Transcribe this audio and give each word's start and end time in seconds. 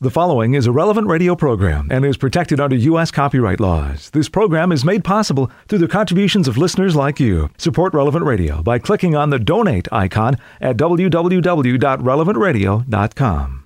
The 0.00 0.10
following 0.10 0.54
is 0.54 0.68
a 0.68 0.70
relevant 0.70 1.08
radio 1.08 1.34
program 1.34 1.88
and 1.90 2.04
is 2.04 2.16
protected 2.16 2.60
under 2.60 2.76
U.S. 2.76 3.10
copyright 3.10 3.58
laws. 3.58 4.10
This 4.10 4.28
program 4.28 4.70
is 4.70 4.84
made 4.84 5.02
possible 5.02 5.50
through 5.66 5.80
the 5.80 5.88
contributions 5.88 6.46
of 6.46 6.56
listeners 6.56 6.94
like 6.94 7.18
you. 7.18 7.50
Support 7.58 7.94
Relevant 7.94 8.24
Radio 8.24 8.62
by 8.62 8.78
clicking 8.78 9.16
on 9.16 9.30
the 9.30 9.40
donate 9.40 9.88
icon 9.90 10.36
at 10.60 10.76
www.relevantradio.com. 10.76 13.64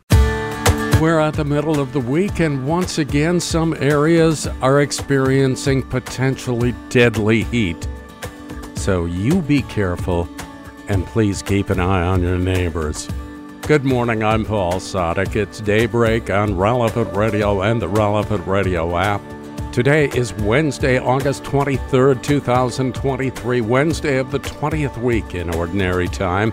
We're 1.03 1.21
at 1.21 1.35
the 1.35 1.45
middle 1.45 1.79
of 1.79 1.93
the 1.93 2.01
week, 2.01 2.41
and 2.41 2.67
once 2.67 2.97
again, 2.97 3.39
some 3.39 3.75
areas 3.75 4.47
are 4.63 4.81
experiencing 4.81 5.83
potentially 5.83 6.75
deadly 6.89 7.43
heat. 7.43 7.87
So 8.75 9.05
you 9.05 9.43
be 9.43 9.61
careful 9.61 10.27
and 10.89 11.05
please 11.05 11.43
keep 11.43 11.69
an 11.69 11.79
eye 11.79 12.01
on 12.01 12.23
your 12.23 12.39
neighbors. 12.39 13.07
Good 13.63 13.85
morning, 13.85 14.25
I'm 14.25 14.45
Paul 14.45 14.75
Sadek. 14.75 15.37
It's 15.37 15.61
daybreak 15.61 16.31
on 16.31 16.57
Relevant 16.57 17.15
Radio 17.15 17.63
and 17.63 17.81
the 17.81 17.87
Relevant 17.87 18.45
Radio 18.45 18.99
app. 18.99 19.23
Today 19.71 20.09
is 20.17 20.35
Wednesday, 20.35 20.99
August 20.99 21.45
23rd, 21.45 22.25
2023, 22.25 23.61
Wednesday 23.61 24.19
of 24.19 24.33
the 24.33 24.41
20th 24.41 25.01
week 25.01 25.37
in 25.37 25.55
Ordinary 25.55 26.09
Time. 26.09 26.53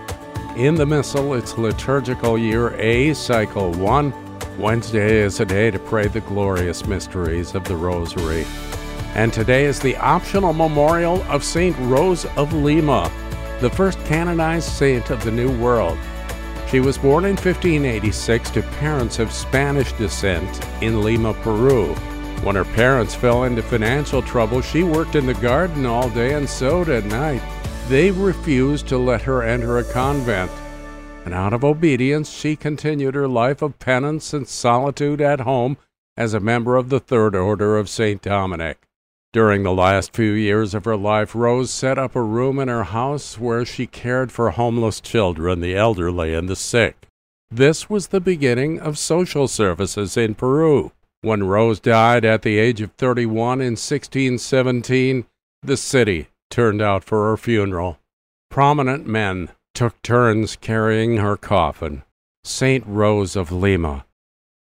In 0.54 0.76
the 0.76 0.86
Missal, 0.86 1.34
it's 1.34 1.58
liturgical 1.58 2.38
year 2.38 2.74
A, 2.76 3.12
cycle 3.14 3.72
1. 3.72 4.14
Wednesday 4.56 5.18
is 5.18 5.40
a 5.40 5.44
day 5.44 5.72
to 5.72 5.80
pray 5.80 6.06
the 6.06 6.20
glorious 6.20 6.86
mysteries 6.86 7.56
of 7.56 7.64
the 7.64 7.74
Rosary. 7.74 8.46
And 9.16 9.32
today 9.32 9.64
is 9.64 9.80
the 9.80 9.96
optional 9.96 10.52
memorial 10.52 11.20
of 11.24 11.42
St. 11.42 11.76
Rose 11.80 12.24
of 12.36 12.52
Lima, 12.52 13.10
the 13.58 13.70
first 13.70 13.98
canonized 14.04 14.68
saint 14.68 15.10
of 15.10 15.24
the 15.24 15.32
New 15.32 15.50
World. 15.58 15.98
She 16.70 16.78
was 16.78 16.98
born 16.98 17.24
in 17.24 17.32
1586 17.32 18.50
to 18.50 18.62
parents 18.62 19.18
of 19.18 19.32
Spanish 19.32 19.92
descent 19.94 20.64
in 20.80 21.02
Lima, 21.02 21.34
Peru. 21.34 21.94
When 22.44 22.54
her 22.54 22.64
parents 22.64 23.12
fell 23.12 23.42
into 23.42 23.60
financial 23.60 24.22
trouble, 24.22 24.60
she 24.60 24.84
worked 24.84 25.16
in 25.16 25.26
the 25.26 25.34
garden 25.34 25.84
all 25.84 26.08
day 26.10 26.34
and 26.34 26.48
sewed 26.48 26.88
at 26.88 27.04
night. 27.06 27.42
They 27.88 28.12
refused 28.12 28.86
to 28.86 28.98
let 28.98 29.22
her 29.22 29.42
enter 29.42 29.78
a 29.78 29.84
convent, 29.84 30.52
and 31.24 31.34
out 31.34 31.52
of 31.52 31.64
obedience, 31.64 32.30
she 32.30 32.54
continued 32.54 33.16
her 33.16 33.26
life 33.26 33.62
of 33.62 33.80
penance 33.80 34.32
and 34.32 34.46
solitude 34.46 35.20
at 35.20 35.40
home 35.40 35.76
as 36.16 36.34
a 36.34 36.40
member 36.40 36.76
of 36.76 36.88
the 36.88 37.00
Third 37.00 37.34
Order 37.34 37.78
of 37.78 37.88
St. 37.88 38.22
Dominic. 38.22 38.86
During 39.32 39.62
the 39.62 39.72
last 39.72 40.12
few 40.12 40.32
years 40.32 40.74
of 40.74 40.84
her 40.84 40.96
life, 40.96 41.36
Rose 41.36 41.70
set 41.70 41.98
up 41.98 42.16
a 42.16 42.22
room 42.22 42.58
in 42.58 42.66
her 42.66 42.82
house 42.84 43.38
where 43.38 43.64
she 43.64 43.86
cared 43.86 44.32
for 44.32 44.50
homeless 44.50 45.00
children, 45.00 45.60
the 45.60 45.76
elderly, 45.76 46.34
and 46.34 46.48
the 46.48 46.56
sick. 46.56 47.06
This 47.48 47.88
was 47.88 48.08
the 48.08 48.20
beginning 48.20 48.80
of 48.80 48.98
social 48.98 49.46
services 49.46 50.16
in 50.16 50.34
Peru. 50.34 50.90
When 51.22 51.44
Rose 51.44 51.78
died 51.78 52.24
at 52.24 52.42
the 52.42 52.58
age 52.58 52.80
of 52.80 52.92
31 52.92 53.60
in 53.60 53.72
1617, 53.72 55.26
the 55.62 55.76
city 55.76 56.28
turned 56.50 56.82
out 56.82 57.04
for 57.04 57.30
her 57.30 57.36
funeral. 57.36 57.98
Prominent 58.50 59.06
men 59.06 59.50
took 59.74 60.00
turns 60.02 60.56
carrying 60.56 61.18
her 61.18 61.36
coffin. 61.36 62.02
Saint 62.42 62.84
Rose 62.86 63.36
of 63.36 63.52
Lima, 63.52 64.06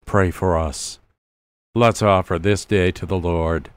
pray 0.07 0.31
for 0.31 0.57
us. 0.57 1.01
Let's 1.75 2.03
offer 2.03 2.39
this 2.39 2.65
day 2.65 2.93
to 2.93 3.05
the 3.05 3.19
Lord. 3.19 3.71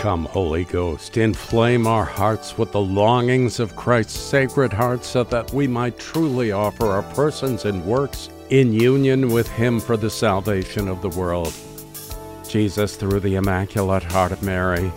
Come, 0.00 0.26
Holy 0.26 0.62
Ghost, 0.62 1.16
inflame 1.16 1.88
our 1.88 2.04
hearts 2.04 2.56
with 2.56 2.70
the 2.70 2.80
longings 2.80 3.58
of 3.58 3.74
Christ's 3.74 4.16
sacred 4.16 4.72
heart 4.72 5.04
so 5.04 5.24
that 5.24 5.52
we 5.52 5.66
might 5.66 5.98
truly 5.98 6.52
offer 6.52 6.86
our 6.86 7.02
persons 7.02 7.64
and 7.64 7.84
works 7.84 8.28
in 8.50 8.72
union 8.72 9.28
with 9.28 9.48
Him 9.48 9.80
for 9.80 9.96
the 9.96 10.08
salvation 10.08 10.86
of 10.86 11.02
the 11.02 11.08
world. 11.08 11.52
Jesus, 12.48 12.94
through 12.94 13.18
the 13.18 13.34
Immaculate 13.34 14.04
Heart 14.04 14.30
of 14.30 14.42
Mary, 14.44 14.92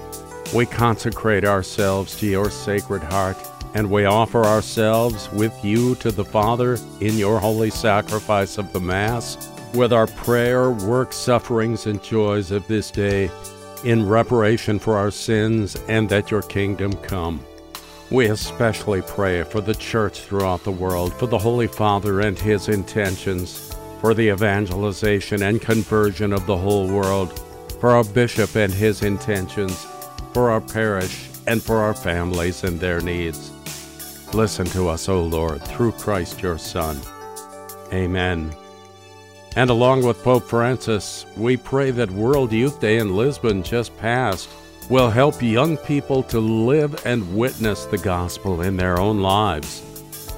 we 0.54 0.68
consecrate 0.68 1.46
ourselves 1.46 2.16
to 2.20 2.28
your 2.28 2.52
sacred 2.52 3.02
heart, 3.02 3.38
and 3.73 3.90
we 3.90 4.06
offer 4.06 4.44
ourselves 4.44 5.32
with 5.32 5.66
you 5.66 5.95
to 5.95 6.11
the 6.11 6.26
Father 6.26 6.78
in 7.00 7.17
your 7.17 7.40
holy 7.40 7.72
sacrifice 7.72 8.60
of 8.60 8.72
the 8.72 8.80
Mass, 8.80 9.50
with 9.73 9.94
our 9.94 10.06
prayer, 10.06 10.70
work, 10.70 11.11
sufferings, 11.11 11.88
and 11.88 12.04
joys 12.04 12.52
of 12.52 12.67
this 12.67 12.92
day 12.92 13.32
in 13.83 14.08
reparation 14.08 14.80
for 14.80 14.97
our 14.97 15.11
sins 15.11 15.75
and 15.87 16.09
that 16.09 16.31
your 16.31 16.42
kingdom 16.42 16.93
come. 16.97 17.43
We 18.09 18.27
especially 18.27 19.02
pray 19.02 19.43
for 19.43 19.61
the 19.61 19.73
church 19.73 20.21
throughout 20.21 20.64
the 20.64 20.71
world, 20.71 21.14
for 21.14 21.27
the 21.27 21.37
Holy 21.37 21.67
Father 21.67 22.19
and 22.21 22.37
his 22.37 22.67
intentions, 22.67 23.73
for 24.02 24.14
the 24.14 24.30
evangelization 24.30 25.43
and 25.43 25.61
conversion 25.61 26.33
of 26.33 26.45
the 26.45 26.58
whole 26.58 26.87
world, 26.87 27.39
for 27.80 27.92
our 27.92 28.03
bishop 28.03 28.55
and 28.55 28.73
his 28.73 29.03
intentions, 29.03 29.87
for 30.33 30.52
our 30.52 30.61
parish, 30.61 31.30
and 31.48 31.63
for 31.63 31.77
our 31.77 31.93
families 31.93 32.63
and 32.63 32.80
their 32.80 33.02
needs. 33.02 33.52
Listen 34.33 34.65
to 34.67 34.89
us, 34.89 35.09
O 35.09 35.23
Lord, 35.23 35.61
through 35.63 35.93
Christ 35.93 36.42
your 36.42 36.58
Son. 36.58 36.99
Amen. 37.93 38.55
And 39.56 39.70
along 39.70 40.06
with 40.06 40.23
Pope 40.23 40.45
Francis, 40.45 41.26
we 41.36 41.58
pray 41.58 41.92
that 41.92 42.10
World 42.12 42.54
Youth 42.54 42.80
Day 42.80 43.00
in 43.00 43.16
Lisbon 43.17 43.64
just 43.64 43.95
passed 43.98 44.50
will 44.89 45.10
help 45.10 45.42
young 45.42 45.78
people 45.78 46.23
to 46.23 46.39
live 46.39 47.06
and 47.06 47.36
witness 47.36 47.86
the 47.86 47.98
gospel 47.98 48.61
in 48.61 48.78
their 48.78 49.00
own 49.00 49.22
lives. 49.22 49.84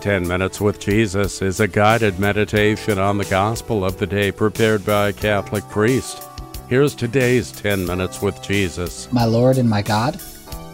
10 0.01 0.27
Minutes 0.27 0.59
with 0.59 0.79
Jesus 0.79 1.41
is 1.41 1.59
a 1.59 1.67
guided 1.67 2.19
meditation 2.19 2.99
on 2.99 3.17
the 3.17 3.25
gospel 3.25 3.85
of 3.85 3.97
the 3.97 4.07
day 4.07 4.31
prepared 4.31 4.85
by 4.85 5.09
a 5.09 5.13
Catholic 5.13 5.63
priest. 5.69 6.23
Here's 6.67 6.95
today's 6.95 7.51
10 7.51 7.85
Minutes 7.85 8.21
with 8.21 8.41
Jesus. 8.41 9.11
My 9.13 9.25
Lord 9.25 9.57
and 9.57 9.69
my 9.69 9.81
God, 9.81 10.19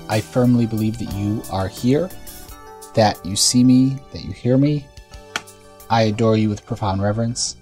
I 0.08 0.22
firmly 0.22 0.66
believe 0.66 0.98
that 1.00 1.14
you 1.14 1.44
are 1.52 1.68
here, 1.68 2.10
that 2.96 3.24
you 3.26 3.36
see 3.36 3.64
me, 3.64 4.00
that 4.14 4.24
you 4.24 4.32
hear 4.32 4.58
me. 4.58 4.88
I 5.90 6.04
adore 6.04 6.38
you 6.38 6.50
with 6.50 6.66
profound 6.66 7.02
reverence. 7.02 7.58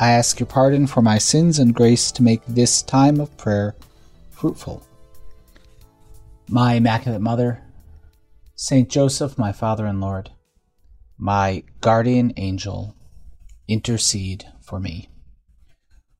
I 0.00 0.12
ask 0.12 0.38
your 0.38 0.46
pardon 0.46 0.86
for 0.86 1.02
my 1.02 1.18
sins 1.18 1.58
and 1.58 1.74
grace 1.74 2.12
to 2.12 2.22
make 2.22 2.42
this 2.46 2.82
time 2.82 3.20
of 3.20 3.36
prayer 3.36 3.74
fruitful. 4.30 4.86
My 6.48 6.74
Immaculate 6.74 7.20
Mother, 7.20 7.64
Saint 8.54 8.88
Joseph, 8.88 9.36
my 9.36 9.50
Father 9.50 9.86
and 9.86 10.00
Lord, 10.00 10.30
my 11.18 11.64
guardian 11.80 12.32
angel, 12.36 12.94
intercede 13.66 14.46
for 14.62 14.78
me. 14.78 15.08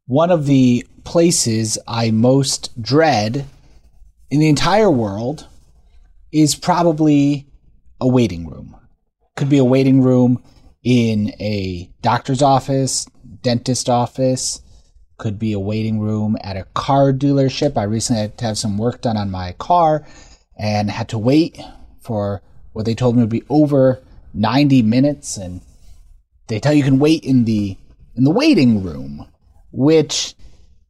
One 0.06 0.32
of 0.32 0.46
the 0.46 0.84
places 1.04 1.78
I 1.86 2.10
most 2.10 2.82
dread 2.82 3.46
in 4.28 4.40
the 4.40 4.48
entire 4.48 4.90
world 4.90 5.46
is 6.32 6.56
probably 6.56 7.46
a 8.00 8.08
waiting 8.08 8.44
room. 8.48 8.76
Could 9.36 9.48
be 9.48 9.58
a 9.58 9.64
waiting 9.64 10.02
room 10.02 10.42
in 10.82 11.30
a 11.40 11.90
doctor's 12.02 12.42
office, 12.42 13.06
dentist 13.42 13.88
office, 13.88 14.62
could 15.18 15.38
be 15.38 15.52
a 15.52 15.58
waiting 15.58 16.00
room 16.00 16.36
at 16.42 16.56
a 16.56 16.66
car 16.74 17.12
dealership. 17.12 17.76
I 17.76 17.82
recently 17.82 18.22
had 18.22 18.38
to 18.38 18.44
have 18.44 18.58
some 18.58 18.78
work 18.78 19.02
done 19.02 19.16
on 19.16 19.30
my 19.30 19.52
car 19.58 20.06
and 20.56 20.90
had 20.90 21.08
to 21.10 21.18
wait 21.18 21.60
for 22.00 22.40
what 22.72 22.86
they 22.86 22.94
told 22.94 23.16
me 23.16 23.22
would 23.22 23.30
be 23.30 23.42
over 23.48 24.00
90 24.32 24.82
minutes 24.82 25.36
and 25.36 25.60
they 26.46 26.60
tell 26.60 26.72
you 26.72 26.84
can 26.84 26.98
wait 26.98 27.24
in 27.24 27.44
the 27.44 27.76
in 28.16 28.24
the 28.24 28.30
waiting 28.30 28.82
room, 28.82 29.28
which 29.70 30.34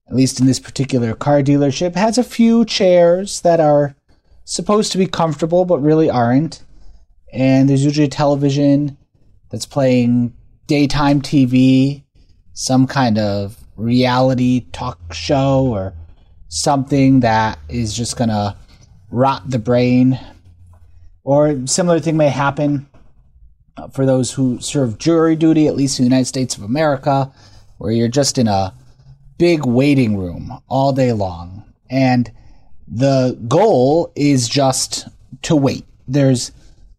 at 0.08 0.14
least 0.14 0.40
in 0.40 0.46
this 0.46 0.60
particular 0.60 1.14
car 1.14 1.42
dealership 1.42 1.94
has 1.94 2.16
a 2.16 2.24
few 2.24 2.64
chairs 2.64 3.42
that 3.42 3.60
are 3.60 3.94
supposed 4.44 4.92
to 4.92 4.98
be 4.98 5.06
comfortable 5.06 5.64
but 5.64 5.80
really 5.80 6.08
aren't. 6.08 6.62
And 7.32 7.68
there's 7.68 7.84
usually 7.84 8.06
a 8.06 8.10
television 8.10 8.96
that's 9.50 9.66
playing 9.66 10.34
daytime 10.66 11.20
TV 11.20 12.04
some 12.58 12.88
kind 12.88 13.18
of 13.18 13.56
reality 13.76 14.66
talk 14.72 15.14
show 15.14 15.68
or 15.68 15.94
something 16.48 17.20
that 17.20 17.56
is 17.68 17.94
just 17.94 18.16
going 18.16 18.30
to 18.30 18.56
rot 19.12 19.48
the 19.48 19.60
brain. 19.60 20.18
Or 21.22 21.64
similar 21.68 22.00
thing 22.00 22.16
may 22.16 22.30
happen 22.30 22.88
uh, 23.76 23.86
for 23.86 24.04
those 24.04 24.32
who 24.32 24.60
serve 24.60 24.98
jury 24.98 25.36
duty, 25.36 25.68
at 25.68 25.76
least 25.76 26.00
in 26.00 26.04
the 26.04 26.08
United 26.08 26.24
States 26.24 26.56
of 26.56 26.64
America, 26.64 27.32
where 27.76 27.92
you're 27.92 28.08
just 28.08 28.38
in 28.38 28.48
a 28.48 28.74
big 29.38 29.64
waiting 29.64 30.16
room 30.16 30.60
all 30.66 30.92
day 30.92 31.12
long. 31.12 31.62
And 31.88 32.28
the 32.88 33.38
goal 33.46 34.10
is 34.16 34.48
just 34.48 35.06
to 35.42 35.54
wait. 35.54 35.86
There's 36.08 36.50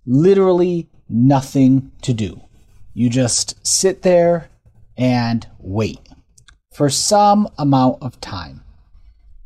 literally 0.06 0.88
nothing 1.10 1.92
to 2.04 2.14
do. 2.14 2.40
You 2.94 3.10
just 3.10 3.68
sit 3.68 4.04
there 4.04 4.50
and 5.00 5.48
wait 5.57 5.98
for 6.74 6.90
some 6.90 7.48
amount 7.57 8.04
of 8.04 8.19
time. 8.22 8.63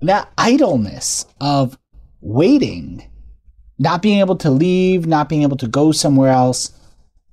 That 0.01 0.29
idleness 0.37 1.25
of 1.39 1.77
waiting, 2.19 3.09
not 3.79 4.01
being 4.01 4.19
able 4.19 4.35
to 4.37 4.49
leave, 4.49 5.05
not 5.05 5.29
being 5.29 5.43
able 5.43 5.57
to 5.57 5.67
go 5.67 5.93
somewhere 5.93 6.31
else, 6.31 6.73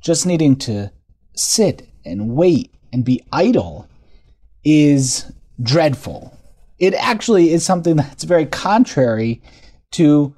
just 0.00 0.26
needing 0.26 0.54
to 0.56 0.92
sit 1.34 1.88
and 2.04 2.30
wait 2.30 2.72
and 2.92 3.04
be 3.04 3.24
idle 3.32 3.88
is 4.62 5.32
dreadful. 5.62 6.36
It 6.78 6.94
actually 6.94 7.52
is 7.52 7.64
something 7.64 7.96
that's 7.96 8.24
very 8.24 8.46
contrary 8.46 9.42
to 9.92 10.34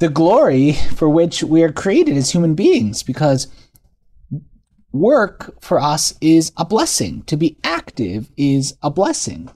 the 0.00 0.08
glory 0.08 0.72
for 0.96 1.08
which 1.08 1.44
we 1.44 1.62
are 1.62 1.72
created 1.72 2.16
as 2.16 2.32
human 2.32 2.54
beings 2.54 3.02
because 3.04 3.46
work 4.92 5.60
for 5.60 5.80
us 5.80 6.14
is 6.20 6.52
a 6.56 6.64
blessing. 6.64 7.22
To 7.24 7.36
be 7.36 7.56
active 7.64 8.30
is 8.36 8.76
a 8.82 8.90
blessing. 8.90 9.50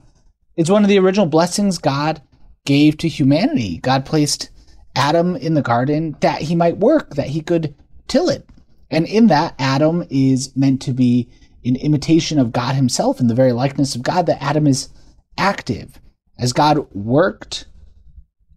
It's 0.55 0.69
one 0.69 0.83
of 0.83 0.89
the 0.89 0.99
original 0.99 1.27
blessings 1.27 1.77
God 1.77 2.21
gave 2.65 2.97
to 2.97 3.07
humanity. 3.07 3.77
God 3.77 4.05
placed 4.05 4.49
Adam 4.95 5.35
in 5.35 5.53
the 5.53 5.61
garden 5.61 6.17
that 6.21 6.41
he 6.41 6.55
might 6.55 6.77
work, 6.77 7.15
that 7.15 7.27
he 7.27 7.41
could 7.41 7.75
till 8.07 8.29
it. 8.29 8.49
And 8.89 9.05
in 9.05 9.27
that, 9.27 9.53
Adam 9.59 10.05
is 10.09 10.55
meant 10.55 10.81
to 10.83 10.93
be 10.93 11.29
in 11.63 11.75
imitation 11.75 12.39
of 12.39 12.51
God 12.51 12.75
himself, 12.75 13.19
in 13.19 13.27
the 13.27 13.35
very 13.35 13.51
likeness 13.51 13.95
of 13.95 14.03
God, 14.03 14.25
that 14.25 14.41
Adam 14.41 14.65
is 14.65 14.89
active. 15.37 15.99
As 16.39 16.53
God 16.53 16.87
worked 16.93 17.65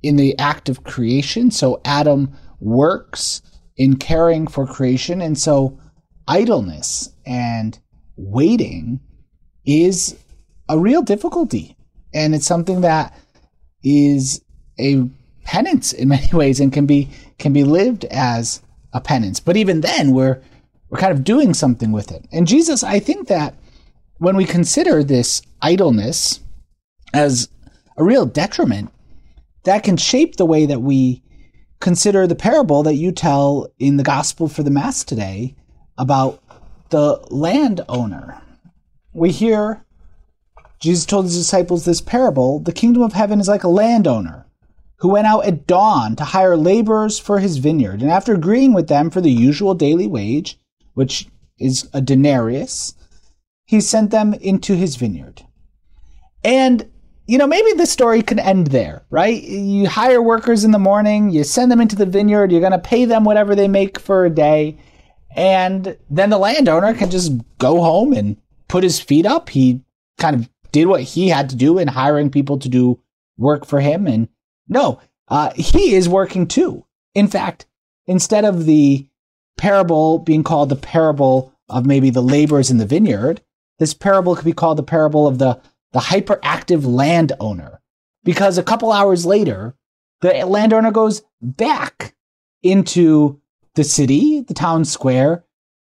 in 0.03 0.17
the 0.17 0.39
act 0.39 0.69
of 0.69 0.85
creation, 0.85 1.51
so 1.51 1.81
Adam 1.85 2.33
works 2.61 3.43
in 3.77 3.97
caring 3.97 4.47
for 4.47 4.67
creation. 4.67 5.21
And 5.21 5.37
so 5.37 5.80
idleness 6.31 7.13
and 7.27 7.79
waiting 8.17 9.01
is 9.67 10.17
a 10.69 10.79
real 10.79 11.03
difficulty. 11.03 11.77
And 12.15 12.35
it's 12.35 12.47
something 12.47 12.83
that 12.83 13.19
is 13.83 14.41
a 14.79 15.09
penance 15.45 15.93
in 15.93 16.09
many 16.17 16.29
ways 16.33 16.61
and 16.61 16.73
can 16.73 16.87
be 16.87 17.09
can 17.39 17.53
be 17.53 17.65
lived 17.65 18.05
as 18.07 18.63
a 18.93 19.01
penance. 19.01 19.41
But 19.41 19.57
even 19.57 19.81
then 19.81 20.13
we're 20.13 20.41
we're 20.89 20.99
kind 20.99 21.13
of 21.13 21.25
doing 21.25 21.53
something 21.53 21.93
with 21.93 22.11
it. 22.11 22.27
And 22.33 22.47
Jesus, 22.47 22.83
I 22.83 22.99
think 22.99 23.29
that 23.29 23.55
when 24.19 24.37
we 24.37 24.45
consider 24.45 25.03
this 25.03 25.43
idleness 25.63 26.41
as 27.13 27.49
a 27.97 28.05
real 28.05 28.27
detriment, 28.27 28.91
that 29.65 29.83
can 29.83 29.97
shape 29.97 30.37
the 30.37 30.47
way 30.47 30.67
that 30.67 30.83
we 30.83 31.23
consider 31.81 32.27
the 32.27 32.35
parable 32.35 32.83
that 32.83 32.95
you 32.95 33.13
tell 33.13 33.73
in 33.79 33.97
the 33.97 34.03
gospel 34.03 34.49
for 34.49 34.63
the 34.63 34.71
mass 34.71 35.05
today 35.05 35.55
about 36.01 36.43
the 36.89 37.21
landowner. 37.31 38.43
We 39.13 39.31
hear 39.31 39.85
Jesus 40.81 41.05
told 41.05 41.27
his 41.27 41.37
disciples 41.37 41.85
this 41.85 42.01
parable 42.01 42.59
the 42.59 42.73
kingdom 42.73 43.03
of 43.03 43.13
heaven 43.13 43.39
is 43.39 43.49
like 43.49 43.65
a 43.65 43.69
landowner 43.69 44.47
who 44.97 45.09
went 45.09 45.27
out 45.27 45.45
at 45.47 45.67
dawn 45.67 46.17
to 46.17 46.25
hire 46.25 46.57
laborers 46.57 47.19
for 47.19 47.39
his 47.39 47.59
vineyard. 47.59 48.03
And 48.03 48.11
after 48.11 48.35
agreeing 48.35 48.73
with 48.73 48.89
them 48.89 49.11
for 49.11 49.21
the 49.21 49.31
usual 49.31 49.75
daily 49.75 50.07
wage, 50.07 50.59
which 50.95 51.29
is 51.59 51.89
a 51.93 52.01
denarius, 52.01 52.95
he 53.65 53.81
sent 53.81 54.11
them 54.11 54.35
into 54.35 54.75
his 54.75 54.97
vineyard. 54.97 55.43
And, 56.45 56.91
you 57.27 57.39
know, 57.39 57.47
maybe 57.47 57.73
this 57.75 57.91
story 57.91 58.23
can 58.23 58.39
end 58.39 58.69
there, 58.69 59.05
right? 59.11 59.43
You 59.43 59.89
hire 59.89 60.23
workers 60.23 60.65
in 60.65 60.71
the 60.71 60.79
morning, 60.79 61.31
you 61.31 61.45
send 61.45 61.71
them 61.71 61.81
into 61.81 61.97
the 61.97 62.07
vineyard, 62.07 62.51
you're 62.51 62.61
going 62.61 62.73
to 62.73 62.79
pay 62.79 63.05
them 63.05 63.25
whatever 63.25 63.55
they 63.55 63.69
make 63.69 63.99
for 63.99 64.25
a 64.25 64.31
day. 64.31 64.79
And 65.37 65.97
then 66.09 66.31
the 66.31 66.39
landowner 66.39 66.95
can 66.95 67.11
just 67.11 67.33
go 67.59 67.81
home 67.81 68.13
and 68.13 68.37
put 68.69 68.85
his 68.85 69.01
feet 69.01 69.27
up. 69.27 69.49
He 69.49 69.83
kind 70.19 70.37
of 70.37 70.49
did 70.73 70.87
what 70.87 71.03
he 71.03 71.29
had 71.29 71.51
to 71.51 71.57
do 71.57 71.79
in 71.79 71.89
hiring 71.89 72.31
people 72.31 72.59
to 72.59 72.69
do 72.69 73.01
work 73.39 73.65
for 73.65 73.81
him. 73.81 74.07
And 74.07 74.29
no, 74.69 75.01
uh, 75.29 75.53
he 75.55 75.95
is 75.95 76.09
working 76.09 76.47
too. 76.47 76.85
In 77.15 77.29
fact, 77.29 77.67
instead 78.07 78.45
of 78.45 78.67
the 78.67 79.07
parable 79.57 80.19
being 80.19 80.43
called 80.43 80.69
the 80.69 80.77
parable 80.77 81.53
of 81.69 81.87
maybe 81.87 82.11
the 82.11 82.23
laborers 82.23 82.71
in 82.71 82.79
the 82.79 82.87
vineyard, 82.87 83.41
this 83.79 83.95
parable 83.95 84.35
could 84.35 84.45
be 84.45 84.53
called 84.53 84.79
the 84.79 84.83
parable 84.83 85.27
of 85.27 85.39
the, 85.39 85.61
the 85.93 86.01
hyperactive 86.01 86.85
landowner. 86.85 87.81
Because 88.25 88.59
a 88.59 88.63
couple 88.63 88.93
hours 88.93 89.25
later, 89.25 89.75
the 90.21 90.45
landowner 90.45 90.91
goes 90.91 91.23
back 91.41 92.15
into 92.63 93.41
the 93.81 93.85
city, 93.85 94.41
the 94.41 94.53
town 94.53 94.85
square, 94.85 95.43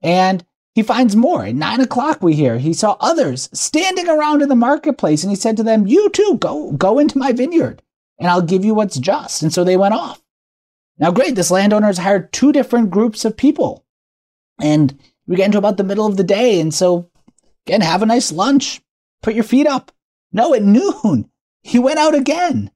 and 0.03 0.45
he 0.75 0.83
finds 0.83 1.15
more. 1.15 1.43
At 1.43 1.55
nine 1.55 1.81
o'clock, 1.81 2.21
we 2.21 2.35
hear 2.35 2.59
he 2.59 2.71
saw 2.71 2.95
others 2.99 3.49
standing 3.51 4.07
around 4.07 4.43
in 4.43 4.49
the 4.49 4.55
marketplace, 4.55 5.23
and 5.23 5.31
he 5.31 5.35
said 5.35 5.57
to 5.57 5.63
them, 5.63 5.87
"You 5.87 6.07
too, 6.11 6.37
go 6.39 6.71
go 6.73 6.99
into 6.99 7.17
my 7.17 7.31
vineyard, 7.31 7.81
and 8.19 8.29
I'll 8.29 8.43
give 8.43 8.63
you 8.63 8.75
what's 8.75 8.99
just." 8.99 9.41
And 9.41 9.51
so 9.51 9.63
they 9.63 9.75
went 9.75 9.95
off. 9.95 10.21
Now, 10.99 11.09
great, 11.09 11.33
this 11.33 11.49
landowner 11.49 11.87
has 11.87 11.97
hired 11.97 12.31
two 12.31 12.51
different 12.51 12.91
groups 12.91 13.25
of 13.25 13.35
people, 13.35 13.83
and 14.61 14.95
we 15.25 15.35
get 15.35 15.47
into 15.47 15.57
about 15.57 15.77
the 15.77 15.83
middle 15.83 16.05
of 16.05 16.15
the 16.15 16.23
day, 16.23 16.59
and 16.59 16.71
so 16.71 17.09
again, 17.65 17.81
have 17.81 18.03
a 18.03 18.05
nice 18.05 18.31
lunch, 18.31 18.81
put 19.23 19.33
your 19.33 19.43
feet 19.43 19.65
up. 19.65 19.91
No, 20.31 20.53
at 20.53 20.61
noon, 20.61 21.31
he 21.63 21.79
went 21.79 21.97
out 21.97 22.13
again, 22.13 22.69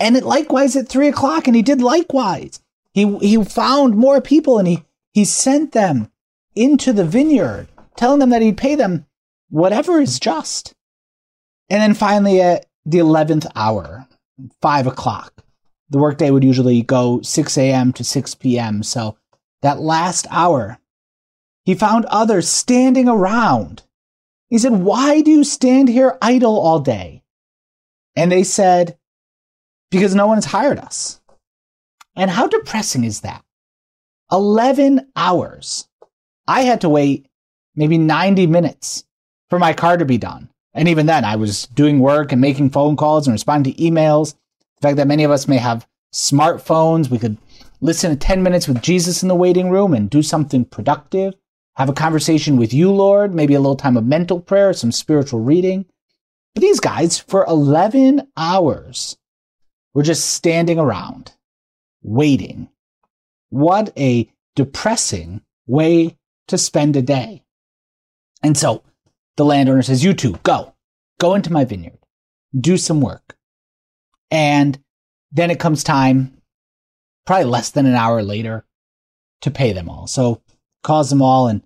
and 0.00 0.16
it 0.16 0.24
likewise 0.24 0.74
at 0.74 0.88
three 0.88 1.06
o'clock, 1.06 1.46
and 1.46 1.54
he 1.54 1.62
did 1.62 1.80
likewise. 1.80 2.60
He 2.92 3.18
he 3.18 3.42
found 3.44 3.96
more 3.96 4.20
people, 4.20 4.58
and 4.58 4.68
he 4.68 4.84
he 5.12 5.24
sent 5.24 5.72
them 5.72 6.10
into 6.54 6.92
the 6.92 7.04
vineyard, 7.04 7.68
telling 7.96 8.20
them 8.20 8.30
that 8.30 8.42
he'd 8.42 8.56
pay 8.56 8.74
them 8.74 9.06
whatever 9.48 10.00
is 10.00 10.18
just. 10.18 10.74
And 11.70 11.80
then 11.80 11.94
finally, 11.94 12.40
at 12.40 12.66
the 12.84 12.98
11th 12.98 13.46
hour, 13.54 14.06
5 14.60 14.86
o'clock, 14.86 15.44
the 15.88 15.98
workday 15.98 16.30
would 16.30 16.44
usually 16.44 16.82
go 16.82 17.22
6 17.22 17.56
a.m. 17.58 17.92
to 17.94 18.04
6 18.04 18.34
p.m. 18.34 18.82
So 18.82 19.16
that 19.62 19.80
last 19.80 20.26
hour, 20.30 20.78
he 21.64 21.74
found 21.74 22.04
others 22.06 22.48
standing 22.48 23.08
around. 23.08 23.84
He 24.50 24.58
said, 24.58 24.72
Why 24.72 25.22
do 25.22 25.30
you 25.30 25.44
stand 25.44 25.88
here 25.88 26.18
idle 26.20 26.58
all 26.58 26.80
day? 26.80 27.22
And 28.16 28.30
they 28.30 28.42
said, 28.42 28.98
Because 29.90 30.14
no 30.14 30.26
one 30.26 30.36
has 30.36 30.44
hired 30.46 30.78
us. 30.78 31.21
And 32.16 32.30
how 32.30 32.46
depressing 32.46 33.04
is 33.04 33.20
that? 33.20 33.44
11 34.30 35.10
hours 35.14 35.88
I 36.46 36.62
had 36.62 36.80
to 36.82 36.88
wait 36.88 37.26
maybe 37.74 37.98
90 37.98 38.46
minutes 38.46 39.04
for 39.48 39.58
my 39.58 39.72
car 39.72 39.96
to 39.96 40.04
be 40.04 40.18
done. 40.18 40.48
And 40.74 40.88
even 40.88 41.06
then, 41.06 41.24
I 41.24 41.36
was 41.36 41.66
doing 41.68 41.98
work 41.98 42.32
and 42.32 42.40
making 42.40 42.70
phone 42.70 42.96
calls 42.96 43.26
and 43.26 43.32
responding 43.32 43.74
to 43.74 43.82
emails. 43.82 44.34
The 44.76 44.88
fact 44.88 44.96
that 44.96 45.06
many 45.06 45.24
of 45.24 45.30
us 45.30 45.46
may 45.46 45.58
have 45.58 45.86
smartphones, 46.12 47.10
we 47.10 47.18
could 47.18 47.36
listen 47.80 48.10
to 48.10 48.16
10 48.16 48.42
minutes 48.42 48.66
with 48.66 48.82
Jesus 48.82 49.22
in 49.22 49.28
the 49.28 49.34
waiting 49.34 49.70
room 49.70 49.92
and 49.92 50.08
do 50.08 50.22
something 50.22 50.64
productive, 50.64 51.34
have 51.76 51.88
a 51.88 51.94
conversation 51.94 52.56
with 52.56 52.72
you, 52.72 52.90
Lord, 52.90 53.34
maybe 53.34 53.54
a 53.54 53.60
little 53.60 53.76
time 53.76 53.96
of 53.96 54.04
mental 54.04 54.40
prayer, 54.40 54.72
some 54.72 54.92
spiritual 54.92 55.40
reading. 55.40 55.84
But 56.54 56.62
these 56.62 56.80
guys, 56.80 57.18
for 57.18 57.44
11 57.46 58.28
hours, 58.36 59.16
were 59.94 60.02
just 60.02 60.30
standing 60.30 60.78
around, 60.78 61.32
waiting. 62.02 62.68
What 63.50 63.92
a 63.98 64.30
depressing 64.56 65.42
way 65.66 66.16
to 66.48 66.58
spend 66.58 66.96
a 66.96 67.02
day. 67.02 67.44
And 68.42 68.56
so 68.56 68.82
the 69.36 69.44
landowner 69.44 69.82
says, 69.82 70.04
You 70.04 70.14
two, 70.14 70.38
go, 70.42 70.74
go 71.20 71.34
into 71.34 71.52
my 71.52 71.64
vineyard, 71.64 71.98
do 72.58 72.76
some 72.76 73.00
work. 73.00 73.36
And 74.30 74.78
then 75.30 75.50
it 75.50 75.60
comes 75.60 75.84
time, 75.84 76.40
probably 77.26 77.46
less 77.46 77.70
than 77.70 77.86
an 77.86 77.94
hour 77.94 78.22
later, 78.22 78.64
to 79.42 79.50
pay 79.50 79.72
them 79.72 79.88
all. 79.88 80.06
So 80.06 80.42
calls 80.82 81.10
them 81.10 81.22
all 81.22 81.48
and 81.48 81.62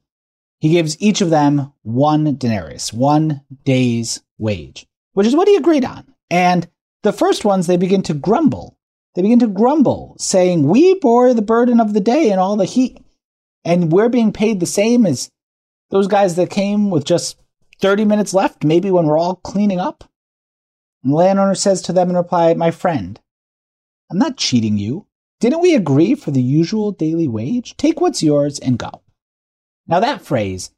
he 0.58 0.70
gives 0.70 1.00
each 1.00 1.20
of 1.20 1.30
them 1.30 1.72
one 1.82 2.36
denarius, 2.36 2.92
one 2.92 3.42
day's 3.64 4.22
wage, 4.38 4.86
which 5.12 5.26
is 5.26 5.36
what 5.36 5.48
he 5.48 5.56
agreed 5.56 5.84
on. 5.84 6.14
And 6.30 6.68
the 7.02 7.12
first 7.12 7.44
ones, 7.44 7.66
they 7.66 7.76
begin 7.76 8.02
to 8.04 8.14
grumble. 8.14 8.75
They 9.16 9.22
begin 9.22 9.40
to 9.40 9.48
grumble, 9.48 10.14
saying, 10.20 10.68
We 10.68 10.94
bore 10.94 11.34
the 11.34 11.42
burden 11.42 11.80
of 11.80 11.94
the 11.94 12.00
day 12.00 12.30
and 12.30 12.38
all 12.38 12.56
the 12.56 12.66
heat 12.66 13.00
and 13.66 13.90
we're 13.90 14.08
being 14.08 14.32
paid 14.32 14.60
the 14.60 14.66
same 14.66 15.04
as 15.04 15.28
those 15.90 16.06
guys 16.06 16.36
that 16.36 16.50
came 16.50 16.88
with 16.88 17.04
just 17.04 17.36
30 17.80 18.04
minutes 18.04 18.32
left, 18.32 18.64
maybe 18.64 18.92
when 18.92 19.06
we're 19.06 19.18
all 19.18 19.34
cleaning 19.34 19.80
up. 19.80 20.08
And 21.02 21.12
the 21.12 21.16
landowner 21.16 21.56
says 21.56 21.82
to 21.82 21.92
them 21.92 22.08
in 22.08 22.16
reply, 22.16 22.54
My 22.54 22.70
friend, 22.70 23.20
I'm 24.10 24.18
not 24.18 24.36
cheating 24.36 24.78
you. 24.78 25.06
Didn't 25.40 25.60
we 25.60 25.74
agree 25.74 26.14
for 26.14 26.30
the 26.30 26.40
usual 26.40 26.92
daily 26.92 27.26
wage? 27.26 27.76
Take 27.76 28.00
what's 28.00 28.22
yours 28.22 28.60
and 28.60 28.78
go. 28.78 29.02
Now, 29.88 29.98
that 29.98 30.22
phrase 30.22 30.70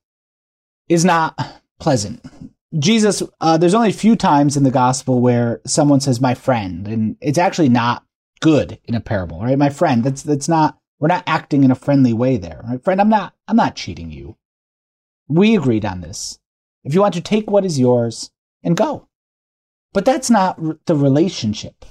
is 0.89 1.05
not 1.05 1.39
pleasant. 1.79 2.25
Jesus, 2.79 3.23
uh, 3.41 3.59
there's 3.59 3.75
only 3.75 3.91
a 3.91 3.93
few 3.93 4.17
times 4.17 4.57
in 4.57 4.65
the 4.65 4.71
gospel 4.71 5.21
where 5.21 5.61
someone 5.67 6.01
says, 6.01 6.21
my 6.21 6.35
friend, 6.35 6.89
and 6.89 7.17
it's 7.21 7.39
actually 7.39 7.69
not 7.69 8.05
good 8.41 8.79
in 8.85 8.95
a 8.95 9.01
parable, 9.01 9.41
right? 9.41 9.59
My 9.59 9.71
friend, 9.71 10.05
that's, 10.05 10.23
that's 10.23 10.49
not 10.49 10.79
we're 10.99 11.09
not 11.09 11.25
acting 11.27 11.65
in 11.65 11.71
a 11.71 11.77
friendly 11.77 12.13
way 12.13 12.37
there. 12.37 12.61
Right? 12.69 12.83
Friend, 12.83 13.01
I'm 13.01 13.09
not 13.09 13.35
I'm 13.47 13.57
not 13.57 13.77
cheating 13.77 14.11
you. 14.11 14.37
We 15.29 15.57
agreed 15.57 15.85
on 15.85 16.01
this. 16.01 16.39
If 16.85 16.95
you 16.95 17.01
want 17.01 17.15
to 17.15 17.21
take 17.21 17.51
what 17.51 17.65
is 17.65 17.79
yours 17.79 18.31
and 18.63 18.77
go. 18.77 19.09
But 19.93 20.05
that's 20.05 20.31
not 20.31 20.87
the 20.87 20.97
relationship. 20.97 21.85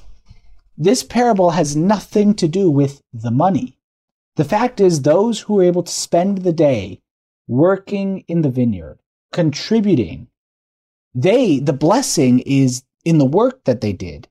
This 0.78 1.04
parable 1.04 1.52
has 1.52 1.76
nothing 1.76 2.36
to 2.36 2.48
do 2.48 2.70
with 2.70 3.02
the 3.12 3.32
money. 3.32 3.80
The 4.36 4.44
fact 4.44 4.80
is, 4.80 5.02
those 5.02 5.42
who 5.42 5.60
are 5.60 5.64
able 5.64 5.84
to 5.84 5.92
spend 5.92 6.40
the 6.40 6.54
day 6.54 7.02
working 7.48 8.24
in 8.28 8.42
the 8.42 8.52
vineyard, 8.52 9.00
contributing 9.32 10.28
they, 11.16 11.58
the 11.60 11.74
blessing 11.74 12.40
is 12.42 12.84
in 13.04 13.18
the 13.18 13.26
work 13.26 13.64
that 13.64 13.82
they 13.82 13.94
did, 13.94 14.28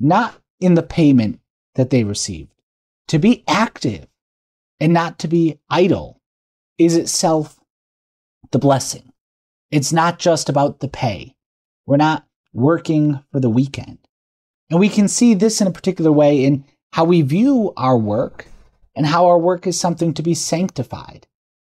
not 0.00 0.34
in 0.58 0.74
the 0.74 0.82
payment 0.82 1.38
that 1.74 1.90
they 1.90 2.04
received. 2.04 2.52
To 3.08 3.18
be 3.18 3.44
active 3.46 4.06
and 4.80 4.92
not 4.92 5.18
to 5.20 5.28
be 5.28 5.58
idle 5.68 6.20
is 6.78 6.96
itself 6.96 7.60
the 8.50 8.58
blessing. 8.58 9.12
It's 9.70 9.92
not 9.92 10.18
just 10.18 10.48
about 10.48 10.80
the 10.80 10.88
pay. 10.88 11.34
We're 11.86 11.96
not 11.96 12.26
working 12.52 13.20
for 13.32 13.40
the 13.40 13.50
weekend. 13.50 13.98
And 14.70 14.80
we 14.80 14.88
can 14.88 15.08
see 15.08 15.34
this 15.34 15.60
in 15.60 15.66
a 15.66 15.72
particular 15.72 16.12
way 16.12 16.44
in 16.44 16.64
how 16.92 17.04
we 17.04 17.22
view 17.22 17.72
our 17.76 17.98
work 17.98 18.46
and 18.94 19.04
how 19.06 19.26
our 19.26 19.38
work 19.38 19.66
is 19.66 19.78
something 19.78 20.14
to 20.14 20.22
be 20.22 20.34
sanctified. 20.34 21.26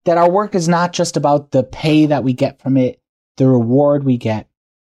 That 0.05 0.17
our 0.17 0.29
work 0.29 0.55
is 0.55 0.69
not 0.69 0.93
just 0.93 1.17
about 1.17 1.51
the 1.51 1.63
pay 1.63 2.05
that 2.05 2.23
we 2.23 2.33
get 2.33 2.61
from 2.61 2.77
it, 2.77 3.01
the 3.37 3.47
reward 3.47 4.03
we 4.03 4.17
get. 4.17 4.47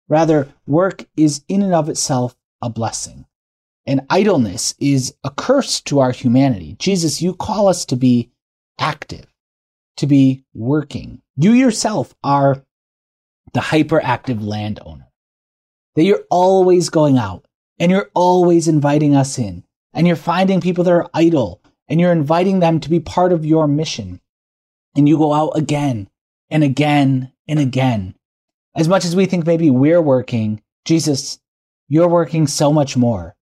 Rather, 0.08 0.48
work 0.66 1.06
is 1.16 1.42
in 1.48 1.62
and 1.62 1.74
of 1.74 1.88
itself 1.88 2.36
a 2.62 2.70
blessing. 2.70 3.26
And 3.88 4.02
idleness 4.10 4.74
is 4.78 5.14
a 5.24 5.30
curse 5.30 5.80
to 5.84 6.00
our 6.00 6.10
humanity. 6.10 6.76
Jesus, 6.78 7.22
you 7.22 7.32
call 7.32 7.68
us 7.68 7.86
to 7.86 7.96
be 7.96 8.30
active, 8.78 9.24
to 9.96 10.06
be 10.06 10.44
working. 10.52 11.22
You 11.36 11.52
yourself 11.52 12.14
are 12.22 12.62
the 13.54 13.60
hyperactive 13.60 14.44
landowner. 14.44 15.08
That 15.94 16.04
you're 16.04 16.26
always 16.28 16.90
going 16.90 17.16
out 17.16 17.46
and 17.78 17.90
you're 17.90 18.10
always 18.12 18.68
inviting 18.68 19.16
us 19.16 19.38
in 19.38 19.64
and 19.94 20.06
you're 20.06 20.16
finding 20.16 20.60
people 20.60 20.84
that 20.84 20.92
are 20.92 21.10
idle 21.14 21.62
and 21.88 21.98
you're 21.98 22.12
inviting 22.12 22.60
them 22.60 22.80
to 22.80 22.90
be 22.90 23.00
part 23.00 23.32
of 23.32 23.46
your 23.46 23.66
mission. 23.66 24.20
And 24.96 25.08
you 25.08 25.16
go 25.16 25.32
out 25.32 25.56
again 25.56 26.10
and 26.50 26.62
again 26.62 27.32
and 27.48 27.58
again. 27.58 28.16
As 28.74 28.86
much 28.86 29.06
as 29.06 29.16
we 29.16 29.24
think 29.24 29.46
maybe 29.46 29.70
we're 29.70 30.02
working, 30.02 30.62
Jesus, 30.84 31.40
you're 31.88 32.06
working 32.06 32.46
so 32.46 32.70
much 32.70 32.94
more. 32.94 33.34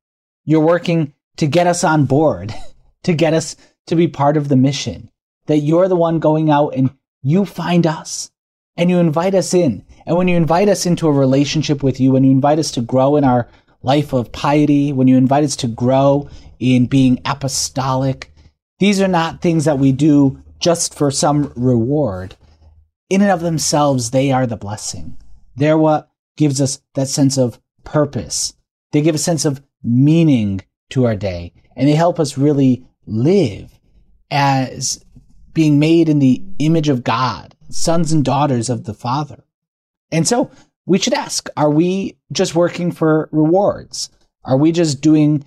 You're 0.47 0.61
working 0.61 1.13
to 1.37 1.47
get 1.47 1.67
us 1.67 1.85
on 1.85 2.07
board, 2.07 2.55
to 3.03 3.13
get 3.13 3.35
us 3.35 3.57
to 3.89 3.97
be 3.97 4.09
part 4.09 4.39
of 4.39 4.49
the 4.49 4.57
mission. 4.57 5.11
That 5.47 5.59
you're 5.59 5.89
the 5.89 5.97
one 5.97 6.19
going 6.19 6.51
out 6.51 6.75
and 6.75 6.91
you 7.23 7.45
find 7.45 7.87
us 7.87 8.31
and 8.77 8.91
you 8.91 8.99
invite 8.99 9.35
us 9.35 9.53
in. 9.53 9.85
And 10.07 10.17
when 10.17 10.29
you 10.29 10.37
invite 10.37 10.69
us 10.69 10.87
into 10.87 11.09
a 11.09 11.13
relationship 11.13 11.83
with 11.83 12.01
you, 12.01 12.13
when 12.13 12.25
you 12.25 12.31
invite 12.31 12.59
us 12.59 12.71
to 12.73 12.81
grow 12.81 13.17
in 13.17 13.25
our 13.25 13.49
life 13.83 14.13
of 14.13 14.33
piety, 14.33 14.93
when 14.93 15.09
you 15.09 15.17
invite 15.17 15.45
us 15.45 15.57
to 15.57 15.69
grow 15.69 16.29
in 16.59 16.87
being 16.87 17.21
apostolic, 17.25 18.33
these 18.79 19.01
are 19.01 19.09
not 19.09 19.41
things 19.41 19.65
that 19.65 19.79
we 19.79 19.93
do 19.93 20.43
just 20.59 20.95
for 20.95 21.11
some 21.11 21.53
reward. 21.57 22.37
In 23.09 23.23
and 23.23 23.31
of 23.31 23.41
themselves, 23.41 24.11
they 24.11 24.33
are 24.33 24.47
the 24.47 24.57
blessing. 24.57 25.17
They're 25.55 25.79
what 25.79 26.11
gives 26.37 26.61
us 26.61 26.81
that 26.95 27.09
sense 27.09 27.39
of 27.39 27.61
purpose. 27.85 28.55
They 28.93 29.01
give 29.01 29.15
a 29.15 29.19
sense 29.19 29.45
of 29.45 29.63
meaning 29.87 30.61
to 30.91 31.05
our 31.05 31.17
day, 31.17 31.53
and 31.77 31.89
they 31.89 31.95
help 31.95 32.19
us 32.19 32.37
really 32.37 32.87
live 33.07 33.79
as 34.31 35.05
being 35.53 35.79
made 35.79 36.09
in 36.09 36.19
the 36.19 36.43
image 36.59 36.89
of 36.89 37.05
God, 37.05 37.55
sons 37.71 38.13
and 38.13 38.25
daughters 38.25 38.69
of 38.69 38.85
the 38.85 38.95
Father. 38.95 39.45
And 40.11 40.27
so 40.27 40.51
we 40.85 40.99
should 40.99 41.15
ask, 41.15 41.49
are 41.57 41.71
we 41.71 42.19
just 42.33 42.55
working 42.55 42.93
for 42.93 43.29
rewards? 43.33 44.11
Are 44.45 44.57
we 44.57 44.73
just 44.73 45.01
doing 45.01 45.45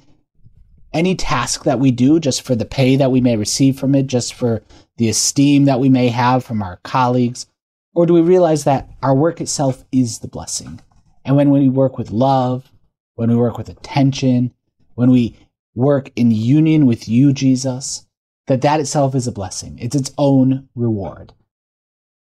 any 0.93 1.15
task 1.15 1.63
that 1.65 1.79
we 1.79 1.91
do 1.91 2.19
just 2.19 2.41
for 2.41 2.55
the 2.55 2.65
pay 2.65 2.95
that 2.95 3.11
we 3.11 3.21
may 3.21 3.37
receive 3.37 3.79
from 3.79 3.93
it, 3.93 4.07
just 4.07 4.33
for 4.33 4.63
the 4.97 5.09
esteem 5.09 5.65
that 5.65 5.79
we 5.79 5.89
may 5.89 6.07
have 6.09 6.43
from 6.43 6.61
our 6.61 6.77
colleagues? 6.83 7.45
Or 7.93 8.05
do 8.05 8.13
we 8.13 8.21
realize 8.21 8.63
that 8.63 8.89
our 9.03 9.13
work 9.13 9.41
itself 9.41 9.83
is 9.91 10.19
the 10.19 10.27
blessing? 10.27 10.79
And 11.23 11.35
when 11.35 11.51
we 11.51 11.69
work 11.69 11.97
with 11.97 12.11
love, 12.11 12.71
when 13.19 13.29
we 13.29 13.35
work 13.35 13.57
with 13.57 13.67
attention, 13.67 14.53
when 14.95 15.11
we 15.11 15.37
work 15.75 16.09
in 16.15 16.31
union 16.31 16.85
with 16.85 17.09
you, 17.09 17.33
Jesus, 17.33 18.07
that 18.47 18.61
that 18.61 18.79
itself 18.79 19.13
is 19.13 19.27
a 19.27 19.31
blessing. 19.33 19.77
It's 19.77 19.95
its 19.95 20.13
own 20.17 20.69
reward. 20.73 21.33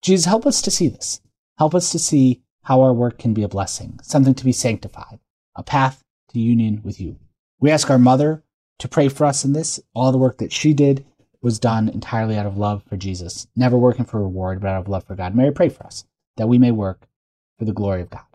Jesus, 0.02 0.26
help 0.26 0.44
us 0.44 0.60
to 0.60 0.70
see 0.70 0.88
this. 0.88 1.22
Help 1.56 1.74
us 1.74 1.90
to 1.92 1.98
see 1.98 2.42
how 2.64 2.82
our 2.82 2.92
work 2.92 3.18
can 3.18 3.32
be 3.32 3.42
a 3.42 3.48
blessing, 3.48 4.00
something 4.02 4.34
to 4.34 4.44
be 4.44 4.52
sanctified, 4.52 5.18
a 5.56 5.62
path 5.62 6.04
to 6.28 6.38
union 6.38 6.82
with 6.84 7.00
you. 7.00 7.16
We 7.58 7.70
ask 7.70 7.88
our 7.88 7.98
mother 7.98 8.44
to 8.78 8.86
pray 8.86 9.08
for 9.08 9.24
us 9.24 9.46
in 9.46 9.54
this. 9.54 9.80
All 9.94 10.12
the 10.12 10.18
work 10.18 10.36
that 10.38 10.52
she 10.52 10.74
did 10.74 11.06
was 11.40 11.58
done 11.58 11.88
entirely 11.88 12.36
out 12.36 12.44
of 12.44 12.58
love 12.58 12.82
for 12.82 12.98
Jesus, 12.98 13.46
never 13.56 13.78
working 13.78 14.04
for 14.04 14.20
reward, 14.20 14.60
but 14.60 14.68
out 14.68 14.80
of 14.80 14.88
love 14.88 15.04
for 15.04 15.16
God. 15.16 15.34
Mary, 15.34 15.52
pray 15.52 15.70
for 15.70 15.86
us 15.86 16.04
that 16.36 16.50
we 16.50 16.58
may 16.58 16.70
work 16.70 17.08
for 17.58 17.64
the 17.64 17.72
glory 17.72 18.02
of 18.02 18.10
God. 18.10 18.26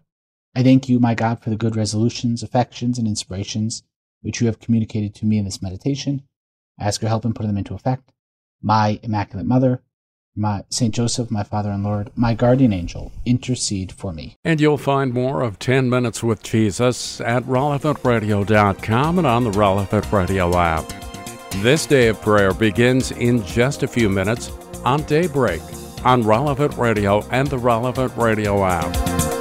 I 0.58 0.64
thank 0.64 0.90
you, 0.90 1.00
my 1.00 1.14
God, 1.14 1.40
for 1.40 1.52
the 1.52 1.56
good 1.56 1.76
resolutions, 1.76 2.42
affections, 2.42 2.98
and 2.98 3.08
inspirations 3.08 3.84
which 4.24 4.42
you 4.42 4.48
have 4.48 4.60
communicated 4.60 5.14
to 5.14 5.26
me 5.28 5.38
in 5.38 5.46
this 5.46 5.62
meditation. 5.62 6.24
I 6.80 6.86
ask 6.86 7.00
your 7.00 7.10
help 7.10 7.26
in 7.26 7.36
putting 7.36 7.50
them 7.50 7.60
into 7.60 7.76
effect. 7.76 8.12
My 8.60 9.00
Immaculate 9.04 9.46
Mother, 9.46 9.84
my 10.36 10.64
Saint 10.72 10.96
Joseph, 10.96 11.30
my 11.30 11.44
Father 11.44 11.70
and 11.70 11.84
Lord, 11.84 12.10
my 12.16 12.34
guardian 12.34 12.74
angel, 12.74 13.12
intercede 13.24 13.92
for 13.92 14.12
me. 14.12 14.36
And 14.44 14.60
you'll 14.60 14.80
find 14.80 15.14
more 15.14 15.44
of 15.44 15.60
10 15.60 15.92
Minutes 15.92 16.24
with 16.24 16.42
Jesus 16.42 17.22
at 17.22 17.44
relevantradio.com 17.44 19.20
and 19.20 19.28
on 19.28 19.44
the 19.44 19.52
Relevant 19.52 20.12
Radio 20.12 20.58
app. 20.58 20.92
This 21.58 21.86
day 21.86 22.08
of 22.08 22.20
prayer 22.24 22.56
begins 22.56 23.12
in 23.12 23.46
just 23.46 23.84
a 23.84 23.88
few 23.88 24.10
minutes 24.10 24.52
on 24.84 25.04
daybreak 25.04 25.62
on 26.04 26.24
Relevant 26.24 26.76
Radio 26.78 27.22
and 27.30 27.48
the 27.48 27.60
Relevant 27.60 28.12
Radio 28.18 28.66
app. 28.66 29.37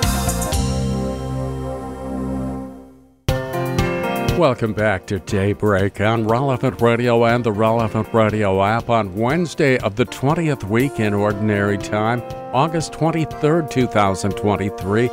Welcome 4.36 4.74
back 4.74 5.06
to 5.06 5.18
Daybreak 5.18 5.98
on 6.02 6.28
Relevant 6.28 6.82
Radio 6.82 7.24
and 7.24 7.42
the 7.42 7.52
Relevant 7.52 8.12
Radio 8.12 8.62
app 8.62 8.90
on 8.90 9.16
Wednesday 9.16 9.78
of 9.78 9.96
the 9.96 10.04
20th 10.04 10.62
week 10.64 11.00
in 11.00 11.14
Ordinary 11.14 11.78
Time, 11.78 12.20
August 12.52 12.92
23rd, 12.92 13.70
2023. 13.70 15.08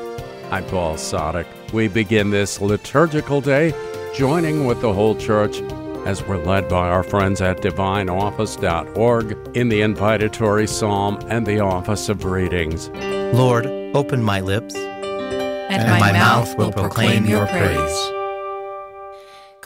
I'm 0.52 0.66
Paul 0.66 0.96
Sadek. 0.96 1.46
We 1.72 1.88
begin 1.88 2.32
this 2.32 2.60
liturgical 2.60 3.40
day 3.40 3.74
joining 4.14 4.66
with 4.66 4.82
the 4.82 4.92
whole 4.92 5.16
church 5.16 5.62
as 6.06 6.22
we're 6.28 6.44
led 6.44 6.68
by 6.68 6.90
our 6.90 7.04
friends 7.04 7.40
at 7.40 7.62
divineoffice.org 7.62 9.56
in 9.56 9.70
the 9.70 9.80
invitatory 9.80 10.68
psalm 10.68 11.18
and 11.30 11.46
the 11.46 11.62
office 11.62 12.10
of 12.10 12.26
readings. 12.26 12.90
Lord, 12.90 13.68
open 13.96 14.22
my 14.22 14.42
lips, 14.42 14.76
and, 14.76 15.82
and 15.82 15.90
my, 15.90 16.00
my, 16.00 16.12
mouth 16.12 16.58
will 16.58 16.74
proclaim 16.74 17.26
your 17.26 17.48
praise. 17.48 18.23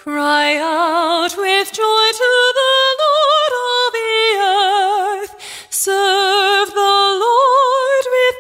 Cry 0.07 0.55
out 0.55 1.35
with 1.35 1.67
joy 1.73 2.11
to 2.13 2.53
the 2.59 2.75
Lord 3.03 3.53
of 3.67 3.91
the 3.91 4.15
earth. 4.39 5.35
Serve 5.69 6.69
the 6.69 6.97
Lord 7.25 8.05
with 8.15 8.37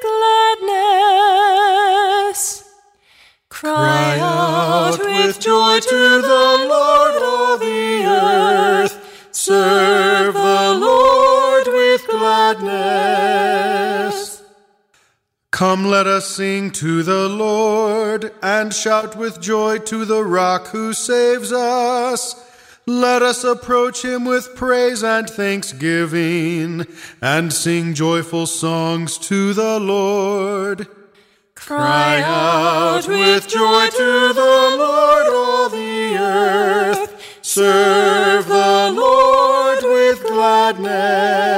gladness. 0.61 2.39
Cry 3.49 4.17
out 4.17 4.97
with 4.97 5.41
joy 5.41 5.79
to 5.81 6.21
the 6.21 6.67
Lord 6.69 7.21
of 7.21 7.59
the 7.59 8.05
earth. 8.05 8.95
Serve 9.33 10.35
the 10.35 10.73
Lord 10.79 11.67
with 11.67 12.07
gladness. 12.07 13.16
Come, 15.57 15.85
let 15.85 16.05
us 16.05 16.27
sing 16.27 16.69
to 16.73 17.01
the 17.01 17.27
Lord 17.27 18.31
and 18.43 18.71
shout 18.71 19.15
with 19.15 19.41
joy 19.41 19.79
to 19.79 20.05
the 20.05 20.23
rock 20.23 20.67
who 20.67 20.93
saves 20.93 21.51
us. 21.51 22.35
Let 22.85 23.23
us 23.23 23.43
approach 23.43 24.05
him 24.05 24.23
with 24.23 24.55
praise 24.55 25.03
and 25.03 25.27
thanksgiving 25.27 26.85
and 27.23 27.51
sing 27.51 27.95
joyful 27.95 28.45
songs 28.45 29.17
to 29.17 29.55
the 29.55 29.79
Lord. 29.79 30.87
Cry 31.55 32.21
out 32.21 33.07
with 33.07 33.47
joy 33.47 33.87
to 33.87 34.33
the 34.35 34.75
Lord, 34.77 35.27
all 35.27 35.69
the 35.69 36.17
earth. 36.19 37.19
Serve 37.41 38.47
the 38.47 38.91
Lord 38.93 39.79
with 39.81 40.21
gladness. 40.21 41.57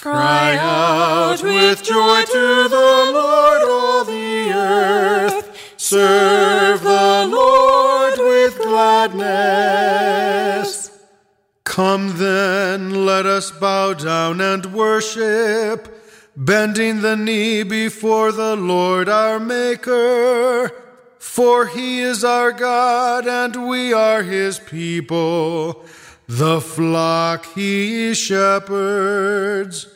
Cry 0.00 0.56
out 0.56 1.42
with 1.42 1.82
joy 1.82 2.22
to 2.24 2.68
the 2.68 3.10
Lord, 3.12 3.62
all 3.68 4.04
the 4.04 4.52
earth. 4.52 5.74
Serve 5.76 6.82
the 6.82 7.26
Lord. 7.30 7.78
With 8.18 8.58
gladness. 8.58 9.30
Come 11.62 12.16
then, 12.18 13.06
let 13.06 13.26
us 13.26 13.50
bow 13.52 13.92
down 13.94 14.40
and 14.40 14.72
worship, 14.74 16.02
bending 16.36 17.02
the 17.02 17.14
knee 17.16 17.62
before 17.62 18.32
the 18.32 18.56
Lord 18.56 19.08
our 19.08 19.38
Maker. 19.38 20.72
For 21.18 21.66
he 21.66 22.00
is 22.00 22.24
our 22.24 22.50
God, 22.50 23.28
and 23.28 23.68
we 23.68 23.92
are 23.92 24.22
his 24.24 24.58
people, 24.58 25.84
the 26.28 26.60
flock 26.60 27.46
he 27.54 28.12
shepherds. 28.12 29.86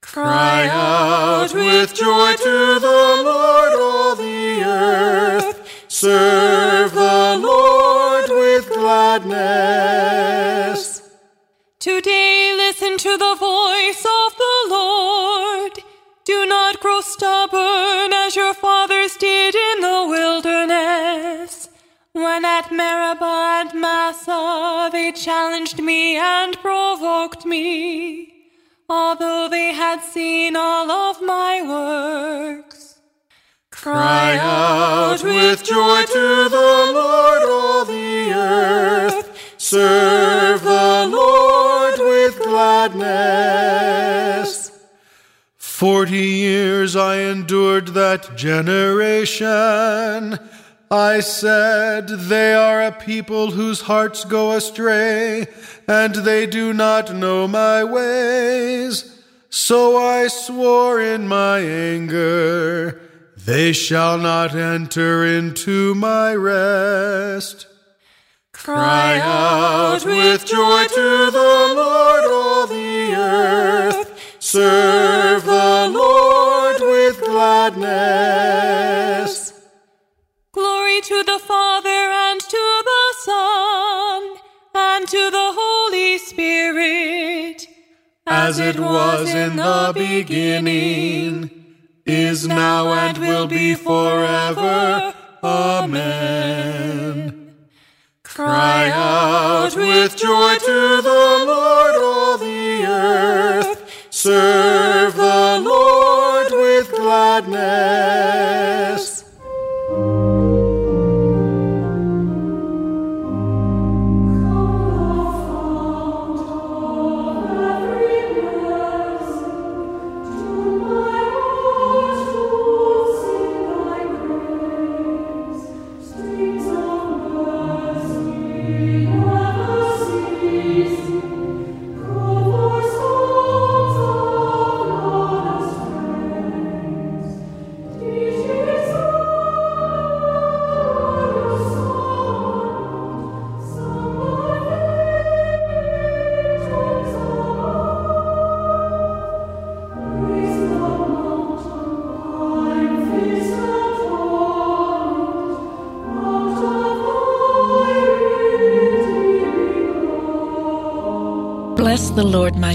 Cry 0.00 0.66
out 0.68 1.52
with 1.52 1.94
joy 1.94 2.34
to 2.34 2.80
the 2.80 3.22
Lord, 3.22 3.74
all 3.78 4.16
the 4.16 4.62
earth. 4.64 5.60
Serve 5.88 6.94
the 6.94 7.38
Lord 7.40 8.30
with 8.30 8.70
gladness. 8.70 9.34
Today 11.78 12.54
listen 12.56 12.96
to 12.96 13.18
the 13.18 13.36
voice 13.38 14.04
of 14.04 14.34
the 14.38 14.66
Lord. 14.70 15.78
Do 16.24 16.46
not 16.46 16.80
grow 16.80 17.02
stubborn 17.02 18.14
as 18.14 18.34
your 18.34 18.54
fathers 18.54 19.14
did 19.18 19.54
in 19.54 19.80
the 19.82 20.06
wilderness. 20.08 21.53
When 22.14 22.44
at 22.44 22.70
Meribah 22.70 23.60
and 23.60 23.74
Massah 23.80 24.88
they 24.92 25.10
challenged 25.10 25.82
me 25.82 26.16
and 26.16 26.56
provoked 26.60 27.44
me, 27.44 28.32
although 28.88 29.48
they 29.50 29.72
had 29.72 30.00
seen 30.00 30.54
all 30.54 30.92
of 30.92 31.20
my 31.20 31.60
works. 31.60 33.00
Cry 33.72 34.36
out 34.36 35.24
with 35.24 35.64
joy 35.64 36.04
to 36.04 36.48
the 36.48 36.92
Lord, 36.94 37.42
all 37.48 37.84
the 37.84 38.32
earth. 38.32 39.36
Serve 39.58 40.62
the 40.62 41.08
Lord 41.10 41.98
with 41.98 42.40
gladness. 42.44 43.10
Forty 45.56 46.26
years 46.26 46.94
I 46.94 47.16
endured 47.16 47.88
that 47.88 48.36
generation. 48.36 50.38
I 50.90 51.20
said, 51.20 52.08
They 52.08 52.54
are 52.54 52.82
a 52.82 52.92
people 52.92 53.50
whose 53.50 53.82
hearts 53.82 54.24
go 54.24 54.52
astray, 54.52 55.46
and 55.88 56.14
they 56.14 56.46
do 56.46 56.72
not 56.72 57.14
know 57.14 57.48
my 57.48 57.84
ways. 57.84 59.22
So 59.50 59.96
I 59.96 60.28
swore 60.28 61.00
in 61.00 61.28
my 61.28 61.60
anger, 61.60 63.00
They 63.36 63.72
shall 63.72 64.18
not 64.18 64.54
enter 64.54 65.24
into 65.24 65.94
my 65.94 66.34
rest. 66.34 67.66
Cry 68.52 69.18
out 69.20 70.04
with 70.04 70.46
joy 70.46 70.84
to 70.86 71.30
the 71.30 71.72
Lord, 71.76 72.24
all 72.24 72.66
the 72.66 73.14
earth. 73.14 74.10
Serve 74.38 75.44
the 75.44 75.90
Lord 75.92 76.80
with 76.80 77.20
gladness. 77.24 77.84
To 81.04 81.22
the 81.22 81.38
Father 81.38 81.90
and 81.90 82.40
to 82.40 82.82
the 82.90 83.14
Son 83.18 84.36
and 84.74 85.06
to 85.06 85.30
the 85.30 85.52
Holy 85.54 86.16
Spirit, 86.16 87.68
as 88.26 88.58
it 88.58 88.80
was 88.80 89.28
in 89.28 89.56
the 89.56 89.92
beginning, 89.94 91.50
is 92.06 92.48
now, 92.48 92.94
and 92.94 93.18
will 93.18 93.46
be 93.46 93.74
forever. 93.74 95.12
Amen. 95.42 97.54
Cry 98.22 98.88
out 98.88 99.76
with 99.76 100.16
joy 100.16 100.56
to 100.56 101.02
the 101.02 101.44
Lord, 101.46 101.96
all 101.96 102.38
the 102.38 102.86
earth. 102.86 104.06
Serve 104.08 105.16
the 105.16 105.60
Lord 105.62 106.50
with 106.50 106.90
gladness. 106.96 109.03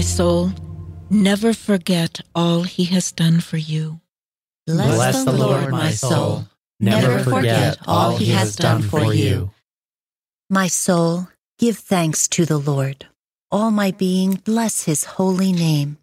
My 0.00 0.04
soul. 0.04 0.50
Never 1.10 1.52
forget 1.52 2.22
all 2.34 2.62
he 2.62 2.86
has 2.86 3.12
done 3.12 3.40
for 3.40 3.58
you. 3.58 4.00
Bless, 4.66 4.94
Bless 4.96 5.24
the 5.26 5.32
Lord, 5.32 5.68
my 5.68 5.90
soul. 5.90 6.46
Never 6.80 7.18
forget 7.18 7.76
all 7.86 8.16
he 8.16 8.30
has 8.30 8.56
done 8.56 8.80
for 8.80 9.12
you. 9.12 9.50
My 10.48 10.68
soul, 10.68 11.28
give 11.58 11.76
thanks 11.76 12.28
to 12.28 12.46
the 12.46 12.56
Lord. 12.56 13.08
All 13.50 13.70
my 13.70 13.90
being, 13.90 14.36
bless 14.36 14.84
his 14.84 15.04
holy 15.04 15.52
name. 15.52 15.98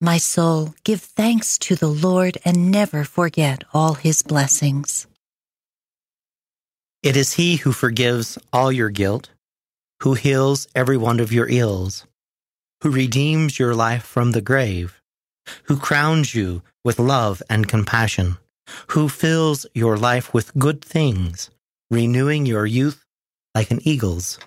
My 0.00 0.16
soul, 0.16 0.74
give 0.82 1.02
thanks 1.02 1.58
to 1.58 1.76
the 1.76 1.88
Lord 1.88 2.38
and 2.42 2.70
never 2.70 3.04
forget 3.04 3.64
all 3.74 3.94
his 3.94 4.22
blessings. 4.22 5.06
It 7.02 7.18
is 7.18 7.34
he 7.34 7.56
who 7.56 7.72
forgives 7.72 8.38
all 8.50 8.72
your 8.72 8.88
guilt 8.88 9.28
who 10.00 10.14
heals 10.14 10.68
every 10.74 10.96
one 10.96 11.20
of 11.20 11.32
your 11.32 11.48
ills, 11.50 12.06
who 12.82 12.90
redeems 12.90 13.58
your 13.58 13.74
life 13.74 14.04
from 14.04 14.32
the 14.32 14.40
grave, 14.40 15.00
who 15.64 15.76
crowns 15.76 16.34
you 16.34 16.62
with 16.84 16.98
love 16.98 17.42
and 17.50 17.68
compassion, 17.68 18.36
who 18.88 19.08
fills 19.08 19.66
your 19.74 19.96
life 19.96 20.32
with 20.32 20.56
good 20.58 20.84
things, 20.84 21.50
renewing 21.90 22.46
your 22.46 22.66
youth 22.66 23.04
like 23.54 23.70
an 23.70 23.80
eagle's. 23.82 24.38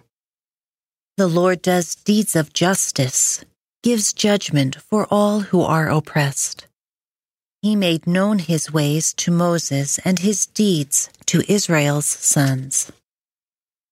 The 1.17 1.27
Lord 1.27 1.61
does 1.61 1.95
deeds 1.95 2.35
of 2.35 2.53
justice, 2.53 3.43
gives 3.83 4.13
judgment 4.13 4.75
for 4.75 5.07
all 5.11 5.41
who 5.41 5.61
are 5.61 5.89
oppressed. 5.89 6.67
He 7.61 7.75
made 7.75 8.07
known 8.07 8.39
his 8.39 8.71
ways 8.73 9.13
to 9.15 9.29
Moses 9.29 9.99
and 9.99 10.19
his 10.19 10.47
deeds 10.47 11.09
to 11.27 11.43
Israel's 11.47 12.07
sons. 12.07 12.91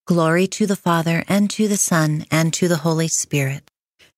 Glory 0.06 0.48
to 0.48 0.66
the 0.66 0.74
Father, 0.74 1.24
and 1.28 1.48
to 1.50 1.68
the 1.68 1.76
Son, 1.76 2.24
and 2.32 2.52
to 2.54 2.66
the 2.66 2.78
Holy 2.78 3.06
Spirit. 3.06 3.69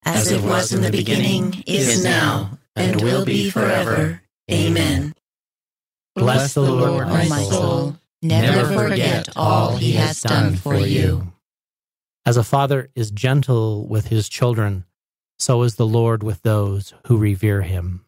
As, 0.04 0.30
As 0.30 0.32
it 0.32 0.42
was 0.42 0.72
in 0.72 0.82
the 0.82 0.90
beginning, 0.90 1.62
is 1.66 2.02
now, 2.02 2.58
and 2.74 3.00
will 3.00 3.24
be 3.24 3.50
forever. 3.50 4.22
Amen. 4.50 5.14
Bless 6.14 6.54
the 6.54 6.62
Lord, 6.62 7.08
my 7.08 7.24
soul. 7.24 7.96
Never 8.20 8.74
forget 8.74 9.28
all 9.36 9.76
he 9.76 9.92
has 9.92 10.22
done 10.22 10.56
for 10.56 10.76
you. 10.76 11.32
As 12.24 12.36
a 12.36 12.44
father 12.44 12.90
is 12.94 13.10
gentle 13.10 13.86
with 13.86 14.08
his 14.08 14.28
children, 14.28 14.84
so 15.38 15.62
is 15.62 15.74
the 15.74 15.86
Lord 15.86 16.22
with 16.22 16.42
those 16.42 16.94
who 17.06 17.16
revere 17.16 17.62
him. 17.62 18.04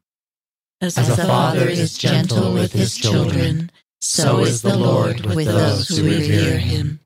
As, 0.81 0.97
As 0.99 1.19
a 1.19 1.27
father 1.27 1.69
is 1.69 1.99
gentle 1.99 2.53
with 2.53 2.73
his 2.73 2.97
children, 2.97 3.73
so 4.01 4.41
is 4.41 4.63
the 4.63 4.77
Lord 4.77 5.25
with 5.27 5.47
those 5.47 5.89
who 5.89 6.05
revere 6.05 6.59
him. 6.59 7.01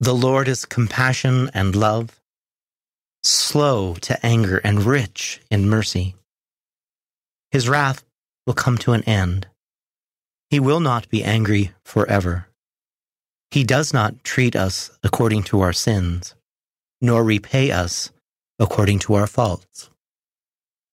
The 0.00 0.14
Lord 0.14 0.48
is 0.48 0.64
compassion 0.64 1.50
and 1.54 1.76
love, 1.76 2.20
slow 3.26 3.94
to 3.94 4.24
anger 4.24 4.58
and 4.58 4.84
rich 4.84 5.40
in 5.50 5.68
mercy. 5.68 6.14
His 7.50 7.68
wrath 7.68 8.04
will 8.46 8.54
come 8.54 8.78
to 8.78 8.92
an 8.92 9.02
end. 9.04 9.46
He 10.50 10.60
will 10.60 10.80
not 10.80 11.08
be 11.08 11.24
angry 11.24 11.72
forever. 11.84 12.48
He 13.50 13.64
does 13.64 13.92
not 13.92 14.24
treat 14.24 14.54
us 14.56 14.90
according 15.02 15.44
to 15.44 15.60
our 15.60 15.72
sins, 15.72 16.34
nor 17.00 17.24
repay 17.24 17.70
us 17.70 18.10
according 18.58 18.98
to 19.00 19.14
our 19.14 19.26
faults. 19.26 19.90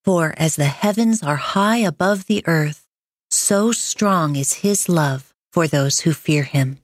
For 0.04 0.34
as 0.38 0.56
the 0.56 0.66
heavens 0.66 1.22
are 1.22 1.36
high 1.36 1.78
above 1.78 2.26
the 2.26 2.44
earth, 2.48 2.86
so 3.30 3.72
strong 3.72 4.36
is 4.36 4.62
his 4.66 4.90
love 4.90 5.34
for 5.52 5.68
those 5.68 6.02
who 6.02 6.14
fear 6.14 6.44
him. 6.44 6.80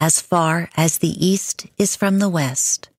As 0.00 0.20
far 0.20 0.70
as 0.76 0.98
the 0.98 1.14
east 1.24 1.66
is 1.78 1.96
from 1.96 2.18
the 2.18 2.28
west, 2.28 2.90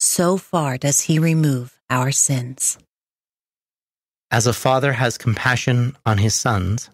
so 0.00 0.36
far 0.36 0.78
does 0.78 1.02
he 1.02 1.18
remove 1.18 1.78
our 1.88 2.10
sins. 2.10 2.78
As 4.30 4.46
a 4.46 4.52
father 4.52 4.92
has 4.94 5.18
compassion 5.18 5.96
on 6.06 6.18
his 6.18 6.34
sons, 6.34 6.88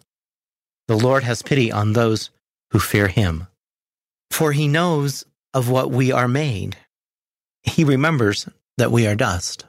the 0.87 0.97
Lord 0.97 1.23
has 1.23 1.41
pity 1.41 1.71
on 1.71 1.93
those 1.93 2.29
who 2.71 2.79
fear 2.79 3.07
him. 3.07 3.47
For 4.31 4.51
he 4.51 4.67
knows 4.67 5.25
of 5.53 5.69
what 5.69 5.89
we 5.89 6.11
are 6.11 6.27
made. 6.27 6.77
He 7.63 7.83
remembers 7.83 8.47
that 8.77 8.91
we 8.91 9.07
are 9.07 9.15
dust. 9.15 9.65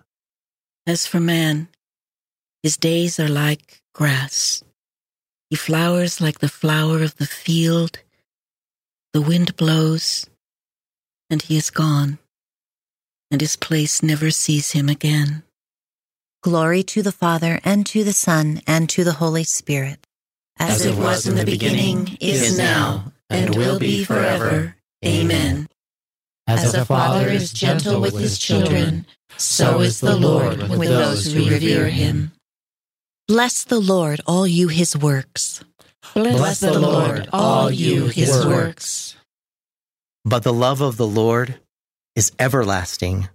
As 0.87 1.07
for 1.07 1.21
man, 1.21 1.69
his 2.63 2.77
days 2.77 3.21
are 3.21 3.29
like 3.29 3.81
grass. 3.95 4.63
He 5.51 5.57
flowers 5.57 6.21
like 6.21 6.41
the 6.41 6.49
flower 6.49 7.03
of 7.03 7.17
the 7.17 7.27
field. 7.27 7.99
The 9.13 9.23
wind 9.23 9.57
blows, 9.57 10.27
and 11.31 11.41
he 11.41 11.57
is 11.57 11.71
gone, 11.71 12.19
and 13.31 13.41
his 13.41 13.57
place 13.57 14.03
never 14.03 14.31
sees 14.31 14.73
him 14.73 14.89
again. 14.89 15.43
Glory 16.43 16.83
to 16.85 17.03
the 17.03 17.13
Father, 17.13 17.61
and 17.65 17.85
to 17.87 18.05
the 18.05 18.13
Son, 18.13 18.61
and 18.67 18.89
to 18.89 19.05
the 19.05 19.15
Holy 19.15 19.45
Spirit. 19.45 20.07
As 20.59 20.85
it 20.85 20.97
was 20.97 21.27
in 21.27 21.37
the 21.37 21.45
beginning, 21.45 22.17
is 22.21 22.57
now, 22.57 23.13
and 23.29 23.55
will 23.55 23.79
be 23.79 24.05
forever. 24.05 24.77
Amen. 25.05 25.69
As 26.47 26.75
a 26.75 26.85
father 26.85 27.29
is 27.29 27.53
gentle 27.53 28.01
with 28.01 28.19
his 28.19 28.39
children, 28.39 29.07
so 29.37 29.81
is 29.81 30.01
the 30.01 30.17
Lord 30.17 30.69
with 30.71 30.89
those 30.89 31.33
who 31.33 31.49
revere 31.49 31.89
him. 31.89 32.33
Bless 33.29 33.65
the 33.65 33.79
Lord, 33.79 34.23
all 34.27 34.47
you 34.47 34.69
his 34.69 34.97
works. 34.97 35.63
Bless 36.15 36.61
the 36.61 36.79
Lord, 36.79 37.29
all 37.33 37.71
you 37.71 38.07
his 38.07 38.47
works. 38.47 39.17
But 40.25 40.43
the 40.43 40.53
love 40.53 40.81
of 40.81 40.97
the 40.97 41.07
Lord 41.07 41.61
is 42.19 42.33
everlasting 42.41 43.29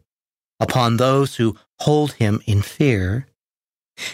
upon 0.59 0.97
those 0.97 1.37
who 1.37 1.55
hold 1.79 2.11
him 2.13 2.41
in 2.45 2.61
fear. 2.61 3.25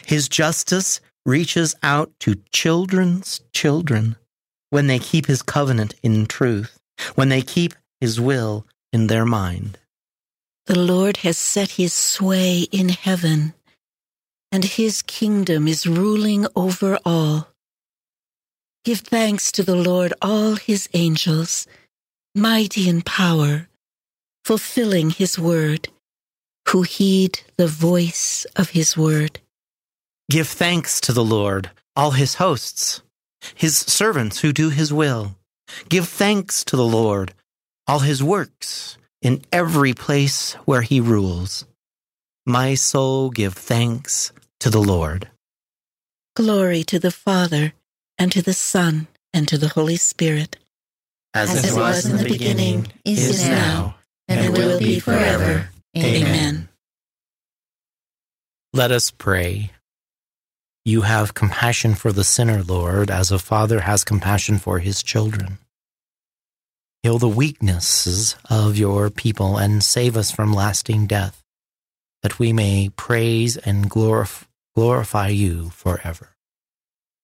His 0.05 0.29
justice 0.29 1.01
reaches 1.25 1.73
out 1.81 2.11
to 2.19 2.43
children's 2.51 3.41
children 3.51 4.15
when 4.69 4.85
they 4.85 4.99
keep 4.99 5.25
his 5.25 5.41
covenant 5.41 5.95
in 6.03 6.27
truth, 6.27 6.77
when 7.15 7.29
they 7.29 7.41
keep 7.41 7.73
his 7.99 8.21
will 8.21 8.67
in 8.93 9.07
their 9.07 9.25
mind. 9.25 9.79
The 10.67 10.77
Lord 10.77 11.17
has 11.17 11.37
set 11.37 11.71
his 11.71 11.91
sway 11.91 12.67
in 12.71 12.89
heaven, 12.89 13.55
and 14.51 14.63
his 14.63 15.01
kingdom 15.01 15.67
is 15.67 15.87
ruling 15.87 16.45
over 16.55 16.99
all. 17.03 17.47
Give 18.85 18.99
thanks 18.99 19.51
to 19.53 19.63
the 19.63 19.75
Lord, 19.75 20.13
all 20.21 20.57
his 20.57 20.87
angels, 20.93 21.65
mighty 22.35 22.87
in 22.87 23.01
power, 23.01 23.68
fulfilling 24.43 25.09
his 25.09 25.37
word, 25.37 25.89
who 26.69 26.83
heed 26.83 27.39
the 27.57 27.67
voice 27.67 28.45
of 28.55 28.71
his 28.71 28.97
word. 28.97 29.39
Give 30.29 30.47
thanks 30.47 31.01
to 31.01 31.11
the 31.11 31.23
Lord, 31.23 31.71
all 31.95 32.11
his 32.11 32.35
hosts, 32.35 33.01
his 33.55 33.77
servants 33.77 34.41
who 34.41 34.53
do 34.53 34.69
his 34.69 34.93
will. 34.93 35.35
Give 35.87 36.07
thanks 36.07 36.63
to 36.65 36.75
the 36.75 36.85
Lord, 36.85 37.33
all 37.87 37.99
his 37.99 38.23
works, 38.23 38.97
in 39.21 39.41
every 39.51 39.93
place 39.93 40.53
where 40.65 40.81
he 40.81 40.99
rules. 40.99 41.65
My 42.45 42.75
soul 42.75 43.29
give 43.29 43.53
thanks 43.53 44.31
to 44.59 44.69
the 44.69 44.81
Lord. 44.81 45.29
Glory 46.35 46.83
to 46.83 46.99
the 46.99 47.11
Father, 47.11 47.73
and 48.17 48.31
to 48.31 48.41
the 48.41 48.53
Son, 48.53 49.07
and 49.33 49.47
to 49.47 49.57
the 49.57 49.69
Holy 49.69 49.97
Spirit. 49.97 50.57
As, 51.33 51.49
As 51.51 51.71
it 51.71 51.77
was 51.77 52.05
in 52.05 52.17
the 52.17 52.23
beginning, 52.23 52.91
is 53.05 53.47
now, 53.47 53.95
and 54.29 54.45
it 54.45 54.51
will 54.51 54.79
be 54.79 54.99
forever. 54.99 55.69
Amen. 55.97 56.69
Let 58.71 58.91
us 58.91 59.11
pray. 59.11 59.71
You 60.85 61.01
have 61.01 61.33
compassion 61.33 61.95
for 61.95 62.11
the 62.11 62.23
sinner, 62.23 62.63
Lord, 62.63 63.11
as 63.11 63.31
a 63.31 63.39
father 63.39 63.81
has 63.81 64.03
compassion 64.03 64.59
for 64.59 64.79
his 64.79 65.03
children. 65.03 65.57
Heal 67.03 67.17
the 67.17 67.27
weaknesses 67.27 68.35
of 68.49 68.77
your 68.77 69.09
people 69.09 69.57
and 69.57 69.83
save 69.83 70.15
us 70.15 70.31
from 70.31 70.53
lasting 70.53 71.07
death, 71.07 71.41
that 72.23 72.39
we 72.39 72.53
may 72.53 72.89
praise 72.95 73.57
and 73.57 73.89
glorif- 73.89 74.45
glorify 74.75 75.29
you 75.29 75.69
forever. 75.69 76.35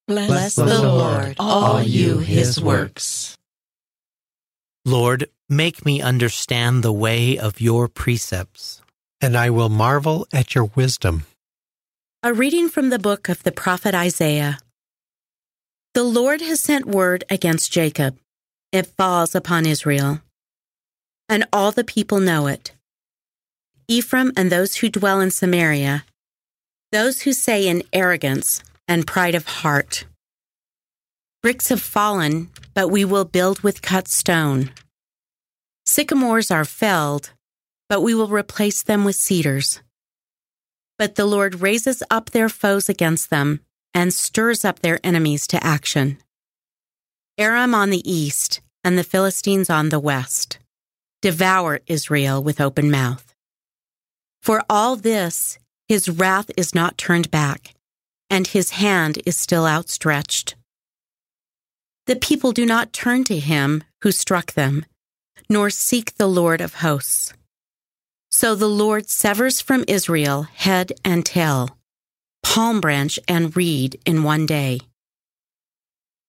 Bless, 0.08 0.28
Bless 0.28 0.56
the 0.56 0.66
Lord, 0.66 1.36
all 1.40 1.82
you 1.82 2.20
his 2.20 2.62
works. 2.62 3.38
Lord, 4.86 5.30
make 5.50 5.86
me 5.86 6.02
understand 6.02 6.84
the 6.84 6.94
way 6.94 7.38
of 7.38 7.62
your 7.62 7.88
precepts, 7.88 8.82
and 9.22 9.38
I 9.38 9.50
will 9.50 9.70
marvel 9.70 10.28
at 10.34 10.56
your 10.56 10.66
wisdom. 10.76 11.26
A 12.24 12.34
reading 12.34 12.70
from 12.70 12.90
the 12.90 13.00
book 13.00 13.30
of 13.30 13.44
the 13.44 13.52
prophet 13.52 13.94
Isaiah. 13.94 14.58
The 15.94 16.04
Lord 16.04 16.42
has 16.42 16.60
sent 16.60 16.86
word 16.86 17.24
against 17.30 17.72
Jacob. 17.72 18.18
It 18.72 18.88
falls 18.88 19.36
upon 19.36 19.66
Israel. 19.66 20.22
And 21.30 21.46
all 21.54 21.72
the 21.72 21.84
people 21.84 22.20
know 22.20 22.48
it. 22.48 22.72
Ephraim 23.88 24.34
and 24.36 24.52
those 24.52 24.76
who 24.78 24.90
dwell 24.90 25.22
in 25.22 25.30
Samaria, 25.30 26.06
those 26.92 27.22
who 27.22 27.34
say 27.34 27.68
in 27.68 27.84
arrogance 27.94 28.64
and 28.88 29.06
pride 29.06 29.36
of 29.36 29.46
heart, 29.46 30.06
Bricks 31.44 31.70
have 31.70 31.82
fallen, 31.82 32.50
but 32.74 32.88
we 32.88 33.06
will 33.06 33.26
build 33.26 33.60
with 33.62 33.84
cut 33.84 34.08
stone. 34.08 34.72
Sycamores 35.86 36.52
are 36.52 36.66
felled, 36.66 37.32
but 37.90 38.02
we 38.02 38.16
will 38.16 38.28
replace 38.28 38.84
them 38.84 39.04
with 39.04 39.16
cedars. 39.16 39.82
But 40.98 41.16
the 41.16 41.26
Lord 41.26 41.62
raises 41.62 42.02
up 42.10 42.32
their 42.32 42.50
foes 42.50 42.90
against 42.90 43.30
them 43.30 43.62
and 43.94 44.14
stirs 44.14 44.66
up 44.66 44.80
their 44.80 45.00
enemies 45.04 45.48
to 45.48 45.64
action. 45.64 46.18
Aram 47.38 47.76
on 47.76 47.90
the 47.90 48.10
east 48.10 48.62
and 48.84 48.98
the 48.98 49.04
Philistines 49.04 49.70
on 49.70 49.90
the 49.90 50.00
west 50.00 50.60
devour 51.22 51.80
Israel 51.88 52.44
with 52.44 52.62
open 52.62 52.92
mouth. 52.92 53.34
For 54.44 54.64
all 54.70 54.96
this, 54.96 55.58
his 55.88 56.08
wrath 56.08 56.52
is 56.56 56.76
not 56.76 57.00
turned 57.00 57.32
back, 57.32 57.74
and 58.30 58.46
his 58.46 58.70
hand 58.72 59.20
is 59.26 59.36
still 59.36 59.66
outstretched. 59.66 60.56
The 62.06 62.16
people 62.16 62.52
do 62.52 62.64
not 62.64 62.94
turn 62.94 63.24
to 63.24 63.40
him 63.40 63.84
who 64.04 64.12
struck 64.12 64.54
them, 64.54 64.86
nor 65.50 65.70
seek 65.70 66.16
the 66.16 66.28
Lord 66.28 66.62
of 66.62 66.76
hosts. 66.76 67.34
So 68.32 68.56
the 68.56 68.70
Lord 68.70 69.10
severs 69.10 69.62
from 69.62 69.86
Israel 69.88 70.44
head 70.44 70.92
and 71.04 71.26
tail, 71.26 71.78
palm 72.44 72.82
branch 72.82 73.20
and 73.28 73.56
reed 73.56 74.00
in 74.06 74.24
one 74.24 74.46
day. 74.46 74.80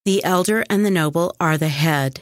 The 0.05 0.23
elder 0.23 0.65
and 0.71 0.87
the 0.87 0.91
noble 0.91 1.35
are 1.41 1.59
the 1.59 1.69
head. 1.69 2.21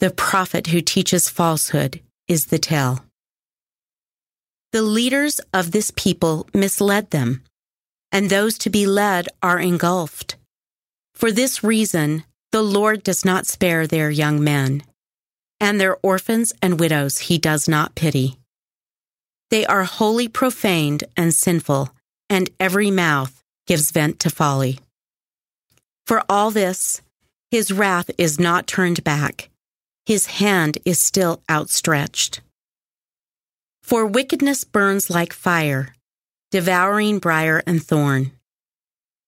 The 0.00 0.10
prophet 0.10 0.66
who 0.66 0.80
teaches 0.80 1.28
falsehood 1.28 2.00
is 2.26 2.46
the 2.46 2.58
tail. 2.58 3.04
The 4.72 4.82
leaders 4.82 5.40
of 5.54 5.70
this 5.70 5.92
people 5.94 6.48
misled 6.52 7.10
them, 7.10 7.42
and 8.10 8.28
those 8.28 8.58
to 8.58 8.70
be 8.70 8.86
led 8.86 9.28
are 9.42 9.60
engulfed. 9.60 10.36
For 11.14 11.30
this 11.30 11.62
reason, 11.62 12.24
the 12.52 12.62
Lord 12.62 13.02
does 13.02 13.24
not 13.24 13.46
spare 13.46 13.86
their 13.86 14.10
young 14.10 14.42
men, 14.42 14.82
and 15.60 15.80
their 15.80 15.96
orphans 16.02 16.52
and 16.60 16.80
widows 16.80 17.18
he 17.18 17.38
does 17.38 17.68
not 17.68 17.94
pity. 17.94 18.38
They 19.50 19.64
are 19.66 19.84
wholly 19.84 20.28
profaned 20.28 21.04
and 21.16 21.32
sinful, 21.32 21.90
and 22.28 22.50
every 22.58 22.90
mouth 22.90 23.42
gives 23.66 23.90
vent 23.90 24.20
to 24.20 24.30
folly. 24.30 24.80
For 26.06 26.22
all 26.28 26.50
this, 26.50 27.00
his 27.50 27.72
wrath 27.72 28.10
is 28.18 28.38
not 28.38 28.66
turned 28.66 29.04
back, 29.04 29.50
his 30.04 30.26
hand 30.26 30.78
is 30.84 31.00
still 31.00 31.42
outstretched. 31.50 32.40
For 33.82 34.04
wickedness 34.04 34.64
burns 34.64 35.10
like 35.10 35.32
fire, 35.32 35.94
devouring 36.50 37.18
briar 37.18 37.62
and 37.66 37.82
thorn. 37.82 38.32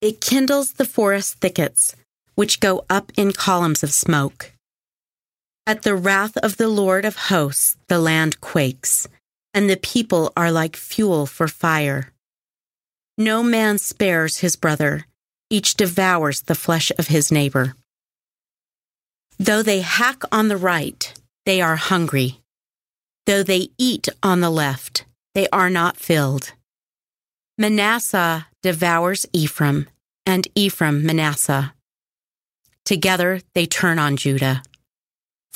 It 0.01 0.21
kindles 0.21 0.75
the 0.75 0.85
forest 0.85 1.41
thickets, 1.41 1.95
which 2.35 2.61
go 2.61 2.85
up 2.89 3.13
in 3.17 3.33
columns 3.33 3.83
of 3.83 3.93
smoke. 3.93 4.53
At 5.69 5.83
the 5.83 5.95
wrath 5.95 6.35
of 6.39 6.57
the 6.57 6.67
Lord 6.67 7.05
of 7.05 7.29
hosts, 7.29 7.77
the 7.89 7.99
land 7.99 8.41
quakes 8.41 9.07
and 9.53 9.69
the 9.69 9.77
people 9.77 10.33
are 10.35 10.51
like 10.51 10.77
fuel 10.77 11.27
for 11.27 11.47
fire. 11.47 12.11
No 13.19 13.43
man 13.43 13.77
spares 13.77 14.39
his 14.39 14.57
brother, 14.57 15.05
each 15.51 15.75
devours 15.75 16.41
the 16.41 16.55
flesh 16.55 16.91
of 16.99 17.09
his 17.09 17.31
neighbor. 17.31 17.75
Though 19.39 19.63
they 19.63 19.81
hack 19.81 20.23
on 20.33 20.49
the 20.49 20.57
right, 20.57 21.13
they 21.45 21.61
are 21.61 21.77
hungry. 21.77 22.41
Though 23.27 23.43
they 23.43 23.69
eat 23.77 24.09
on 24.23 24.41
the 24.41 24.51
left, 24.51 25.05
they 25.35 25.49
are 25.51 25.69
not 25.69 25.99
filled. 25.99 26.53
Manasseh 27.59 28.47
devours 28.63 29.27
Ephraim, 29.35 29.87
and 30.25 30.49
Ephraim 30.55 31.05
Manasseh. 31.05 31.75
Together 32.87 33.43
they 33.55 33.67
turn 33.67 33.99
on 33.99 34.17
Judah. 34.17 34.63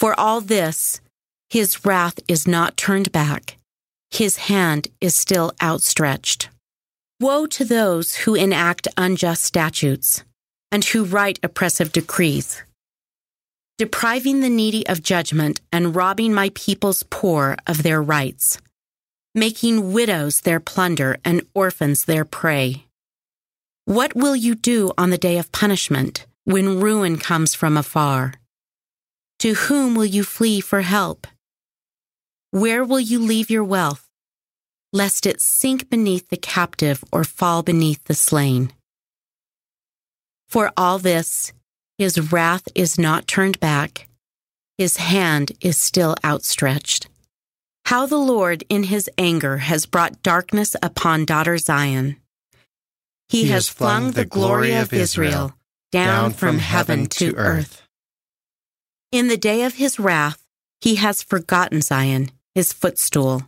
For 0.03 0.19
all 0.19 0.41
this, 0.41 1.01
his 1.49 1.85
wrath 1.85 2.19
is 2.27 2.49
not 2.49 2.77
turned 2.77 3.13
back, 3.13 3.57
his 4.11 4.37
hand 4.37 4.89
is 5.01 5.15
still 5.15 5.53
outstretched. 5.63 6.49
Woe 7.21 7.47
to 7.47 7.65
those 7.65 8.17
who 8.17 8.35
enact 8.35 8.89
unjust 8.97 9.45
statutes 9.45 10.25
and 10.73 10.85
who 10.85 11.05
write 11.05 11.39
oppressive 11.45 11.93
decrees, 11.93 12.65
depriving 13.79 14.41
the 14.41 14.49
needy 14.49 14.85
of 14.89 15.05
judgment 15.05 15.61
and 15.73 15.95
robbing 15.95 16.35
my 16.35 16.51
people's 16.57 17.05
poor 17.05 17.57
of 17.69 17.85
their 17.85 18.03
rights, 18.03 18.59
making 19.37 19.93
widows 19.93 20.41
their 20.41 20.59
plunder 20.59 21.17
and 21.25 21.47
orphans 21.55 22.07
their 22.07 22.25
prey. 22.25 22.87
What 23.85 24.17
will 24.17 24.35
you 24.35 24.57
do 24.57 24.91
on 24.99 25.11
the 25.11 25.25
day 25.29 25.39
of 25.39 25.53
punishment 25.53 26.27
when 26.43 26.81
ruin 26.81 27.19
comes 27.19 27.55
from 27.55 27.77
afar? 27.77 28.35
To 29.43 29.55
whom 29.55 29.97
will 29.97 30.05
you 30.05 30.23
flee 30.23 30.61
for 30.61 30.83
help? 30.83 31.27
Where 32.53 32.85
will 32.85 33.01
you 33.01 33.19
leave 33.19 33.51
your 33.51 33.65
wealth, 33.65 34.09
lest 34.93 35.27
it 35.27 35.41
sink 35.41 35.91
beneath 35.91 36.29
the 36.29 36.37
captive 36.37 37.03
or 37.11 37.25
fall 37.25 37.65
beneath 37.65 38.05
the 38.05 38.15
slain? 38.15 38.73
For 40.47 40.71
all 40.77 41.01
this, 41.01 41.53
his 41.99 42.31
wrath 42.31 42.69
is 42.77 43.01
not 43.01 43.27
turned 43.27 43.59
back, 43.59 44.07
his 44.79 44.99
hand 44.99 45.51
is 45.61 45.77
still 45.77 46.15
outstretched. 46.25 47.09
How 47.87 48.07
the 48.07 48.19
Lord 48.19 48.63
in 48.69 48.85
his 48.85 49.11
anger 49.19 49.57
has 49.57 49.87
brought 49.87 50.23
darkness 50.23 50.77
upon 50.81 51.25
daughter 51.25 51.59
Zion. 51.59 52.15
He, 53.29 53.43
he 53.43 53.49
has 53.49 53.69
flung 53.69 54.13
the 54.13 54.25
glory 54.25 54.75
of 54.75 54.93
Israel 54.93 55.53
down 55.91 56.31
from 56.31 56.61
heaven 56.61 57.07
to 57.07 57.35
earth. 57.35 57.82
In 59.13 59.29
the 59.29 59.37
day 59.37 59.65
of 59.65 59.75
his 59.75 59.99
wrath, 59.99 60.43
he 60.81 60.95
has 60.95 61.23
forgotten 61.23 61.83
Zion, 61.83 62.31
his 62.55 62.73
footstool. 62.73 63.43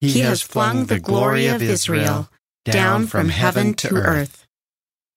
He, 0.00 0.10
he 0.10 0.20
has 0.20 0.42
flung 0.42 0.86
the 0.86 0.98
glory 0.98 1.46
of 1.46 1.62
Israel 1.62 2.28
down 2.64 3.06
from 3.06 3.28
heaven 3.28 3.74
to 3.74 3.94
earth. 3.94 4.48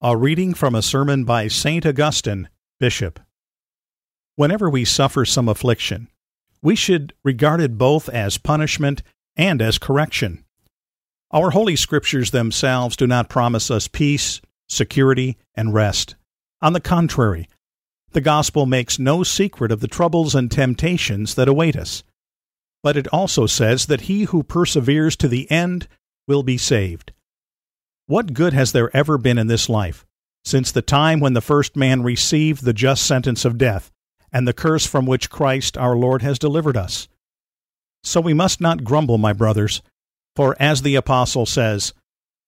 A 0.00 0.16
reading 0.16 0.54
from 0.54 0.76
a 0.76 0.82
sermon 0.82 1.24
by 1.24 1.48
St. 1.48 1.84
Augustine, 1.84 2.48
Bishop. 2.78 3.18
Whenever 4.36 4.70
we 4.70 4.84
suffer 4.84 5.24
some 5.24 5.48
affliction, 5.48 6.06
we 6.62 6.76
should 6.76 7.12
regard 7.24 7.60
it 7.60 7.76
both 7.76 8.08
as 8.08 8.38
punishment 8.38 9.02
and 9.34 9.60
as 9.60 9.78
correction. 9.78 10.44
Our 11.32 11.50
holy 11.50 11.74
scriptures 11.74 12.30
themselves 12.30 12.96
do 12.96 13.08
not 13.08 13.28
promise 13.28 13.68
us 13.72 13.88
peace, 13.88 14.40
security, 14.68 15.36
and 15.56 15.74
rest. 15.74 16.14
On 16.62 16.72
the 16.72 16.80
contrary, 16.80 17.48
the 18.16 18.22
gospel 18.22 18.64
makes 18.64 18.98
no 18.98 19.22
secret 19.22 19.70
of 19.70 19.80
the 19.80 19.86
troubles 19.86 20.34
and 20.34 20.50
temptations 20.50 21.34
that 21.34 21.48
await 21.48 21.76
us. 21.76 22.02
But 22.82 22.96
it 22.96 23.06
also 23.08 23.44
says 23.44 23.84
that 23.86 24.02
he 24.02 24.22
who 24.22 24.42
perseveres 24.42 25.16
to 25.16 25.28
the 25.28 25.50
end 25.50 25.86
will 26.26 26.42
be 26.42 26.56
saved. 26.56 27.12
What 28.06 28.32
good 28.32 28.54
has 28.54 28.72
there 28.72 28.88
ever 28.96 29.18
been 29.18 29.36
in 29.36 29.48
this 29.48 29.68
life, 29.68 30.06
since 30.46 30.72
the 30.72 30.80
time 30.80 31.20
when 31.20 31.34
the 31.34 31.42
first 31.42 31.76
man 31.76 32.02
received 32.02 32.64
the 32.64 32.72
just 32.72 33.06
sentence 33.06 33.44
of 33.44 33.58
death, 33.58 33.92
and 34.32 34.48
the 34.48 34.54
curse 34.54 34.86
from 34.86 35.04
which 35.04 35.28
Christ 35.28 35.76
our 35.76 35.94
Lord 35.94 36.22
has 36.22 36.38
delivered 36.38 36.78
us? 36.78 37.08
So 38.02 38.22
we 38.22 38.32
must 38.32 38.62
not 38.62 38.82
grumble, 38.82 39.18
my 39.18 39.34
brothers, 39.34 39.82
for 40.34 40.56
as 40.58 40.80
the 40.80 40.94
Apostle 40.94 41.44
says, 41.44 41.92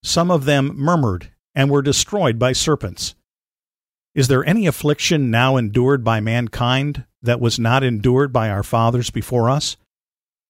some 0.03 0.31
of 0.31 0.45
them 0.45 0.71
murmured 0.75 1.29
and 1.53 1.69
were 1.69 1.83
destroyed 1.83 2.39
by 2.39 2.53
serpents. 2.53 3.13
Is 4.15 4.27
there 4.27 4.45
any 4.45 4.65
affliction 4.65 5.29
now 5.29 5.55
endured 5.55 6.03
by 6.03 6.19
mankind 6.19 7.05
that 7.21 7.39
was 7.39 7.59
not 7.59 7.83
endured 7.83 8.33
by 8.33 8.49
our 8.49 8.63
fathers 8.63 9.09
before 9.09 9.49
us? 9.49 9.77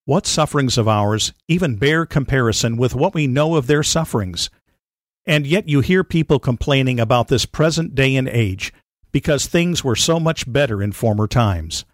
What 0.05 0.25
sufferings 0.25 0.77
of 0.77 0.87
ours 0.87 1.33
even 1.47 1.75
bear 1.75 2.05
comparison 2.05 2.77
with 2.77 2.95
what 2.95 3.13
we 3.13 3.27
know 3.27 3.55
of 3.55 3.67
their 3.67 3.83
sufferings? 3.83 4.49
And 5.25 5.45
yet 5.45 5.67
you 5.67 5.81
hear 5.81 6.03
people 6.03 6.39
complaining 6.39 6.99
about 6.99 7.27
this 7.27 7.45
present 7.45 7.93
day 7.95 8.15
and 8.15 8.27
age 8.27 8.73
because 9.11 9.45
things 9.45 9.83
were 9.83 9.95
so 9.95 10.19
much 10.19 10.51
better 10.51 10.81
in 10.81 10.91
former 10.93 11.27
times. 11.27 11.85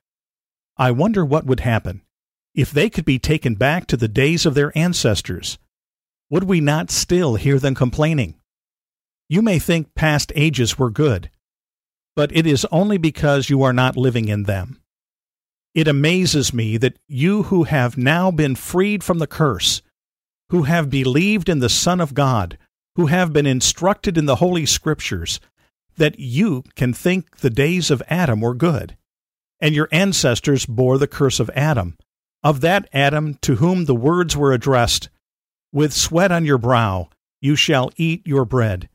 I 0.78 0.92
wonder 0.92 1.26
what 1.26 1.46
would 1.46 1.62
happen 1.62 2.04
if 2.54 2.72
they 2.72 2.90
could 2.90 3.06
be 3.06 3.20
taken 3.20 3.56
back 3.56 3.86
to 3.88 3.98
the 3.98 4.08
days 4.08 4.46
of 4.46 4.54
their 4.54 4.76
ancestors. 4.78 5.58
Would 6.30 6.46
we 6.46 6.62
not 6.62 6.92
still 6.92 7.36
hear 7.36 7.60
them 7.60 7.76
complaining? 7.76 8.36
You 9.28 9.42
may 9.42 9.60
think 9.60 9.94
past 9.96 10.32
ages 10.36 10.80
were 10.80 10.90
good, 10.90 11.30
but 12.16 12.36
it 12.36 12.48
is 12.48 12.66
only 12.72 12.98
because 12.98 13.50
you 13.50 13.62
are 13.64 13.74
not 13.74 13.98
living 13.98 14.28
in 14.28 14.44
them. 14.44 14.80
It 15.74 15.88
amazes 15.88 16.54
me 16.54 16.78
that 16.78 16.98
you 17.08 17.44
who 17.44 17.64
have 17.64 17.98
now 17.98 18.32
been 18.32 18.56
freed 18.56 19.04
from 19.04 19.20
the 19.20 19.28
curse, 19.28 19.82
who 20.50 20.64
have 20.64 20.90
believed 20.90 21.50
in 21.50 21.60
the 21.60 21.70
Son 21.70 22.00
of 22.00 22.14
God, 22.14 22.58
who 22.96 23.08
have 23.08 23.34
been 23.34 23.46
instructed 23.46 24.18
in 24.18 24.26
the 24.26 24.38
Holy 24.38 24.66
Scriptures, 24.66 25.42
that 25.98 26.18
you 26.18 26.64
can 26.76 26.94
think 26.94 27.38
the 27.38 27.50
days 27.50 27.92
of 27.92 28.02
Adam 28.08 28.40
were 28.40 28.54
good, 28.54 28.96
and 29.60 29.76
your 29.76 29.90
ancestors 29.92 30.66
bore 30.66 30.98
the 30.98 31.08
curse 31.08 31.42
of 31.42 31.50
Adam, 31.54 31.98
of 32.42 32.62
that 32.62 32.88
Adam 32.94 33.34
to 33.42 33.56
whom 33.56 33.84
the 33.84 33.96
words 33.96 34.38
were 34.38 34.54
addressed 34.54 35.10
With 35.74 35.92
sweat 35.94 36.32
on 36.32 36.46
your 36.46 36.58
brow 36.58 37.10
you 37.42 37.58
shall 37.58 37.92
eat 37.98 38.26
your 38.26 38.46
bread, 38.46 38.88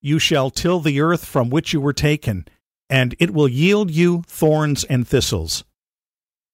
you 0.00 0.18
shall 0.18 0.50
till 0.50 0.80
the 0.80 1.00
earth 1.00 1.24
from 1.24 1.50
which 1.50 1.72
you 1.72 1.80
were 1.80 1.92
taken 1.92 2.46
and 2.88 3.14
it 3.18 3.32
will 3.32 3.48
yield 3.48 3.90
you 3.90 4.22
thorns 4.26 4.84
and 4.84 5.06
thistles. 5.06 5.64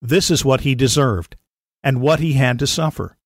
This 0.01 0.31
is 0.31 0.45
what 0.45 0.63
he 0.63 0.75
deserved, 0.75 1.37
and 1.83 2.01
what 2.01 2.21
he 2.21 2.35
had 2.35 2.59
to 2.59 2.67
suffer. 2.67 3.17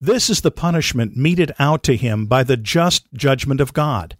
This 0.00 0.28
is 0.28 0.42
the 0.42 0.50
punishment 0.50 1.16
meted 1.16 1.52
out 1.58 1.82
to 1.84 1.96
him 1.96 2.26
by 2.26 2.42
the 2.42 2.56
just 2.56 3.06
judgment 3.14 3.60
of 3.60 3.72
God. 3.72 4.16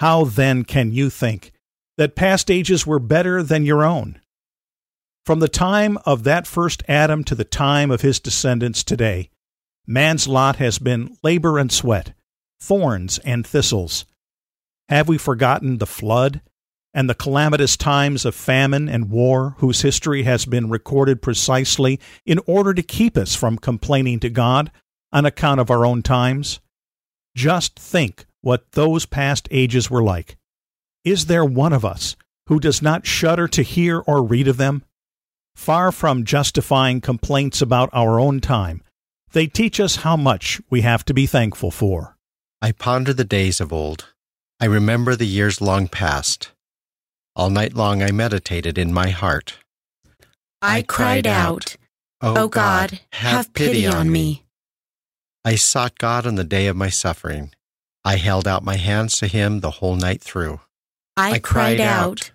How 0.00 0.24
then 0.24 0.64
can 0.64 0.92
you 0.92 1.10
think 1.10 1.52
that 1.96 2.16
past 2.16 2.50
ages 2.50 2.86
were 2.86 2.98
better 2.98 3.42
than 3.42 3.64
your 3.64 3.84
own? 3.84 4.20
From 5.26 5.38
the 5.38 5.48
time 5.48 5.98
of 6.06 6.24
that 6.24 6.46
first 6.46 6.82
Adam 6.88 7.22
to 7.24 7.34
the 7.34 7.44
time 7.44 7.90
of 7.90 8.00
his 8.00 8.18
descendants 8.18 8.82
today, 8.82 9.30
man's 9.86 10.26
lot 10.26 10.56
has 10.56 10.78
been 10.78 11.16
labor 11.22 11.58
and 11.58 11.70
sweat, 11.70 12.14
thorns 12.60 13.18
and 13.18 13.46
thistles. 13.46 14.06
Have 14.88 15.08
we 15.08 15.18
forgotten 15.18 15.78
the 15.78 15.86
flood 15.86 16.40
and 16.92 17.08
the 17.08 17.14
calamitous 17.14 17.76
times 17.76 18.24
of 18.24 18.34
famine 18.34 18.88
and 18.88 19.10
war, 19.10 19.54
whose 19.58 19.82
history 19.82 20.24
has 20.24 20.44
been 20.44 20.70
recorded 20.70 21.22
precisely 21.22 22.00
in 22.26 22.40
order 22.46 22.74
to 22.74 22.82
keep 22.82 23.16
us 23.16 23.34
from 23.34 23.58
complaining 23.58 24.18
to 24.20 24.30
God 24.30 24.70
on 25.12 25.24
account 25.24 25.60
of 25.60 25.70
our 25.70 25.86
own 25.86 26.02
times? 26.02 26.60
Just 27.36 27.78
think 27.78 28.26
what 28.40 28.72
those 28.72 29.06
past 29.06 29.48
ages 29.50 29.90
were 29.90 30.02
like. 30.02 30.36
Is 31.04 31.26
there 31.26 31.44
one 31.44 31.72
of 31.72 31.84
us 31.84 32.16
who 32.46 32.58
does 32.58 32.82
not 32.82 33.06
shudder 33.06 33.46
to 33.48 33.62
hear 33.62 34.00
or 34.00 34.22
read 34.22 34.48
of 34.48 34.56
them? 34.56 34.84
Far 35.54 35.92
from 35.92 36.24
justifying 36.24 37.00
complaints 37.00 37.62
about 37.62 37.90
our 37.92 38.18
own 38.18 38.40
time, 38.40 38.82
they 39.32 39.46
teach 39.46 39.78
us 39.78 39.96
how 39.96 40.16
much 40.16 40.60
we 40.70 40.80
have 40.80 41.04
to 41.04 41.14
be 41.14 41.26
thankful 41.26 41.70
for. 41.70 42.16
I 42.60 42.72
ponder 42.72 43.12
the 43.12 43.24
days 43.24 43.60
of 43.60 43.72
old. 43.72 44.12
I 44.58 44.66
remember 44.66 45.16
the 45.16 45.26
years 45.26 45.60
long 45.60 45.88
past. 45.88 46.50
All 47.40 47.48
night 47.48 47.72
long 47.72 48.02
I 48.02 48.10
meditated 48.10 48.76
in 48.76 48.92
my 48.92 49.08
heart. 49.08 49.56
I 50.60 50.82
cried 50.82 51.26
out, 51.26 51.78
oh 52.20 52.34
oh 52.36 52.42
O 52.42 52.48
God, 52.48 53.00
have 53.12 53.54
pity 53.54 53.86
on 53.86 54.12
me. 54.12 54.44
I 55.42 55.54
sought 55.54 55.96
God 55.96 56.26
on 56.26 56.34
the 56.34 56.44
day 56.44 56.66
of 56.66 56.76
my 56.76 56.90
suffering. 56.90 57.54
I 58.04 58.16
held 58.16 58.46
out 58.46 58.62
my 58.62 58.76
hands 58.76 59.16
to 59.20 59.26
him 59.26 59.60
the 59.60 59.70
whole 59.70 59.96
night 59.96 60.20
through. 60.20 60.60
I, 61.16 61.38
cried 61.38 61.80
out, 61.80 62.30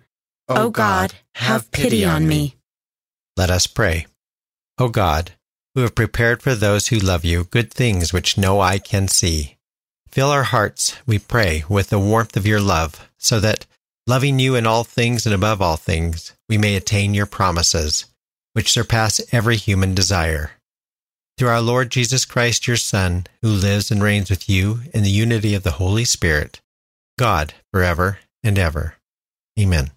O 0.48 0.64
oh 0.64 0.70
God, 0.70 1.12
have 1.36 1.70
pity 1.70 2.04
on 2.04 2.26
me. 2.26 2.56
Let 3.36 3.48
us 3.48 3.68
pray. 3.68 4.06
O 4.76 4.88
God, 4.88 5.34
who 5.76 5.82
have 5.82 5.94
prepared 5.94 6.42
for 6.42 6.56
those 6.56 6.88
who 6.88 6.98
love 6.98 7.24
you 7.24 7.44
good 7.44 7.72
things 7.72 8.12
which 8.12 8.36
no 8.36 8.58
eye 8.58 8.80
can 8.80 9.06
see, 9.06 9.56
fill 10.08 10.30
our 10.30 10.42
hearts, 10.42 10.96
we 11.06 11.20
pray, 11.20 11.62
with 11.68 11.90
the 11.90 12.00
warmth 12.00 12.36
of 12.36 12.44
your 12.44 12.60
love, 12.60 13.08
so 13.18 13.38
that 13.38 13.66
Loving 14.08 14.38
you 14.38 14.54
in 14.54 14.68
all 14.68 14.84
things 14.84 15.26
and 15.26 15.34
above 15.34 15.60
all 15.60 15.76
things, 15.76 16.32
we 16.48 16.56
may 16.56 16.76
attain 16.76 17.12
your 17.12 17.26
promises, 17.26 18.04
which 18.52 18.70
surpass 18.70 19.20
every 19.32 19.56
human 19.56 19.96
desire. 19.96 20.52
Through 21.36 21.48
our 21.48 21.60
Lord 21.60 21.90
Jesus 21.90 22.24
Christ, 22.24 22.68
your 22.68 22.76
Son, 22.76 23.26
who 23.42 23.48
lives 23.48 23.90
and 23.90 24.00
reigns 24.00 24.30
with 24.30 24.48
you 24.48 24.78
in 24.94 25.02
the 25.02 25.10
unity 25.10 25.54
of 25.54 25.64
the 25.64 25.72
Holy 25.72 26.04
Spirit, 26.04 26.60
God, 27.18 27.54
forever 27.72 28.20
and 28.44 28.56
ever. 28.60 28.94
Amen. 29.58 29.90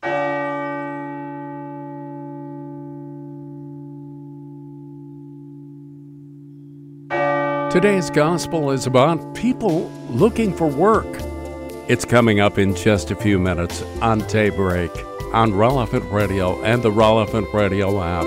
Today's 7.71 8.09
gospel 8.09 8.71
is 8.71 8.87
about 8.87 9.35
people 9.35 9.87
looking 10.09 10.51
for 10.55 10.65
work. 10.65 11.28
It's 11.89 12.05
coming 12.05 12.39
up 12.39 12.59
in 12.59 12.75
just 12.75 13.09
a 13.09 13.15
few 13.15 13.39
minutes 13.39 13.81
on 13.99 14.19
Daybreak. 14.27 14.91
on 15.33 15.55
Relevant 15.55 16.05
Radio 16.11 16.61
and 16.61 16.83
the 16.83 16.91
Relevant 16.91 17.51
Radio 17.51 17.99
app. 17.99 18.25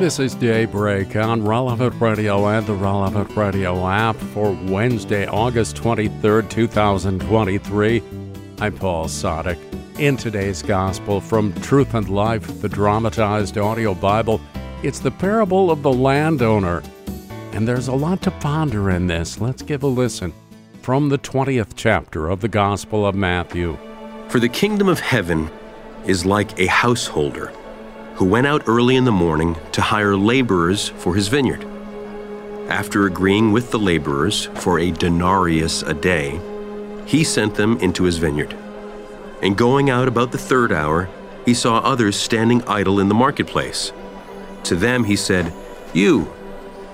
This 0.00 0.18
is 0.18 0.34
Daybreak 0.36 1.14
on 1.16 1.44
Relevant 1.44 2.00
Radio 2.00 2.46
and 2.46 2.66
the 2.66 2.72
Relevant 2.72 3.36
Radio 3.36 3.86
app 3.86 4.16
for 4.16 4.56
Wednesday, 4.68 5.26
August 5.26 5.76
23rd, 5.76 6.48
2023. 6.48 8.02
I'm 8.60 8.72
Paul 8.78 9.04
Sadek. 9.04 9.58
In 9.98 10.16
today's 10.16 10.62
Gospel 10.62 11.20
from 11.20 11.52
Truth 11.60 11.92
and 11.92 12.08
Life, 12.08 12.62
the 12.62 12.70
dramatized 12.70 13.58
audio 13.58 13.92
Bible, 13.92 14.40
it's 14.82 15.00
the 15.00 15.10
parable 15.10 15.70
of 15.70 15.82
the 15.82 15.92
landowner. 15.92 16.82
And 17.54 17.68
there's 17.68 17.86
a 17.86 17.94
lot 17.94 18.20
to 18.22 18.32
ponder 18.32 18.90
in 18.90 19.06
this. 19.06 19.40
Let's 19.40 19.62
give 19.62 19.84
a 19.84 19.86
listen 19.86 20.32
from 20.82 21.08
the 21.08 21.18
20th 21.18 21.74
chapter 21.76 22.28
of 22.28 22.40
the 22.40 22.48
Gospel 22.48 23.06
of 23.06 23.14
Matthew. 23.14 23.78
For 24.28 24.40
the 24.40 24.48
kingdom 24.48 24.88
of 24.88 24.98
heaven 24.98 25.48
is 26.04 26.26
like 26.26 26.58
a 26.58 26.66
householder 26.66 27.52
who 28.16 28.24
went 28.24 28.48
out 28.48 28.64
early 28.66 28.96
in 28.96 29.04
the 29.04 29.12
morning 29.12 29.56
to 29.70 29.80
hire 29.82 30.16
laborers 30.16 30.88
for 30.88 31.14
his 31.14 31.28
vineyard. 31.28 31.64
After 32.68 33.06
agreeing 33.06 33.52
with 33.52 33.70
the 33.70 33.78
laborers 33.78 34.46
for 34.56 34.80
a 34.80 34.90
denarius 34.90 35.82
a 35.82 35.94
day, 35.94 36.40
he 37.06 37.22
sent 37.22 37.54
them 37.54 37.78
into 37.78 38.02
his 38.02 38.18
vineyard. 38.18 38.52
And 39.42 39.56
going 39.56 39.90
out 39.90 40.08
about 40.08 40.32
the 40.32 40.38
third 40.38 40.72
hour, 40.72 41.08
he 41.44 41.54
saw 41.54 41.78
others 41.78 42.16
standing 42.16 42.64
idle 42.64 42.98
in 42.98 43.06
the 43.06 43.14
marketplace. 43.14 43.92
To 44.64 44.74
them 44.74 45.04
he 45.04 45.14
said, 45.14 45.52
You, 45.92 46.32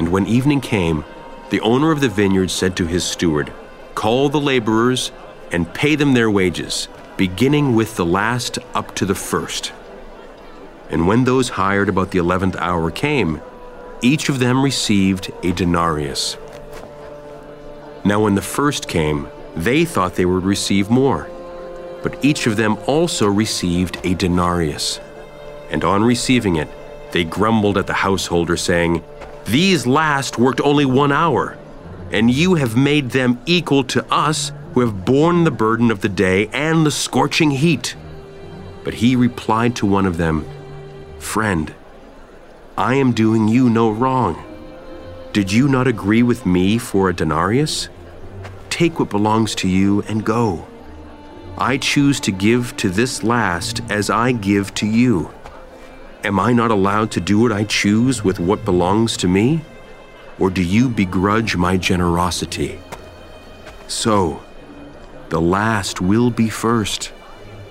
And 0.00 0.10
when 0.10 0.26
evening 0.26 0.60
came, 0.60 1.04
the 1.50 1.60
owner 1.60 1.92
of 1.92 2.00
the 2.00 2.08
vineyard 2.08 2.50
said 2.50 2.76
to 2.78 2.86
his 2.86 3.04
steward, 3.04 3.52
Call 3.94 4.28
the 4.28 4.40
laborers 4.40 5.12
and 5.52 5.72
pay 5.72 5.94
them 5.94 6.14
their 6.14 6.28
wages, 6.28 6.88
beginning 7.16 7.76
with 7.76 7.94
the 7.94 8.04
last 8.04 8.58
up 8.74 8.96
to 8.96 9.06
the 9.06 9.14
first. 9.14 9.72
And 10.90 11.06
when 11.06 11.22
those 11.22 11.50
hired 11.50 11.88
about 11.88 12.10
the 12.10 12.18
eleventh 12.18 12.56
hour 12.56 12.90
came, 12.90 13.40
each 14.02 14.28
of 14.28 14.40
them 14.40 14.64
received 14.64 15.30
a 15.44 15.52
denarius. 15.52 16.36
Now, 18.04 18.24
when 18.24 18.34
the 18.34 18.42
first 18.42 18.88
came, 18.88 19.28
they 19.54 19.84
thought 19.84 20.16
they 20.16 20.26
would 20.26 20.42
receive 20.42 20.90
more 20.90 21.30
but 22.02 22.24
each 22.24 22.46
of 22.46 22.56
them 22.56 22.78
also 22.86 23.26
received 23.26 23.98
a 24.04 24.14
denarius. 24.14 25.00
And 25.70 25.84
on 25.84 26.02
receiving 26.02 26.56
it, 26.56 26.68
they 27.12 27.24
grumbled 27.24 27.76
at 27.76 27.86
the 27.86 27.92
householder, 27.94 28.56
saying, 28.56 29.04
These 29.50 29.84
last 29.84 30.38
worked 30.38 30.60
only 30.60 30.84
one 30.84 31.10
hour, 31.10 31.58
and 32.12 32.30
you 32.30 32.54
have 32.54 32.76
made 32.76 33.10
them 33.10 33.40
equal 33.46 33.82
to 33.82 34.06
us 34.08 34.52
who 34.72 34.80
have 34.80 35.04
borne 35.04 35.42
the 35.42 35.50
burden 35.50 35.90
of 35.90 36.02
the 36.02 36.08
day 36.08 36.46
and 36.52 36.86
the 36.86 36.90
scorching 36.92 37.50
heat. 37.50 37.96
But 38.84 38.94
he 38.94 39.16
replied 39.16 39.74
to 39.76 39.86
one 39.86 40.06
of 40.06 40.18
them, 40.18 40.46
Friend, 41.18 41.74
I 42.78 42.94
am 42.94 43.10
doing 43.10 43.48
you 43.48 43.68
no 43.68 43.90
wrong. 43.90 44.40
Did 45.32 45.50
you 45.50 45.66
not 45.66 45.88
agree 45.88 46.22
with 46.22 46.46
me 46.46 46.78
for 46.78 47.08
a 47.08 47.12
denarius? 47.12 47.88
Take 48.68 49.00
what 49.00 49.10
belongs 49.10 49.56
to 49.56 49.68
you 49.68 50.02
and 50.02 50.24
go. 50.24 50.64
I 51.58 51.76
choose 51.76 52.20
to 52.20 52.30
give 52.30 52.76
to 52.76 52.88
this 52.88 53.24
last 53.24 53.80
as 53.90 54.10
I 54.10 54.30
give 54.30 54.72
to 54.74 54.86
you. 54.86 55.34
Am 56.22 56.38
I 56.38 56.52
not 56.52 56.70
allowed 56.70 57.10
to 57.12 57.20
do 57.20 57.38
what 57.38 57.52
I 57.52 57.64
choose 57.64 58.22
with 58.22 58.38
what 58.38 58.66
belongs 58.66 59.16
to 59.18 59.28
me? 59.28 59.62
Or 60.38 60.50
do 60.50 60.62
you 60.62 60.90
begrudge 60.90 61.56
my 61.56 61.78
generosity? 61.78 62.78
So, 63.88 64.42
the 65.30 65.40
last 65.40 66.02
will 66.02 66.30
be 66.30 66.50
first, 66.50 67.12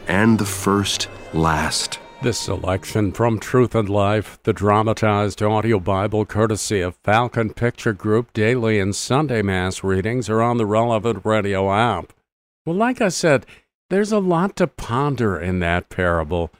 and 0.08 0.40
the 0.40 0.46
first 0.46 1.10
last. 1.32 2.00
This 2.24 2.40
selection 2.40 3.12
from 3.12 3.40
Truth 3.40 3.76
and 3.76 3.88
Life, 3.88 4.40
the 4.44 4.52
dramatized 4.52 5.44
audio 5.44 5.80
Bible 5.80 6.26
courtesy 6.26 6.82
of 6.82 6.96
Falcon 7.04 7.54
Picture 7.54 7.94
Group 7.94 8.34
daily 8.34 8.80
and 8.80 8.96
Sunday 8.96 9.44
Mass 9.44 9.84
readings 9.84 10.28
are 10.28 10.42
on 10.42 10.58
the 10.58 10.66
relevant 10.66 11.24
radio 11.24 11.72
app. 11.72 12.14
Well, 12.66 12.76
like 12.76 13.00
I 13.00 13.10
said, 13.10 13.46
there's 13.90 14.12
a 14.12 14.20
lot 14.20 14.56
to 14.56 14.66
ponder 14.66 15.40
in 15.40 15.60
that 15.60 15.90
parable. 15.90 16.52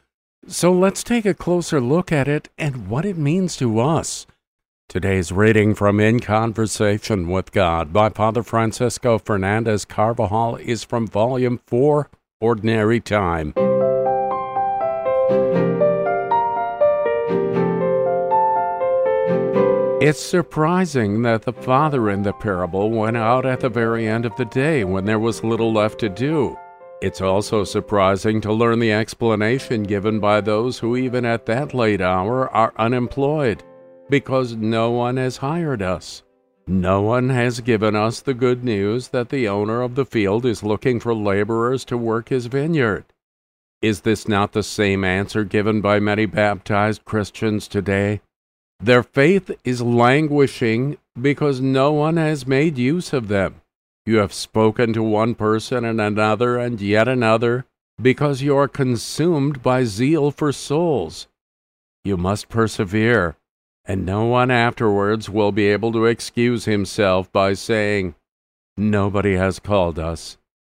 So 0.52 0.74
let's 0.74 1.04
take 1.04 1.28
a 1.28 1.36
closer 1.36 1.80
look 1.80 2.12
at 2.12 2.28
it 2.28 2.50
and 2.58 2.88
what 2.88 3.06
it 3.06 3.18
means 3.18 3.56
to 3.58 3.80
us. 3.80 4.26
Today's 4.88 5.32
reading 5.32 5.76
from 5.76 6.00
In 6.00 6.20
Conversation 6.20 7.28
with 7.28 7.52
God 7.52 7.94
by 7.94 8.10
Father 8.10 8.42
Francisco 8.42 9.20
Fernandez 9.20 9.86
Carvajal 9.86 10.56
is 10.56 10.84
from 10.84 11.06
Volume 11.06 11.60
4, 11.68 12.10
Ordinary 12.42 13.00
Time. 13.00 13.54
It's 20.02 20.20
surprising 20.20 21.22
that 21.22 21.44
the 21.44 21.54
father 21.54 22.10
in 22.10 22.24
the 22.24 22.34
parable 22.34 22.90
went 22.90 23.18
out 23.18 23.46
at 23.46 23.60
the 23.60 23.70
very 23.70 24.08
end 24.08 24.26
of 24.26 24.36
the 24.36 24.46
day 24.46 24.84
when 24.84 25.06
there 25.06 25.20
was 25.20 25.44
little 25.44 25.72
left 25.72 26.00
to 26.00 26.10
do. 26.10 26.58
It's 27.02 27.22
also 27.22 27.64
surprising 27.64 28.42
to 28.42 28.52
learn 28.52 28.80
the 28.80 28.92
explanation 28.92 29.84
given 29.84 30.20
by 30.20 30.42
those 30.42 30.80
who, 30.80 30.98
even 30.98 31.24
at 31.24 31.46
that 31.46 31.74
late 31.74 32.02
hour, 32.02 32.50
are 32.50 32.74
unemployed 32.78 33.64
because 34.10 34.56
no 34.56 34.92
one 34.92 35.16
has 35.16 35.38
hired 35.38 35.82
us. 35.82 36.24
No 36.68 37.02
one 37.02 37.30
has 37.30 37.62
given 37.62 37.96
us 37.96 38.20
the 38.20 38.34
good 38.34 38.64
news 38.64 39.08
that 39.10 39.30
the 39.30 39.48
owner 39.48 39.82
of 39.82 39.96
the 39.96 40.06
field 40.06 40.46
is 40.46 40.62
looking 40.62 41.00
for 41.00 41.16
laborers 41.16 41.86
to 41.86 41.98
work 41.98 42.30
his 42.30 42.48
vineyard. 42.48 43.06
Is 43.82 44.02
this 44.02 44.28
not 44.28 44.52
the 44.52 44.62
same 44.62 45.06
answer 45.06 45.46
given 45.46 45.80
by 45.80 46.00
many 46.00 46.26
baptized 46.26 47.06
Christians 47.06 47.68
today? 47.68 48.20
Their 48.82 49.04
faith 49.04 49.52
is 49.64 49.82
languishing 49.82 50.98
because 51.20 51.62
no 51.62 51.94
one 51.94 52.18
has 52.18 52.46
made 52.46 52.78
use 52.78 53.14
of 53.14 53.30
them. 53.30 53.62
You 54.10 54.18
have 54.18 54.34
spoken 54.34 54.92
to 54.94 55.04
one 55.04 55.36
person 55.36 55.86
and 55.86 56.02
another 56.02 56.58
and 56.58 56.82
yet 56.82 57.08
another, 57.08 57.68
because 58.02 58.42
you 58.42 58.58
are 58.58 58.68
consumed 58.68 59.62
by 59.62 59.84
zeal 59.84 60.32
for 60.32 60.52
souls. 60.52 61.28
You 62.04 62.18
must 62.18 62.50
persevere, 62.50 63.36
and 63.86 64.08
no 64.08 64.26
one 64.26 64.50
afterwards 64.50 65.30
will 65.30 65.52
be 65.52 65.68
able 65.68 65.92
to 65.92 66.06
excuse 66.06 66.66
himself 66.66 67.32
by 67.32 67.54
saying, 67.54 68.16
Nobody 68.76 69.36
has 69.36 69.60
called 69.60 70.00
us. 70.00 70.40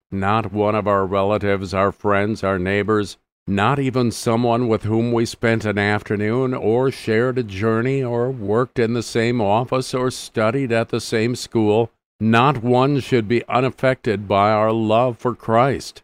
Not 0.10 0.52
one 0.52 0.74
of 0.74 0.88
our 0.88 1.06
relatives, 1.06 1.72
our 1.72 1.92
friends, 1.92 2.44
our 2.44 2.58
neighbors, 2.58 3.18
not 3.46 3.78
even 3.78 4.10
someone 4.10 4.68
with 4.68 4.86
whom 4.86 5.12
we 5.12 5.28
spent 5.28 5.66
an 5.66 5.78
afternoon, 5.78 6.56
or 6.56 6.90
shared 6.90 7.38
a 7.38 7.44
journey, 7.44 8.04
or 8.04 8.32
worked 8.32 8.80
in 8.80 8.96
the 8.96 9.04
same 9.04 9.40
office, 9.40 9.94
or 9.94 10.10
studied 10.10 10.72
at 10.72 10.90
the 10.90 11.00
same 11.00 11.36
school 11.36 11.92
not 12.20 12.62
one 12.62 13.00
should 13.00 13.28
be 13.28 13.48
unaffected 13.48 14.28
by 14.28 14.52
our 14.52 14.72
love 14.72 15.18
for 15.18 15.34
Christ. 15.34 16.04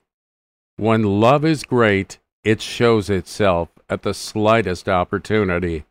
When 0.77 1.19
love 1.19 1.43
is 1.43 1.63
great, 1.63 2.19
it 2.43 2.61
shows 2.61 3.09
itself 3.09 3.69
at 3.89 4.03
the 4.03 4.13
slightest 4.13 4.87
opportunity. 4.87 5.85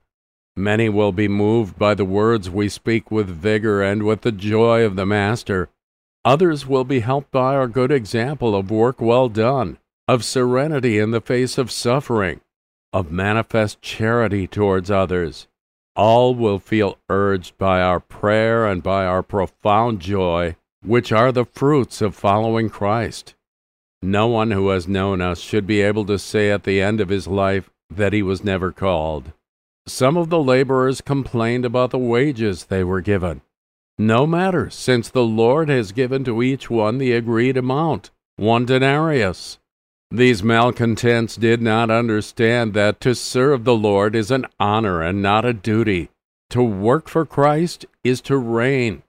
Many 0.56 0.88
will 0.88 1.12
be 1.12 1.28
moved 1.28 1.78
by 1.78 1.94
the 1.94 2.04
words 2.04 2.48
we 2.48 2.68
speak 2.68 3.10
with 3.10 3.28
vigor 3.28 3.82
and 3.82 4.04
with 4.04 4.22
the 4.22 4.32
joy 4.32 4.84
of 4.84 4.96
the 4.96 5.06
Master. 5.06 5.68
Others 6.24 6.66
will 6.66 6.84
be 6.84 7.00
helped 7.00 7.30
by 7.30 7.54
our 7.54 7.66
good 7.66 7.90
example 7.90 8.54
of 8.54 8.70
work 8.70 9.00
well 9.00 9.28
done, 9.28 9.78
of 10.08 10.24
serenity 10.24 10.98
in 10.98 11.10
the 11.10 11.20
face 11.20 11.58
of 11.58 11.70
suffering, 11.70 12.40
of 12.92 13.10
manifest 13.10 13.82
charity 13.82 14.46
towards 14.46 14.90
others. 14.90 15.48
All 15.96 16.34
will 16.34 16.58
feel 16.58 16.98
urged 17.08 17.56
by 17.56 17.80
our 17.80 18.00
prayer 18.00 18.66
and 18.66 18.82
by 18.82 19.06
our 19.06 19.22
profound 19.22 20.00
joy, 20.00 20.56
which 20.82 21.12
are 21.12 21.30
the 21.30 21.44
fruits 21.44 22.00
of 22.00 22.16
following 22.16 22.68
Christ. 22.68 23.34
No 24.02 24.26
one 24.26 24.50
who 24.50 24.68
has 24.70 24.88
known 24.88 25.20
us 25.20 25.40
should 25.40 25.66
be 25.66 25.80
able 25.80 26.04
to 26.06 26.18
say 26.18 26.50
at 26.50 26.64
the 26.64 26.80
end 26.80 27.00
of 27.00 27.08
his 27.08 27.26
life 27.26 27.70
that 27.88 28.12
he 28.12 28.22
was 28.22 28.44
never 28.44 28.72
called. 28.72 29.32
Some 29.86 30.16
of 30.16 30.30
the 30.30 30.42
laborers 30.42 31.00
complained 31.00 31.64
about 31.64 31.90
the 31.90 31.98
wages 31.98 32.64
they 32.64 32.82
were 32.82 33.00
given. 33.00 33.42
No 33.98 34.26
matter, 34.26 34.70
since 34.70 35.08
the 35.08 35.24
Lord 35.24 35.68
has 35.68 35.92
given 35.92 36.24
to 36.24 36.42
each 36.42 36.68
one 36.68 36.98
the 36.98 37.12
agreed 37.12 37.56
amount, 37.56 38.10
one 38.36 38.66
denarius. 38.66 39.58
These 40.14 40.44
malcontents 40.44 41.34
did 41.34 41.60
not 41.60 41.90
understand 41.90 42.72
that 42.74 43.00
to 43.00 43.16
serve 43.16 43.64
the 43.64 43.74
Lord 43.74 44.14
is 44.14 44.30
an 44.30 44.46
honor 44.60 45.02
and 45.02 45.20
not 45.20 45.44
a 45.44 45.52
duty. 45.52 46.08
To 46.50 46.62
work 46.62 47.08
for 47.08 47.26
Christ 47.26 47.84
is 48.04 48.20
to 48.20 48.36
reign. 48.36 49.02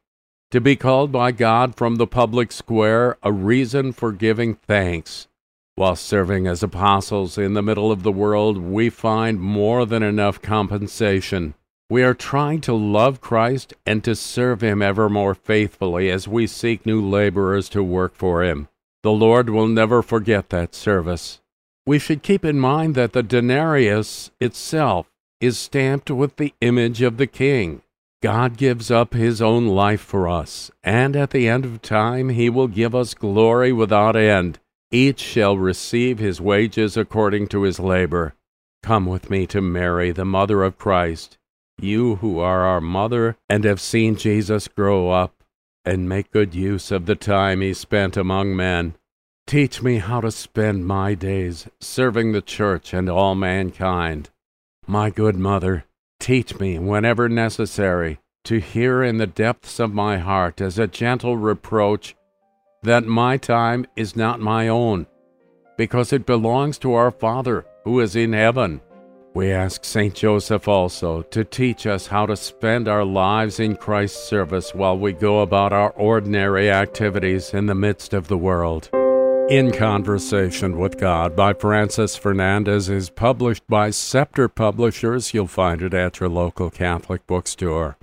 To 0.50 0.60
be 0.60 0.76
called 0.76 1.12
by 1.12 1.32
God 1.32 1.76
from 1.76 1.98
the 1.98 2.08
public 2.08 2.52
square, 2.52 3.20
a 3.22 3.32
reason 3.32 3.94
for 3.94 4.12
giving 4.12 4.56
thanks. 4.56 5.28
While 5.76 5.96
serving 5.96 6.48
as 6.48 6.64
apostles 6.64 7.38
in 7.38 7.54
the 7.54 7.62
middle 7.62 7.92
of 7.92 8.02
the 8.02 8.12
world, 8.12 8.58
we 8.58 8.90
find 8.90 9.40
more 9.40 9.86
than 9.86 10.02
enough 10.02 10.42
compensation. 10.42 11.54
We 11.88 12.02
are 12.02 12.16
trying 12.16 12.62
to 12.62 12.74
love 12.74 13.22
Christ 13.22 13.76
and 13.86 14.04
to 14.06 14.16
serve 14.16 14.62
Him 14.62 14.82
ever 14.82 15.08
more 15.08 15.36
faithfully 15.36 16.10
as 16.10 16.28
we 16.28 16.48
seek 16.48 16.84
new 16.84 17.00
laborers 17.00 17.70
to 17.70 17.84
work 17.84 18.16
for 18.16 18.44
Him. 18.44 18.70
The 19.06 19.12
Lord 19.12 19.52
will 19.52 19.68
never 19.68 20.02
forget 20.02 20.50
that 20.50 20.74
service. 20.74 21.40
We 21.86 22.00
should 22.00 22.24
keep 22.24 22.44
in 22.44 22.60
mind 22.60 22.96
that 22.96 23.14
the 23.14 23.22
denarius 23.22 24.32
itself 24.40 25.12
is 25.40 25.60
stamped 25.60 26.10
with 26.10 26.38
the 26.38 26.56
image 26.60 27.04
of 27.04 27.18
the 27.18 27.28
King. 27.28 27.84
God 28.24 28.58
gives 28.58 28.90
up 28.90 29.14
His 29.14 29.44
own 29.44 29.68
life 29.68 30.02
for 30.02 30.28
us, 30.28 30.72
and 30.84 31.16
at 31.16 31.30
the 31.30 31.48
end 31.48 31.66
of 31.66 31.84
time 31.84 32.30
He 32.30 32.50
will 32.50 32.68
give 32.68 32.96
us 32.96 33.14
glory 33.14 33.72
without 33.72 34.16
end. 34.16 34.58
Each 34.90 35.20
shall 35.20 35.56
receive 35.56 36.18
his 36.18 36.42
wages 36.42 36.98
according 36.98 37.50
to 37.50 37.62
his 37.62 37.80
labor. 37.80 38.34
Come 38.82 39.06
with 39.06 39.30
me 39.30 39.46
to 39.46 39.62
Mary, 39.62 40.10
the 40.14 40.26
mother 40.26 40.64
of 40.64 40.80
Christ, 40.80 41.38
you 41.80 42.16
who 42.16 42.40
are 42.40 42.64
our 42.64 42.82
mother 42.82 43.38
and 43.48 43.66
have 43.66 43.80
seen 43.80 44.16
Jesus 44.16 44.68
grow 44.68 45.12
up, 45.12 45.44
and 45.86 46.10
make 46.10 46.32
good 46.32 46.56
use 46.56 46.92
of 46.92 47.06
the 47.06 47.16
time 47.16 47.62
he 47.62 47.74
spent 47.74 48.18
among 48.18 48.56
men. 48.56 48.96
Teach 49.48 49.84
me 49.84 49.98
how 49.98 50.22
to 50.22 50.32
spend 50.32 50.88
my 50.88 51.14
days 51.14 51.68
serving 51.80 52.32
the 52.32 52.42
church 52.42 52.94
and 52.94 53.08
all 53.10 53.36
mankind. 53.36 54.32
My 54.88 55.10
good 55.10 55.36
mother, 55.36 55.86
teach 56.20 56.60
me, 56.60 56.80
whenever 56.80 57.30
necessary, 57.30 58.20
to 58.46 58.60
hear 58.60 59.04
in 59.04 59.18
the 59.18 59.28
depths 59.28 59.80
of 59.80 59.94
my 59.94 60.18
heart 60.18 60.62
as 60.62 60.80
a 60.80 60.88
gentle 60.88 61.38
reproach 61.38 62.16
that 62.82 63.06
my 63.06 63.38
time 63.38 63.86
is 63.96 64.16
not 64.16 64.40
my 64.40 64.68
own, 64.68 65.08
because 65.78 66.14
it 66.14 66.26
belongs 66.26 66.78
to 66.80 66.94
our 66.94 67.12
Father 67.12 67.66
who 67.84 68.00
is 68.00 68.16
in 68.16 68.34
heaven. 68.34 68.82
We 69.36 69.52
ask 69.52 69.84
St. 69.84 70.14
Joseph 70.16 70.70
also 70.70 71.24
to 71.24 71.44
teach 71.44 71.86
us 71.86 72.08
how 72.08 72.26
to 72.26 72.38
spend 72.38 72.88
our 72.88 73.04
lives 73.04 73.60
in 73.60 73.76
Christ's 73.76 74.24
service 74.24 74.74
while 74.74 74.98
we 74.98 75.12
go 75.12 75.42
about 75.42 75.74
our 75.74 75.90
ordinary 75.92 76.72
activities 76.72 77.54
in 77.54 77.66
the 77.66 77.76
midst 77.76 78.14
of 78.14 78.30
the 78.30 78.38
world. 78.38 78.90
In 79.50 79.74
Conversation 79.74 80.78
with 80.78 80.98
God 80.98 81.36
by 81.36 81.54
Francis 81.54 82.16
Fernandez 82.16 82.88
is 82.88 83.10
published 83.10 83.68
by 83.68 83.90
Scepter 83.90 84.48
Publishers. 84.48 85.34
You'll 85.34 85.48
find 85.48 85.82
it 85.82 85.94
at 85.94 86.22
your 86.22 86.30
local 86.30 86.70
Catholic 86.70 87.28
bookstore. 87.28 87.98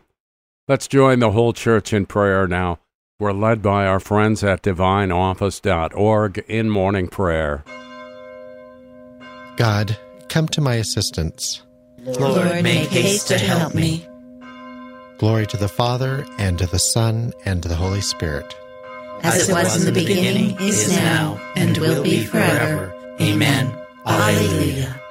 Let's 0.68 0.86
join 0.86 1.20
the 1.20 1.30
whole 1.30 1.54
church 1.54 1.94
in 1.94 2.04
prayer 2.04 2.46
now. 2.46 2.78
We're 3.18 3.32
led 3.32 3.62
by 3.62 3.86
our 3.86 4.00
friends 4.00 4.44
at 4.44 4.62
divineoffice.org 4.62 6.44
in 6.46 6.68
morning 6.68 7.08
prayer. 7.08 7.64
God, 9.56 9.96
come 10.32 10.48
to 10.48 10.62
my 10.62 10.76
assistance. 10.76 11.62
Lord, 11.98 12.62
make 12.62 12.88
haste 12.88 13.28
to 13.28 13.36
help 13.36 13.74
me. 13.74 14.06
Glory 15.18 15.46
to 15.46 15.58
the 15.58 15.68
Father, 15.68 16.26
and 16.38 16.58
to 16.58 16.66
the 16.66 16.78
Son, 16.78 17.32
and 17.44 17.62
to 17.62 17.68
the 17.68 17.76
Holy 17.76 18.00
Spirit. 18.00 18.56
As 19.22 19.46
it 19.46 19.52
was 19.52 19.76
in 19.76 19.92
the 19.92 20.00
beginning, 20.00 20.56
is 20.58 20.88
now, 20.88 21.38
and 21.54 21.76
will 21.76 22.02
be 22.02 22.24
forever. 22.24 22.94
Amen. 23.20 23.76
Alleluia. 24.06 25.01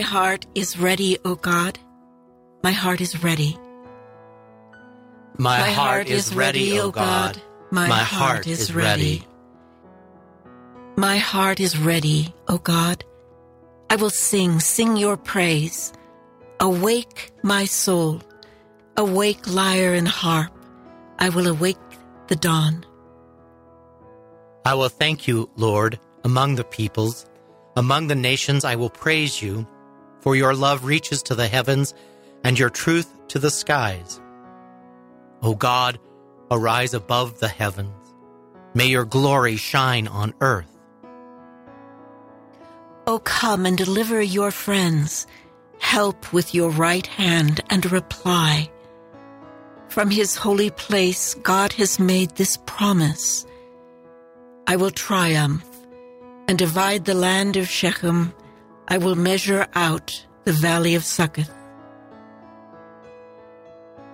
My 0.00 0.06
heart 0.06 0.46
is 0.54 0.78
ready, 0.78 1.18
O 1.26 1.34
God. 1.34 1.78
My 2.62 2.70
heart 2.70 3.02
is 3.02 3.22
ready. 3.22 3.58
My, 5.36 5.60
heart 5.60 6.08
is 6.08 6.34
ready, 6.34 6.80
O 6.80 6.90
God. 6.90 7.38
My, 7.70 7.86
heart 7.86 8.46
is 8.46 8.74
ready. 8.74 9.26
My 10.96 11.18
heart 11.18 11.60
is 11.60 11.76
ready, 11.78 12.34
O 12.48 12.56
God. 12.56 13.04
I 13.90 13.96
will 13.96 14.08
sing, 14.08 14.58
sing 14.58 14.96
your 14.96 15.18
praise. 15.18 15.92
Awake, 16.60 17.32
my 17.42 17.66
soul. 17.66 18.22
Awake, 18.96 19.46
lyre 19.48 19.92
and 19.92 20.08
harp. 20.08 20.50
I 21.18 21.28
will 21.28 21.46
awake 21.46 21.76
the 22.28 22.36
dawn. 22.36 22.86
I 24.64 24.72
will 24.72 24.88
thank 24.88 25.28
you, 25.28 25.50
Lord, 25.56 26.00
among 26.24 26.54
the 26.54 26.64
peoples. 26.64 27.26
Among 27.76 28.06
the 28.06 28.14
nations 28.14 28.64
I 28.64 28.76
will 28.76 28.88
praise 28.88 29.42
you, 29.42 29.66
for 30.20 30.36
your 30.36 30.54
love 30.54 30.84
reaches 30.84 31.22
to 31.24 31.34
the 31.34 31.48
heavens 31.48 31.94
and 32.44 32.58
your 32.58 32.70
truth 32.70 33.12
to 33.28 33.38
the 33.38 33.50
skies. 33.50 34.20
O 35.42 35.54
God, 35.54 35.98
arise 36.50 36.94
above 36.94 37.40
the 37.40 37.48
heavens. 37.48 37.94
May 38.74 38.86
your 38.86 39.04
glory 39.04 39.56
shine 39.56 40.06
on 40.08 40.34
earth. 40.40 40.66
O 43.06 43.18
come 43.18 43.66
and 43.66 43.76
deliver 43.76 44.20
your 44.20 44.50
friends. 44.50 45.26
Help 45.78 46.32
with 46.32 46.54
your 46.54 46.70
right 46.70 47.06
hand 47.06 47.62
and 47.70 47.90
reply. 47.90 48.70
From 49.88 50.10
his 50.10 50.36
holy 50.36 50.70
place, 50.70 51.34
God 51.34 51.72
has 51.72 51.98
made 51.98 52.36
this 52.36 52.58
promise. 52.66 53.44
I 54.68 54.76
will 54.76 54.92
triumph 54.92 55.64
and 56.46 56.56
divide 56.56 57.04
the 57.04 57.14
land 57.14 57.56
of 57.56 57.68
Shechem. 57.68 58.32
I 58.92 58.98
will 58.98 59.14
measure 59.14 59.68
out 59.76 60.26
the 60.42 60.52
valley 60.52 60.96
of 60.96 61.04
Succoth. 61.04 61.54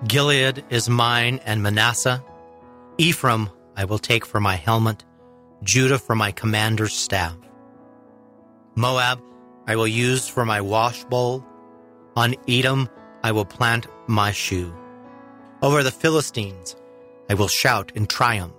Gilead 0.07 0.62
is 0.68 0.91
mine 0.91 1.41
and 1.47 1.62
Manasseh. 1.62 2.22
Ephraim 2.99 3.49
I 3.74 3.87
will 3.87 3.99
take 3.99 4.27
for 4.27 4.39
my 4.39 4.55
helmet, 4.55 5.03
Judah 5.62 5.99
for 5.99 6.14
my 6.14 6.31
commander's 6.31 6.93
staff. 6.93 7.35
Moab 8.74 9.18
I 9.66 9.77
will 9.77 9.89
use 9.89 10.29
for 10.29 10.45
my 10.45 10.61
wash 10.61 11.05
bowl. 11.05 11.43
On 12.14 12.35
Edom 12.47 12.91
I 13.24 13.33
will 13.33 13.47
plant 13.47 13.87
my 14.07 14.31
shoe. 14.31 14.74
Over 15.62 15.83
the 15.83 15.91
Philistines 15.91 16.77
I 17.31 17.35
will 17.35 17.49
shout 17.49 17.93
in 17.95 18.07
triumph. 18.07 18.53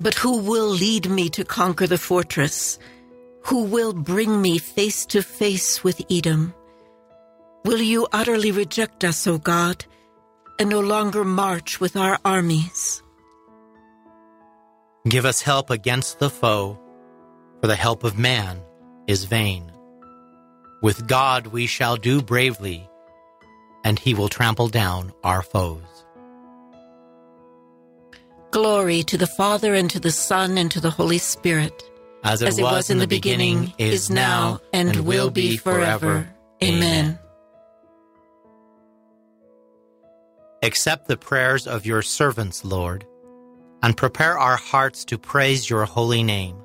But 0.00 0.14
who 0.14 0.38
will 0.38 0.70
lead 0.70 1.08
me 1.08 1.28
to 1.30 1.44
conquer 1.44 1.86
the 1.86 1.98
fortress? 1.98 2.80
Who 3.44 3.64
will 3.64 3.92
bring 3.92 4.40
me 4.40 4.58
face 4.58 5.06
to 5.06 5.22
face 5.22 5.82
with 5.82 6.02
Edom? 6.10 6.54
Will 7.64 7.80
you 7.80 8.06
utterly 8.12 8.52
reject 8.52 9.04
us, 9.04 9.26
O 9.26 9.38
God, 9.38 9.84
and 10.58 10.70
no 10.70 10.80
longer 10.80 11.24
march 11.24 11.80
with 11.80 11.96
our 11.96 12.18
armies? 12.24 13.02
Give 15.08 15.24
us 15.24 15.40
help 15.40 15.70
against 15.70 16.18
the 16.18 16.30
foe, 16.30 16.78
for 17.60 17.66
the 17.66 17.76
help 17.76 18.04
of 18.04 18.18
man 18.18 18.60
is 19.06 19.24
vain. 19.24 19.72
With 20.82 21.06
God 21.06 21.48
we 21.48 21.66
shall 21.66 21.96
do 21.96 22.22
bravely, 22.22 22.88
and 23.84 23.98
he 23.98 24.14
will 24.14 24.28
trample 24.28 24.68
down 24.68 25.12
our 25.24 25.42
foes. 25.42 25.82
Glory 28.50 29.02
to 29.04 29.16
the 29.16 29.26
Father, 29.26 29.74
and 29.74 29.90
to 29.90 30.00
the 30.00 30.10
Son, 30.10 30.58
and 30.58 30.70
to 30.70 30.80
the 30.80 30.90
Holy 30.90 31.18
Spirit. 31.18 31.89
As 32.22 32.42
it, 32.42 32.60
was, 32.60 32.90
in 32.90 32.98
the 32.98 33.06
beginning, 33.06 33.72
is 33.78 34.10
now, 34.10 34.60
and, 34.72 35.06
will 35.06 35.30
be 35.30 35.56
forever. 35.56 36.28
Amen. 36.62 37.18
Accept 40.62 41.08
the 41.08 41.16
prayers 41.16 41.66
of 41.66 41.86
your 41.86 42.02
servants, 42.02 42.64
Lord, 42.64 43.06
and 43.82 43.96
prepare 43.96 44.38
our 44.38 44.58
hearts 44.58 45.06
to 45.06 45.16
praise 45.18 45.70
your 45.70 45.86
holy 45.86 46.22
name. 46.22 46.56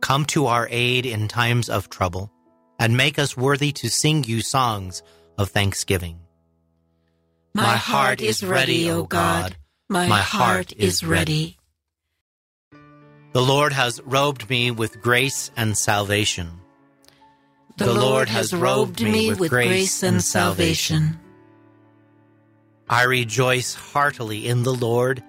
Come 0.00 0.24
to 0.26 0.46
our 0.46 0.66
aid 0.70 1.04
in 1.04 1.28
times 1.28 1.68
of 1.68 1.90
trouble, 1.90 2.32
and 2.78 2.96
make 2.96 3.18
us 3.18 3.36
worthy 3.36 3.72
to 3.72 3.90
sing 3.90 4.24
you 4.24 4.40
songs 4.40 5.02
of 5.36 5.50
thanksgiving. 5.50 6.18
My 7.52 7.76
heart 7.76 8.22
is 8.22 8.42
ready, 8.42 8.90
O 8.90 9.02
God. 9.02 9.56
My, 9.90 10.06
heart 10.06 10.72
is 10.72 11.04
ready. 11.04 11.58
The 13.32 13.40
Lord 13.40 13.72
has 13.72 14.00
robed 14.02 14.50
me 14.50 14.72
with 14.72 15.00
grace 15.00 15.52
and 15.56 15.78
salvation. 15.78 16.50
The, 17.76 17.94
Lord 17.94 18.28
has 18.28 18.52
robed 18.52 19.00
me 19.00 19.32
with 19.32 19.50
grace 19.50 20.02
and 20.02 20.22
salvation. 20.22 21.20
I 22.88 23.04
rejoice 23.04 23.74
heartily 23.74 24.48
in 24.48 24.64
the 24.64 24.74
Lord. 24.74 25.22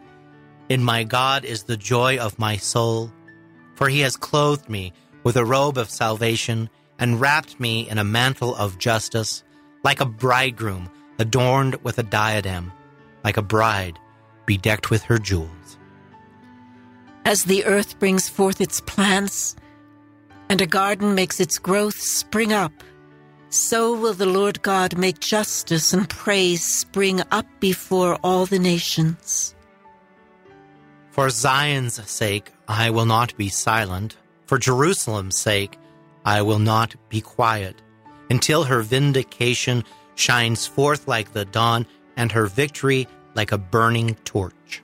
In 0.68 0.84
my 0.84 1.04
God 1.04 1.45
is 1.45 1.64
the 1.64 1.78
joy 1.78 2.18
of 2.18 2.39
my 2.39 2.58
soul, 2.58 3.12
for 3.76 3.88
he 3.88 3.99
has 3.99 4.18
clothed 4.18 4.68
me 4.68 4.93
with 5.24 5.38
a 5.38 5.45
robe 5.45 5.78
of 5.78 5.91
salvation 5.91 6.72
and 6.97 7.22
wrapped 7.22 7.60
me 7.60 7.88
in 7.88 7.99
a 7.99 8.04
mantle 8.04 8.56
of 8.56 8.80
justice, 8.80 9.43
like 9.84 10.02
a 10.02 10.06
bridegroom 10.06 10.89
adorned 11.20 11.76
with 11.84 11.99
a 11.99 12.04
diadem, 12.04 12.72
like 13.24 13.38
a 13.38 13.43
bride 13.43 13.99
bedecked 14.47 14.89
with 14.89 15.04
her 15.04 15.20
jewels. 15.20 15.61
As 17.26 17.43
the 17.43 17.65
earth 17.65 17.99
brings 17.99 18.28
forth 18.28 18.61
its 18.61 18.82
plants, 18.82 19.55
and 20.49 20.59
a 20.59 20.67
garden 20.67 21.15
makes 21.15 21.39
its 21.39 21.57
growth 21.57 21.99
spring 21.99 22.51
up, 22.51 22.74
so 23.49 23.93
will 23.93 24.13
the 24.13 24.26
Lord 24.26 24.61
God 24.61 24.97
make 24.97 25.19
justice 25.19 25.93
and 25.93 26.09
praise 26.09 26.65
spring 26.65 27.22
up 27.32 27.45
before 27.59 28.15
all 28.24 28.45
the 28.45 28.59
nations. 28.59 29.55
For 31.11 31.30
Zion's 31.30 32.09
sake, 32.09 32.51
I 32.67 32.89
will 32.89 33.05
not 33.05 33.36
be 33.38 33.49
silent. 33.49 34.15
For 34.45 34.57
Jerusalem's 34.57 35.38
sake, 35.38 35.78
I 36.26 36.41
will 36.41 36.59
not 36.59 36.95
be 37.09 37.22
quiet, 37.22 37.82
until 38.30 38.63
her 38.63 38.82
vindication 38.82 39.84
shines 40.15 40.65
forth 40.67 41.07
like 41.07 41.34
the 41.34 41.45
dawn 41.45 41.86
and 42.17 42.32
her 42.32 42.47
victory 42.47 43.07
like 43.36 43.51
a 43.51 43.57
burning 43.57 44.15
torch. 44.26 44.82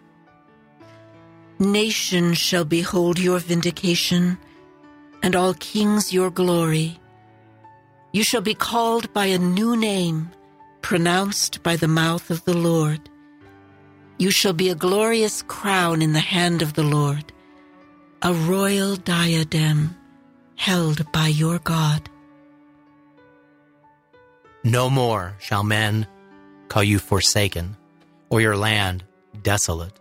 Nations 1.60 2.38
shall 2.38 2.66
behold 2.66 3.18
your 3.18 3.40
vindication, 3.40 4.38
and 5.24 5.36
all 5.36 5.56
kings 5.56 6.14
your 6.14 6.30
glory. 6.30 7.00
You 8.12 8.24
shall 8.24 8.42
be 8.42 8.54
called 8.54 9.12
by 9.12 9.26
a 9.26 9.40
new 9.40 9.76
name, 9.76 10.30
pronounced 10.82 11.64
by 11.64 11.76
the 11.76 11.88
mouth 11.88 12.30
of 12.30 12.46
the 12.46 12.56
Lord. 12.56 13.10
You 14.20 14.30
shall 14.30 14.54
be 14.54 14.70
a 14.70 14.76
glorious 14.76 15.42
crown 15.42 16.02
in 16.02 16.14
the 16.14 16.20
hand 16.20 16.62
of 16.62 16.74
the 16.74 16.84
Lord, 16.84 17.34
a 18.22 18.34
royal 18.34 18.96
diadem 18.96 19.96
held 20.56 21.12
by 21.12 21.28
your 21.28 21.60
God. 21.60 22.08
No 24.64 24.90
more 24.90 25.36
shall 25.40 25.64
men 25.64 26.06
call 26.68 26.84
you 26.84 27.00
forsaken, 27.00 27.78
or 28.30 28.42
your 28.42 28.58
land 28.58 29.04
desolate. 29.42 30.00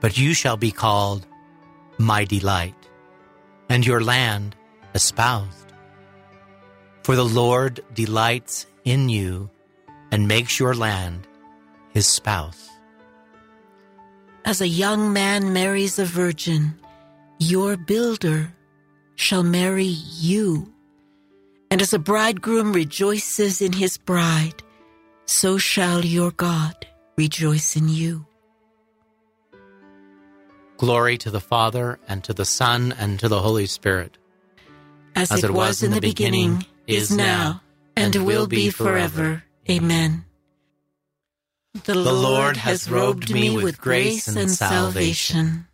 But 0.00 0.18
you 0.18 0.34
shall 0.34 0.56
be 0.56 0.70
called 0.70 1.26
my 1.98 2.24
delight, 2.24 2.88
and 3.68 3.86
your 3.86 4.00
land 4.00 4.56
espoused. 4.94 5.72
For 7.02 7.16
the 7.16 7.24
Lord 7.24 7.80
delights 7.94 8.66
in 8.84 9.08
you 9.08 9.50
and 10.10 10.26
makes 10.26 10.58
your 10.58 10.74
land 10.74 11.26
his 11.92 12.06
spouse. 12.06 12.68
As 14.44 14.60
a 14.60 14.68
young 14.68 15.12
man 15.12 15.52
marries 15.52 15.98
a 15.98 16.04
virgin, 16.04 16.74
your 17.38 17.76
builder 17.76 18.54
shall 19.16 19.42
marry 19.42 19.84
you. 19.84 20.72
And 21.70 21.80
as 21.80 21.92
a 21.92 21.98
bridegroom 21.98 22.72
rejoices 22.72 23.60
in 23.60 23.72
his 23.72 23.98
bride, 23.98 24.62
so 25.26 25.58
shall 25.58 26.04
your 26.04 26.32
God 26.32 26.74
rejoice 27.16 27.76
in 27.76 27.88
you. 27.88 28.26
Glory 30.80 31.18
to 31.18 31.30
the 31.30 31.42
Father, 31.42 31.98
and 32.08 32.24
to 32.24 32.32
the 32.32 32.46
Son, 32.46 32.94
and 32.98 33.20
to 33.20 33.28
the 33.28 33.40
Holy 33.40 33.66
Spirit. 33.66 34.16
As, 35.14 35.30
As 35.30 35.44
it, 35.44 35.50
was, 35.50 35.82
in 35.82 35.90
the 35.90 36.00
beginning, 36.00 36.64
beginning 36.64 36.66
is 36.86 37.14
now, 37.14 37.60
and 37.96 38.16
will 38.16 38.46
be 38.46 38.70
forever. 38.70 39.44
Amen. 39.68 40.24
The, 41.84 41.92
the 41.92 42.14
Lord 42.14 42.56
has 42.56 42.90
robed 42.90 43.30
me 43.30 43.62
with 43.62 43.78
grace 43.78 44.26
and 44.26 44.50
salvation. 44.50 45.66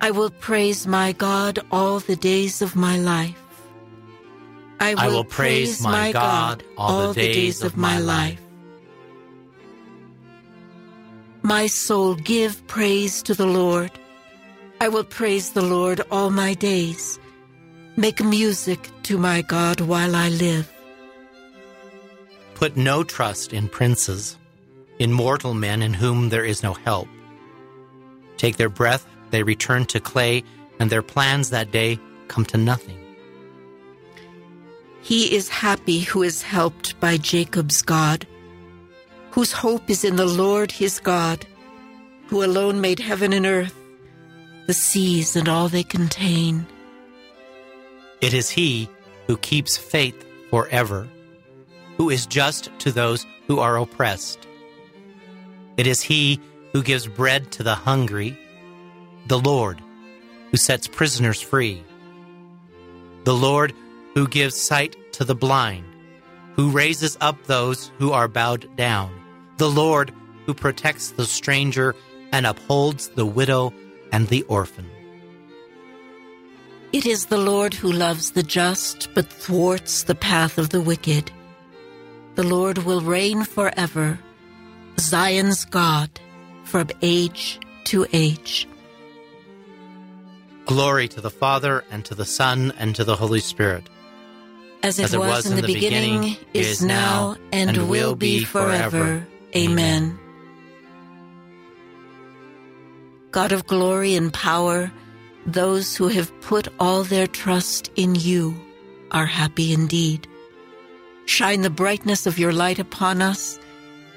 I 0.00 0.10
will 0.10 0.30
praise 0.30 0.88
my 0.88 1.12
God 1.12 1.60
all 1.70 2.00
the 2.00 2.16
days 2.16 2.62
of 2.62 2.74
my 2.74 2.98
life. 2.98 3.38
I 4.80 4.94
will, 4.94 5.00
I 5.00 5.08
will 5.10 5.24
praise 5.24 5.80
my 5.80 6.10
God 6.10 6.64
all 6.76 7.12
the 7.12 7.22
days 7.22 7.62
of 7.62 7.76
my 7.76 8.00
life. 8.00 8.40
My 11.42 11.66
soul, 11.66 12.14
give 12.14 12.66
praise 12.66 13.22
to 13.22 13.34
the 13.34 13.46
Lord. 13.46 13.90
I 14.80 14.88
will 14.88 15.04
praise 15.04 15.50
the 15.50 15.62
Lord 15.62 16.02
all 16.10 16.30
my 16.30 16.54
days. 16.54 17.18
Make 17.96 18.22
music 18.22 18.90
to 19.04 19.16
my 19.16 19.42
God 19.42 19.80
while 19.80 20.14
I 20.14 20.28
live. 20.28 20.70
Put 22.54 22.76
no 22.76 23.02
trust 23.02 23.54
in 23.54 23.68
princes, 23.68 24.36
in 24.98 25.12
mortal 25.12 25.54
men 25.54 25.80
in 25.82 25.94
whom 25.94 26.28
there 26.28 26.44
is 26.44 26.62
no 26.62 26.74
help. 26.74 27.08
Take 28.36 28.58
their 28.58 28.68
breath, 28.68 29.06
they 29.30 29.42
return 29.42 29.86
to 29.86 30.00
clay, 30.00 30.44
and 30.78 30.90
their 30.90 31.02
plans 31.02 31.50
that 31.50 31.70
day 31.70 31.98
come 32.28 32.44
to 32.46 32.58
nothing. 32.58 32.98
He 35.00 35.34
is 35.34 35.48
happy 35.48 36.00
who 36.00 36.22
is 36.22 36.42
helped 36.42 37.00
by 37.00 37.16
Jacob's 37.16 37.80
God 37.80 38.26
whose 39.30 39.52
hope 39.52 39.88
is 39.88 40.04
in 40.04 40.16
the 40.16 40.26
Lord 40.26 40.72
his 40.72 40.98
God, 40.98 41.46
who 42.26 42.44
alone 42.44 42.80
made 42.80 42.98
heaven 42.98 43.32
and 43.32 43.46
earth, 43.46 43.74
the 44.66 44.74
seas 44.74 45.36
and 45.36 45.48
all 45.48 45.68
they 45.68 45.82
contain. 45.82 46.66
It 48.20 48.34
is 48.34 48.50
he 48.50 48.88
who 49.26 49.36
keeps 49.36 49.76
faith 49.76 50.26
forever, 50.50 51.08
who 51.96 52.10
is 52.10 52.26
just 52.26 52.70
to 52.80 52.90
those 52.90 53.24
who 53.46 53.60
are 53.60 53.78
oppressed. 53.78 54.46
It 55.76 55.86
is 55.86 56.02
he 56.02 56.40
who 56.72 56.82
gives 56.82 57.06
bread 57.06 57.52
to 57.52 57.62
the 57.62 57.74
hungry, 57.74 58.38
the 59.26 59.38
Lord 59.38 59.80
who 60.50 60.56
sets 60.56 60.88
prisoners 60.88 61.40
free, 61.40 61.82
the 63.24 63.34
Lord 63.34 63.72
who 64.14 64.26
gives 64.26 64.56
sight 64.56 64.96
to 65.12 65.24
the 65.24 65.34
blind, 65.34 65.84
who 66.56 66.70
raises 66.70 67.16
up 67.20 67.36
those 67.44 67.92
who 67.98 68.10
are 68.10 68.26
bowed 68.26 68.76
down 68.76 69.19
the 69.60 69.70
Lord 69.70 70.10
who 70.46 70.54
protects 70.54 71.10
the 71.10 71.26
stranger 71.26 71.94
and 72.32 72.46
upholds 72.46 73.08
the 73.10 73.26
widow 73.26 73.74
and 74.10 74.26
the 74.28 74.42
orphan. 74.44 74.88
It 76.94 77.04
is 77.04 77.26
the 77.26 77.36
Lord 77.36 77.74
who 77.74 77.92
loves 77.92 78.30
the 78.30 78.42
just 78.42 79.12
but 79.14 79.26
thwarts 79.26 80.04
the 80.04 80.14
path 80.14 80.56
of 80.56 80.70
the 80.70 80.80
wicked. 80.80 81.30
The 82.36 82.42
Lord 82.42 82.78
will 82.78 83.02
reign 83.02 83.44
forever. 83.44 84.18
Zion's 84.98 85.66
God, 85.66 86.08
from 86.64 86.88
age 87.02 87.60
to 87.84 88.06
age. 88.14 88.66
Glory 90.64 91.06
to 91.08 91.20
the 91.20 91.28
Father, 91.30 91.84
and 91.90 92.02
to 92.06 92.14
the 92.14 92.24
Son, 92.24 92.72
and 92.78 92.96
to 92.96 93.04
the 93.04 93.16
Holy 93.16 93.40
Spirit. 93.40 93.90
As 94.82 94.98
it, 94.98 95.18
was, 95.18 95.44
in 95.44 95.56
the, 95.56 95.62
beginning, 95.62 96.38
is 96.54 96.82
now, 96.82 97.36
and, 97.52 97.90
will 97.90 98.16
be 98.16 98.42
forever. 98.42 99.26
Amen. 99.54 100.18
God 103.30 103.52
of 103.52 103.66
glory 103.66 104.14
and 104.14 104.32
power, 104.32 104.90
those 105.46 105.96
who 105.96 106.08
have 106.08 106.32
put 106.40 106.68
all 106.78 107.04
their 107.04 107.26
trust 107.26 107.90
in 107.96 108.14
you 108.14 108.54
are 109.10 109.26
happy 109.26 109.72
indeed. 109.72 110.26
Shine 111.26 111.62
the 111.62 111.70
brightness 111.70 112.26
of 112.26 112.38
your 112.38 112.52
light 112.52 112.80
upon 112.80 113.22
us, 113.22 113.58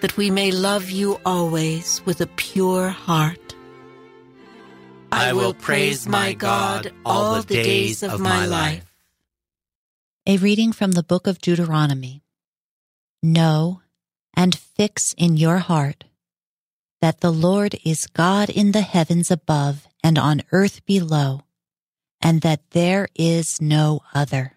that 0.01 0.17
we 0.17 0.31
may 0.31 0.51
love 0.51 0.89
you 0.89 1.19
always 1.25 2.01
with 2.05 2.21
a 2.21 2.27
pure 2.27 2.89
heart. 2.89 3.55
I 5.11 5.33
will 5.33 5.53
praise 5.53 6.07
my 6.07 6.33
God 6.33 6.91
all 7.05 7.43
the 7.43 7.61
days 7.63 8.01
of 8.01 8.19
my 8.19 8.47
life. 8.47 8.83
A 10.25 10.37
reading 10.37 10.71
from 10.71 10.93
the 10.93 11.03
book 11.03 11.27
of 11.27 11.37
Deuteronomy. 11.37 12.23
Know 13.21 13.82
and 14.35 14.57
fix 14.57 15.13
in 15.17 15.37
your 15.37 15.59
heart 15.59 16.05
that 17.03 17.19
the 17.19 17.31
Lord 17.31 17.75
is 17.83 18.07
God 18.07 18.49
in 18.49 18.71
the 18.71 18.81
heavens 18.81 19.29
above 19.29 19.89
and 20.01 20.17
on 20.17 20.41
earth 20.53 20.85
below, 20.85 21.41
and 22.21 22.39
that 22.39 22.61
there 22.71 23.09
is 23.13 23.61
no 23.61 24.01
other. 24.13 24.53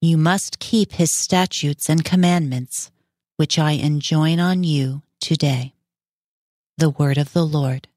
You 0.00 0.16
must 0.16 0.60
keep 0.60 0.92
his 0.92 1.10
statutes 1.10 1.88
and 1.88 2.04
commandments, 2.04 2.92
which 3.38 3.58
I 3.58 3.72
enjoin 3.72 4.38
on 4.38 4.62
you 4.62 5.02
today. 5.20 5.74
The 6.78 6.90
word 6.90 7.18
of 7.18 7.32
the 7.32 7.44
Lord. 7.44 7.88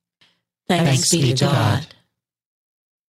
Thanks, 0.68 0.90
Thanks 0.90 1.12
be 1.12 1.34
to 1.36 1.46
God. 1.46 1.88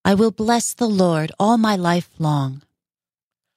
I 0.04 0.12
will 0.12 0.32
bless 0.32 0.74
the 0.74 0.86
Lord 0.86 1.32
all 1.40 1.56
my 1.56 1.76
life 1.76 2.10
long. 2.18 2.60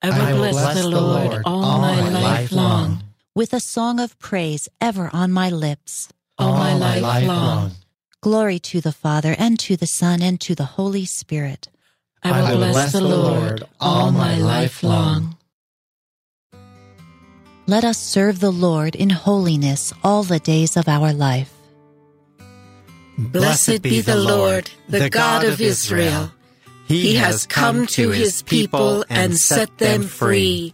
I 0.01 0.11
will, 0.11 0.15
I 0.15 0.31
will 0.31 0.39
bless, 0.39 0.53
bless, 0.53 0.81
the 0.81 0.89
Lord, 0.89 1.31
Lord 1.31 1.43
all, 1.45 1.63
all, 1.65 1.81
my, 1.81 2.09
my 2.09 2.21
life 2.21 2.51
long. 2.53 2.71
long. 2.71 3.03
With 3.39 3.53
a 3.53 3.61
song 3.61 4.01
of 4.01 4.19
praise 4.19 4.67
ever 4.81 5.09
on 5.13 5.31
my 5.31 5.49
lips. 5.49 6.09
All, 6.37 6.49
all 6.49 6.57
my, 6.57 6.73
life, 6.73 7.01
life 7.01 7.25
long. 7.25 7.45
long. 7.45 7.71
Glory 8.19 8.59
to 8.59 8.81
the 8.81 8.91
Father, 8.91 9.33
and 9.39 9.57
to 9.59 9.77
the 9.77 9.87
Son, 9.87 10.21
and 10.21 10.41
to 10.41 10.55
the 10.55 10.65
Holy 10.65 11.05
Spirit. 11.05 11.69
I 12.21 12.31
will, 12.31 12.35
I 12.35 12.51
will 12.51 12.57
bless, 12.57 12.73
bless 12.73 12.91
the 12.91 12.99
Lord 12.99 13.63
all 13.79 14.11
my 14.11 14.35
life 14.35 14.83
long. 14.83 15.37
Let 17.65 17.85
us 17.85 17.97
serve 17.97 18.41
the 18.41 18.51
Lord 18.51 18.93
in 18.93 19.09
holiness 19.09 19.93
all 20.03 20.23
the 20.23 20.39
days 20.39 20.75
of 20.75 20.89
our 20.89 21.13
life. 21.13 21.53
Blessed 23.17 23.81
be 23.81 24.01
the 24.01 24.17
Lord, 24.17 24.69
the 24.89 25.09
God 25.09 25.45
of 25.45 25.61
Israel. 25.61 26.33
He 26.89 27.15
has 27.15 27.47
come 27.47 27.87
to 27.87 28.09
his 28.09 28.41
people 28.41 29.05
and 29.09 29.37
set 29.37 29.77
them 29.77 30.03
free. 30.03 30.73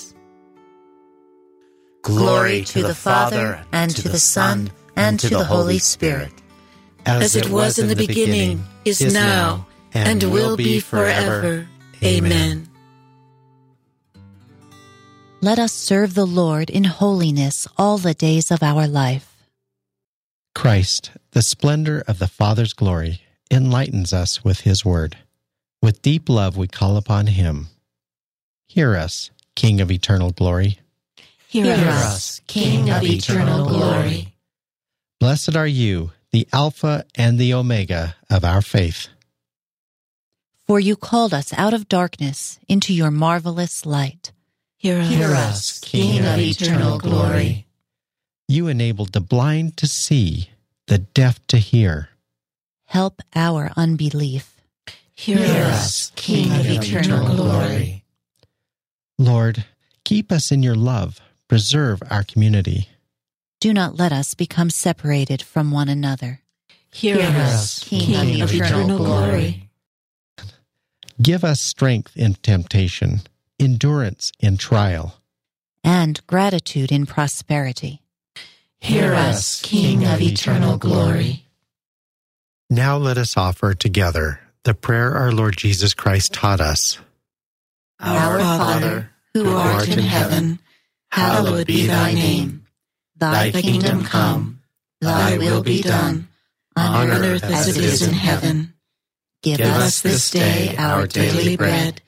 Glory 2.01 2.63
to 2.65 2.81
the 2.81 2.95
Father, 2.95 3.63
and 3.71 3.95
to 3.95 4.09
the 4.09 4.19
Son, 4.19 4.71
and 4.95 5.19
to 5.19 5.29
the 5.29 5.43
Holy 5.43 5.79
Spirit. 5.79 6.31
As 7.05 7.35
it 7.35 7.49
was 7.49 7.79
in 7.79 7.87
the 7.87 7.95
beginning, 7.95 8.63
is 8.85 9.13
now, 9.13 9.67
and 9.93 10.23
will 10.23 10.57
be 10.57 10.79
forever. 10.79 11.67
Amen. 12.03 12.67
Let 15.41 15.57
us 15.57 15.73
serve 15.73 16.13
the 16.13 16.27
Lord 16.27 16.69
in 16.69 16.83
holiness 16.83 17.67
all 17.77 17.97
the 17.97 18.13
days 18.13 18.51
of 18.51 18.61
our 18.61 18.87
life. 18.87 19.27
Christ, 20.53 21.11
the 21.31 21.41
splendor 21.41 22.03
of 22.07 22.19
the 22.19 22.27
Father's 22.27 22.73
glory, 22.73 23.21
enlightens 23.49 24.13
us 24.13 24.43
with 24.43 24.61
his 24.61 24.85
word. 24.85 25.17
With 25.81 26.01
deep 26.01 26.29
love 26.29 26.57
we 26.57 26.67
call 26.67 26.95
upon 26.97 27.27
him. 27.27 27.67
Hear 28.67 28.95
us, 28.95 29.31
King 29.55 29.81
of 29.81 29.91
eternal 29.91 30.31
glory. 30.31 30.79
Hear, 31.51 31.75
Hear 31.75 31.89
us, 31.89 32.39
King 32.47 32.89
of 32.89 33.03
eternal 33.03 33.67
glory. 33.67 34.35
Blessed 35.19 35.57
are 35.57 35.67
you, 35.67 36.11
the 36.31 36.47
Alpha 36.53 37.03
and 37.13 37.37
the 37.37 37.53
Omega 37.53 38.15
of 38.29 38.45
our 38.45 38.61
faith. 38.61 39.09
For 40.65 40.79
you 40.79 40.95
called 40.95 41.33
us 41.33 41.51
out 41.57 41.73
of 41.73 41.89
darkness 41.89 42.57
into 42.69 42.93
your 42.93 43.11
marvelous 43.11 43.85
light. 43.85 44.31
Hear 44.77 44.99
us, 44.99 45.09
Hear 45.09 45.27
us 45.31 45.79
King 45.81 46.25
of 46.25 46.39
eternal 46.39 46.99
glory. 46.99 47.67
You 48.47 48.69
enabled 48.69 49.11
the 49.11 49.19
blind 49.19 49.75
to 49.75 49.87
see, 49.87 50.51
the 50.87 50.99
deaf 50.99 51.45
to 51.47 51.57
hear. 51.57 52.11
Help 52.85 53.21
our 53.35 53.73
unbelief 53.75 54.61
Hear, 55.13 55.37
Hear 55.37 55.63
us, 55.63 56.13
King 56.15 56.49
of 56.53 56.65
eternal 56.65 57.35
glory. 57.35 58.05
Lord, 59.19 59.65
keep 60.05 60.31
us 60.31 60.49
in 60.49 60.63
your 60.63 60.75
love, 60.75 61.19
preserve 61.51 62.01
our 62.09 62.23
community. 62.23 62.87
Do 63.59 63.73
not 63.73 63.99
let 63.99 64.13
us 64.13 64.33
become 64.33 64.69
separated 64.69 65.41
from 65.41 65.69
one 65.69 65.89
another. 65.89 66.39
Hear, 66.93 67.17
Hear 67.17 67.41
us, 67.41 67.83
King, 67.83 68.05
King 68.05 68.41
of 68.41 68.53
eternal 68.53 68.97
glory. 68.97 69.69
Give 71.21 71.43
us 71.43 71.59
strength 71.59 72.15
in 72.15 72.35
temptation, 72.35 73.23
endurance 73.59 74.31
in 74.39 74.55
trial, 74.55 75.15
and 75.83 76.25
gratitude 76.25 76.89
in 76.89 77.05
prosperity. 77.05 78.01
Hear 78.79 79.13
us, 79.13 79.61
King 79.61 80.05
of 80.05 80.21
eternal 80.21 80.77
glory. 80.77 81.47
Now 82.69 82.95
let 82.95 83.17
us 83.17 83.35
offer 83.35 83.73
together 83.73 84.39
the 84.63 84.73
prayer 84.73 85.17
our 85.17 85.33
Lord 85.33 85.57
Jesus 85.57 85.93
Christ 85.93 86.31
taught 86.33 86.61
us. 86.61 86.97
Our 87.99 88.39
Father, 88.39 89.11
who 89.33 89.53
art 89.53 89.89
in 89.89 89.99
heaven, 89.99 90.59
hallowed 91.11 91.67
be 91.67 91.87
thy 91.87 92.13
name. 92.13 92.65
Thy 93.17 93.51
kingdom 93.51 94.03
come, 94.03 94.61
thy 94.99 95.37
will 95.37 95.61
be 95.61 95.81
done, 95.81 96.27
on 96.75 97.09
earth 97.11 97.43
as 97.43 97.67
it 97.67 97.77
is 97.77 98.01
in 98.01 98.13
heaven. 98.13 98.73
Give 99.43 99.61
us 99.61 100.01
this 100.01 100.31
day 100.31 100.75
our 100.77 101.07
daily 101.07 101.57
bread, 101.57 102.01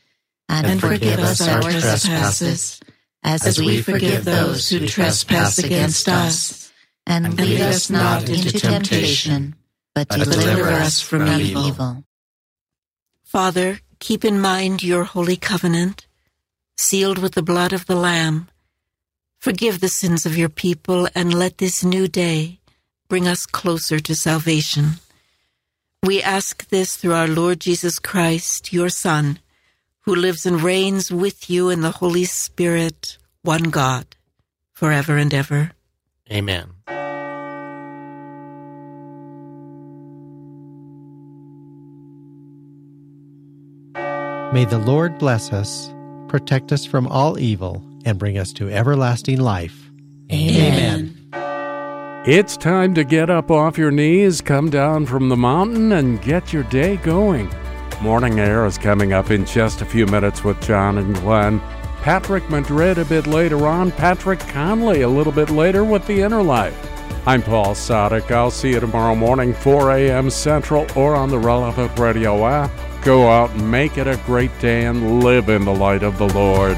and 0.50 0.80
forgive 0.80 1.20
us 1.20 1.42
our 1.42 1.62
trespasses, 1.62 2.80
as 3.24 3.60
we 3.60 3.82
forgive 3.82 4.26
those 4.26 4.70
who 4.70 4.88
trespass 4.88 5.58
against 5.58 6.08
us. 6.10 6.72
And 7.06 7.38
lead 7.38 7.60
us 7.60 7.90
not 7.90 8.30
into 8.30 8.58
temptation, 8.60 9.56
but 9.94 10.08
deliver 10.08 10.70
us 10.70 11.02
from 11.02 11.28
evil. 11.28 12.06
Father, 13.24 13.80
keep 14.00 14.24
in 14.24 14.40
mind 14.40 14.84
your 14.84 15.04
holy 15.04 15.36
covenant, 15.36 16.08
sealed 16.78 17.18
with 17.18 17.34
the 17.34 17.44
blood 17.44 17.74
of 17.74 17.88
the 17.88 17.96
Lamb. 17.96 18.48
Forgive 19.44 19.82
the 19.82 19.90
sins 19.90 20.26
of 20.26 20.38
your 20.38 20.48
people 20.48 21.10
and 21.14 21.34
let 21.34 21.58
this 21.58 21.84
new 21.84 22.08
day 22.08 22.60
bring 23.10 23.28
us 23.28 23.46
closer 23.46 24.00
to 24.00 24.16
salvation. 24.16 25.02
We 26.02 26.24
ask 26.24 26.70
this 26.70 26.96
through 26.96 27.16
our 27.16 27.28
Lord 27.28 27.60
Jesus 27.60 28.00
Christ, 28.00 28.72
your 28.72 28.88
Son, 28.88 29.40
who 30.04 30.16
lives 30.16 30.46
and 30.46 30.62
reigns 30.64 31.12
with 31.12 31.50
you 31.50 31.70
in 31.70 31.82
the 31.82 31.92
Holy 31.92 32.24
Spirit, 32.24 33.18
one 33.42 33.64
God, 33.64 34.06
forever 34.72 35.18
and 35.18 35.34
ever. 35.34 35.74
Amen. 36.32 36.70
May 44.54 44.64
the 44.64 44.82
Lord 44.86 45.18
bless 45.20 45.52
us, 45.52 45.94
protect 46.30 46.72
us 46.72 46.86
from 46.86 47.08
all 47.08 47.38
evil, 47.38 47.84
and 48.06 48.20
bring 48.20 48.38
us 48.38 48.54
to 48.54 48.70
everlasting 48.70 49.40
life. 49.40 49.90
Amen. 50.32 51.20
It's 52.26 52.56
time 52.56 52.94
to 52.94 53.04
get 53.04 53.30
up 53.30 53.52
off 53.52 53.78
your 53.78 53.92
knees, 53.92 54.40
come 54.40 54.70
down 54.70 55.06
from 55.06 55.28
the 55.28 55.36
mountain, 55.36 55.92
and 55.92 56.22
get 56.22 56.54
your 56.54 56.64
day 56.64 56.96
going. 56.98 57.54
Morning 58.02 58.40
Air 58.40 58.66
is 58.66 58.78
coming 58.78 59.12
up 59.12 59.30
in 59.30 59.46
just 59.46 59.82
a 59.82 59.86
few 59.86 60.06
minutes 60.06 60.44
with 60.44 60.62
John 60.62 60.98
and 60.98 61.16
Glenn. 61.16 61.60
Patrick 62.02 62.50
Madrid 62.50 62.98
a 62.98 63.06
bit 63.06 63.28
later 63.28 63.68
on, 63.68 63.92
Patrick 63.92 64.40
Conley 64.40 65.02
a 65.02 65.10
little 65.10 65.34
bit 65.34 65.50
later 65.50 65.84
with 65.84 66.06
The 66.08 66.22
Inner 66.22 66.44
Life. 66.44 66.78
I'm 67.26 67.42
Paul 67.42 67.76
Sadek. 67.76 68.32
I'll 68.32 68.52
see 68.52 68.72
you 68.72 68.80
tomorrow 68.82 69.16
morning, 69.16 69.54
4 69.54 69.92
a.m. 69.92 70.30
Central, 70.30 70.86
or 70.96 71.16
on 71.16 71.30
the 71.30 71.40
relevant 71.40 71.98
radio 71.98 72.46
app. 72.46 72.72
Go 73.04 73.30
out 73.30 73.52
and 73.52 73.70
make 73.70 73.98
it 73.98 74.08
a 74.08 74.18
great 74.26 74.58
day 74.60 74.86
and 74.86 75.24
live 75.24 75.48
in 75.48 75.64
the 75.64 75.74
light 75.74 76.04
of 76.04 76.18
the 76.18 76.28
Lord. 76.28 76.78